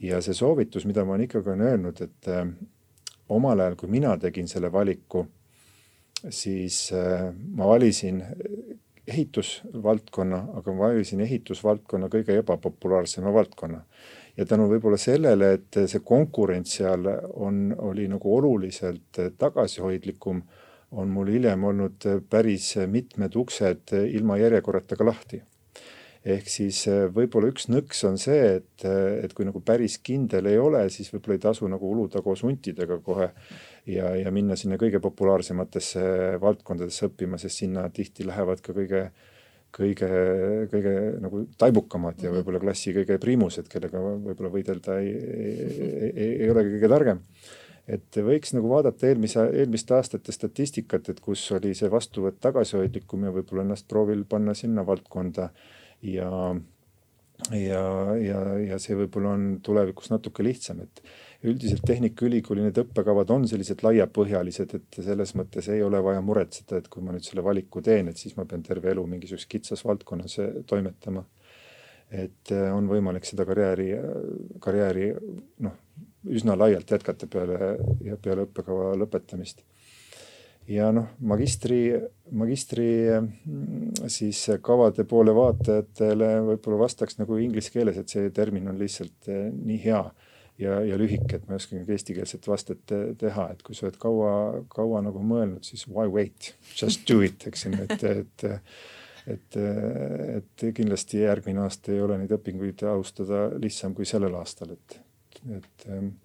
ja 0.02 0.22
see 0.22 0.34
soovitus, 0.34 0.86
mida 0.90 1.06
ma 1.06 1.14
olen 1.14 1.28
ikkagi 1.28 1.52
on 1.54 1.66
öelnud, 1.66 2.02
et 2.02 2.30
äh, 2.30 2.46
omal 3.30 3.60
ajal, 3.60 3.78
kui 3.78 3.90
mina 3.90 4.16
tegin 4.22 4.48
selle 4.50 4.72
valiku, 4.74 5.26
siis 6.30 6.88
äh, 6.94 7.30
ma 7.34 7.68
valisin 7.70 8.22
ehitusvaldkonna, 9.12 10.42
aga 10.62 10.74
ma 10.74 10.92
valisin 10.92 11.22
ehitusvaldkonna 11.26 12.10
kõige 12.14 12.38
ebapopulaarsema 12.44 13.34
valdkonna 13.34 13.82
ja 14.38 14.46
tänu 14.46 14.68
võib-olla 14.70 14.98
sellele, 15.02 15.54
et 15.58 15.80
see 15.90 16.02
konkurents 16.06 16.78
seal 16.78 17.08
on, 17.34 17.72
oli 17.90 18.08
nagu 18.12 18.36
oluliselt 18.38 19.20
tagasihoidlikum 19.38 20.42
on 20.92 21.12
mul 21.12 21.32
hiljem 21.32 21.64
olnud 21.64 22.08
päris 22.30 22.74
mitmed 22.92 23.36
uksed 23.40 23.96
ilma 24.02 24.38
järjekorrata 24.42 24.98
ka 25.00 25.08
lahti. 25.08 25.42
ehk 26.22 26.50
siis 26.54 26.84
võib-olla 27.16 27.50
üks 27.50 27.66
nõks 27.72 28.04
on 28.06 28.20
see, 28.22 28.60
et, 28.60 28.84
et 28.86 29.32
kui 29.34 29.46
nagu 29.48 29.58
päris 29.66 29.98
kindel 30.06 30.52
ei 30.52 30.60
ole, 30.62 30.84
siis 30.94 31.10
võib-olla 31.14 31.38
ei 31.40 31.46
tasu 31.48 31.70
nagu 31.72 31.88
uluda 31.96 32.22
koos 32.22 32.44
huntidega 32.46 33.00
kohe 33.02 33.32
ja, 33.90 34.12
ja 34.20 34.32
minna 34.32 34.56
sinna 34.60 34.78
kõige 34.78 35.02
populaarsematesse 35.02 36.04
valdkondadesse 36.44 37.10
õppima, 37.10 37.42
sest 37.42 37.64
sinna 37.64 37.88
tihti 37.90 38.28
lähevad 38.28 38.62
ka 38.62 38.76
kõige 38.78 39.08
kõige, 39.72 40.08
kõige 40.72 40.94
nagu 41.24 41.46
taibukamad 41.58 42.20
ja 42.20 42.30
mhm. 42.30 42.38
võib-olla 42.38 42.62
klassi 42.68 42.94
kõige 42.96 43.18
priimused, 43.22 43.72
kellega 43.72 44.02
võib-olla 44.04 44.52
võidelda 44.54 45.00
ei, 45.02 45.16
ei, 45.16 46.12
ei, 46.12 46.32
ei 46.44 46.54
ole 46.54 46.68
kõige 46.68 46.92
targem 46.92 47.26
et 47.92 48.18
võiks 48.24 48.54
nagu 48.56 48.70
vaadata 48.72 49.10
eelmise, 49.10 49.44
eelmiste 49.62 49.96
aastate 49.98 50.32
statistikat, 50.36 51.10
et 51.12 51.20
kus 51.24 51.44
oli 51.58 51.74
see 51.78 51.90
vastuvõtt 51.92 52.40
tagasihoidlikum 52.44 53.26
ja 53.28 53.34
võib-olla 53.36 53.66
ennast 53.68 53.88
proovil 53.92 54.24
panna 54.30 54.56
sinna 54.58 54.86
valdkonda 54.88 55.50
ja 56.08 56.30
ja, 57.50 57.82
ja, 58.22 58.40
ja 58.62 58.78
see 58.82 58.96
võib-olla 59.00 59.34
on 59.36 59.46
tulevikus 59.66 60.12
natuke 60.12 60.44
lihtsam, 60.46 60.84
et 60.86 61.02
üldiselt 61.50 61.84
Tehnikaülikooli 61.88 62.68
need 62.68 62.78
õppekavad 62.84 63.34
on 63.34 63.48
sellised 63.50 63.82
laiapõhjalised, 63.86 64.76
et 64.78 65.00
selles 65.02 65.34
mõttes 65.40 65.70
ei 65.74 65.82
ole 65.84 66.02
vaja 66.06 66.22
muretseda, 66.26 66.78
et 66.78 66.90
kui 66.92 67.04
ma 67.04 67.16
nüüd 67.16 67.26
selle 67.26 67.44
valiku 67.46 67.82
teen, 67.86 68.12
et 68.12 68.22
siis 68.22 68.38
ma 68.38 68.46
pean 68.46 68.62
terve 68.66 68.92
elu 68.94 69.06
mingisuguses 69.16 69.50
kitsas 69.50 69.86
valdkonnas 69.88 70.38
toimetama. 70.70 71.26
et 72.12 72.52
on 72.52 72.90
võimalik 72.92 73.24
seda 73.24 73.46
karjääri, 73.48 73.86
karjääri 74.60 75.06
noh, 75.64 75.78
üsna 76.30 76.58
laialt 76.58 76.92
jätkata 76.92 77.28
peale 77.32 77.76
ja 78.06 78.18
peale 78.22 78.46
õppekava 78.48 78.94
lõpetamist. 79.00 79.64
ja 80.70 80.92
noh, 80.94 81.08
magistri, 81.20 81.94
magistri 82.32 82.90
mm, 83.20 84.10
siis 84.14 84.44
kavade 84.62 85.04
poole 85.10 85.34
vaatajatele 85.36 86.34
võib-olla 86.52 86.84
vastaks 86.86 87.18
nagu 87.18 87.38
inglise 87.42 87.74
keeles, 87.74 87.98
et 87.98 88.10
see 88.10 88.30
termin 88.30 88.70
on 88.70 88.78
lihtsalt 88.80 89.32
eh, 89.32 89.50
nii 89.52 89.80
hea 89.86 90.04
ja, 90.62 90.80
ja 90.86 90.98
lühike, 91.02 91.38
et 91.38 91.48
ma 91.48 91.56
ei 91.56 91.62
oskagi 91.62 91.96
eestikeelset 91.96 92.48
vastet 92.48 92.96
teha, 93.20 93.50
et 93.52 93.62
kui 93.66 93.76
sa 93.76 93.88
oled 93.88 94.00
kaua, 94.02 94.34
kaua 94.72 95.02
nagu 95.06 95.22
mõelnud, 95.26 95.66
siis 95.66 95.88
why 95.90 96.10
wait, 96.12 96.54
just 96.78 97.08
do 97.10 97.22
it, 97.26 97.48
eks 97.50 97.66
ju, 97.66 97.78
et, 97.88 98.10
et 98.14 98.52
et, 99.30 99.56
et 100.38 100.64
kindlasti 100.76 101.20
järgmine 101.22 101.62
aasta 101.62 101.92
ei 101.94 102.02
ole 102.02 102.18
neid 102.18 102.32
õpinguid 102.34 102.82
alustada 102.90 103.52
lihtsam 103.62 103.94
kui 103.94 104.08
sellel 104.10 104.34
aastal, 104.40 104.74
et 104.74 104.98
et 105.58 105.88
ähm, 105.90 106.16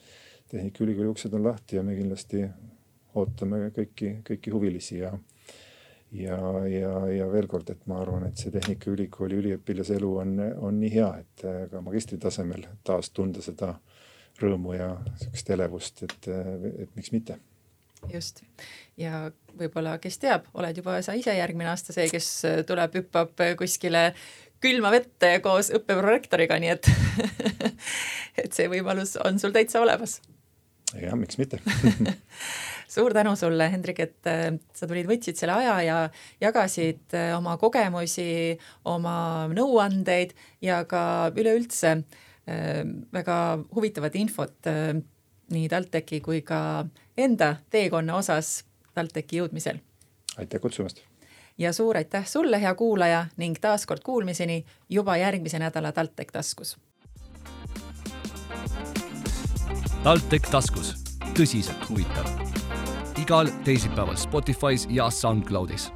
Tehnikaülikooli 0.49 1.09
uksed 1.11 1.33
on 1.35 1.45
lahti 1.45 1.77
ja 1.77 1.83
me 1.83 1.97
kindlasti 1.97 2.45
ootame 3.17 3.71
kõiki, 3.75 4.19
kõiki 4.27 4.53
huvilisi 4.55 5.01
ja 5.01 5.13
ja, 6.13 6.39
ja, 6.71 6.93
ja 7.11 7.27
veel 7.33 7.49
kord, 7.51 7.71
et 7.71 7.83
ma 7.91 7.99
arvan, 8.01 8.29
et 8.29 8.39
see 8.39 8.53
Tehnikaülikooli 8.55 9.41
üliõpilase 9.41 9.97
elu 9.99 10.13
on, 10.23 10.39
on 10.69 10.79
nii 10.81 10.93
hea, 10.95 11.11
et 11.25 11.45
äh, 11.49 11.65
ka 11.73 11.83
magistritasemel 11.85 12.67
taas 12.87 13.11
tunda 13.11 13.43
seda 13.45 13.75
rõõmu 14.41 14.77
ja 14.77 14.93
sihukest 15.17 15.53
elevust, 15.57 16.03
et, 16.07 16.31
äh, 16.31 16.55
et 16.87 16.97
miks 16.99 17.13
mitte. 17.13 17.39
just 18.13 18.43
ja 18.97 19.27
võib-olla, 19.59 19.97
kes 19.99 20.19
teab, 20.23 20.47
oled 20.55 20.77
juba 20.77 21.01
sa 21.03 21.17
ise 21.17 21.35
järgmine 21.35 21.71
aasta 21.73 21.95
see, 21.97 22.07
kes 22.13 22.29
tuleb, 22.69 23.01
hüppab 23.01 23.41
kuskile 23.59 24.11
külma 24.65 24.93
vette 24.95 25.37
koos 25.45 25.71
õppeprorektoriga, 25.75 26.59
nii 26.63 26.73
et 26.73 26.89
et 28.43 28.57
see 28.57 28.71
võimalus 28.73 29.17
on 29.25 29.41
sul 29.43 29.55
täitsa 29.57 29.83
olemas. 29.85 30.21
jah, 30.95 31.17
miks 31.19 31.39
mitte 31.41 31.61
suur 32.97 33.15
tänu 33.15 33.35
sulle, 33.37 33.69
Hendrik, 33.73 34.01
et 34.01 34.31
äh, 34.31 34.47
sa 34.75 34.89
tulid, 34.89 35.09
võtsid 35.11 35.39
selle 35.39 35.57
aja 35.59 35.75
ja 35.85 35.97
jagasid 36.43 37.17
äh, 37.17 37.33
oma 37.37 37.57
kogemusi, 37.61 38.57
oma 38.89 39.17
nõuandeid 39.53 40.37
ja 40.65 40.83
ka 40.89 41.03
üleüldse 41.37 41.97
äh, 41.97 42.81
väga 43.15 43.41
huvitavat 43.75 44.17
infot 44.21 44.71
nii 45.53 45.67
TalTechi 45.71 46.23
kui 46.25 46.41
ka 46.47 46.61
enda 47.19 47.57
teekonna 47.71 48.17
osas 48.19 48.61
TalTechi 48.97 49.43
jõudmisel. 49.43 49.83
aitäh 50.39 50.61
kutsumast 50.63 51.05
ja 51.59 51.73
suur 51.73 51.97
aitäh 51.97 52.27
sulle, 52.27 52.61
hea 52.61 52.75
kuulaja 52.75 53.27
ning 53.37 53.57
taaskord 53.61 54.01
kuulmiseni 54.05 54.65
juba 54.89 55.17
järgmise 55.17 55.59
nädala 55.59 55.93
TalTech 55.93 56.33
taskus. 56.33 56.77
TalTech 60.03 60.51
taskus, 60.51 60.95
tõsiselt 61.35 61.89
huvitav. 61.89 62.27
igal 63.23 63.49
teisipäeval 63.65 64.15
Spotify's 64.15 64.87
ja 64.91 65.11
SoundCloudis 65.11 65.93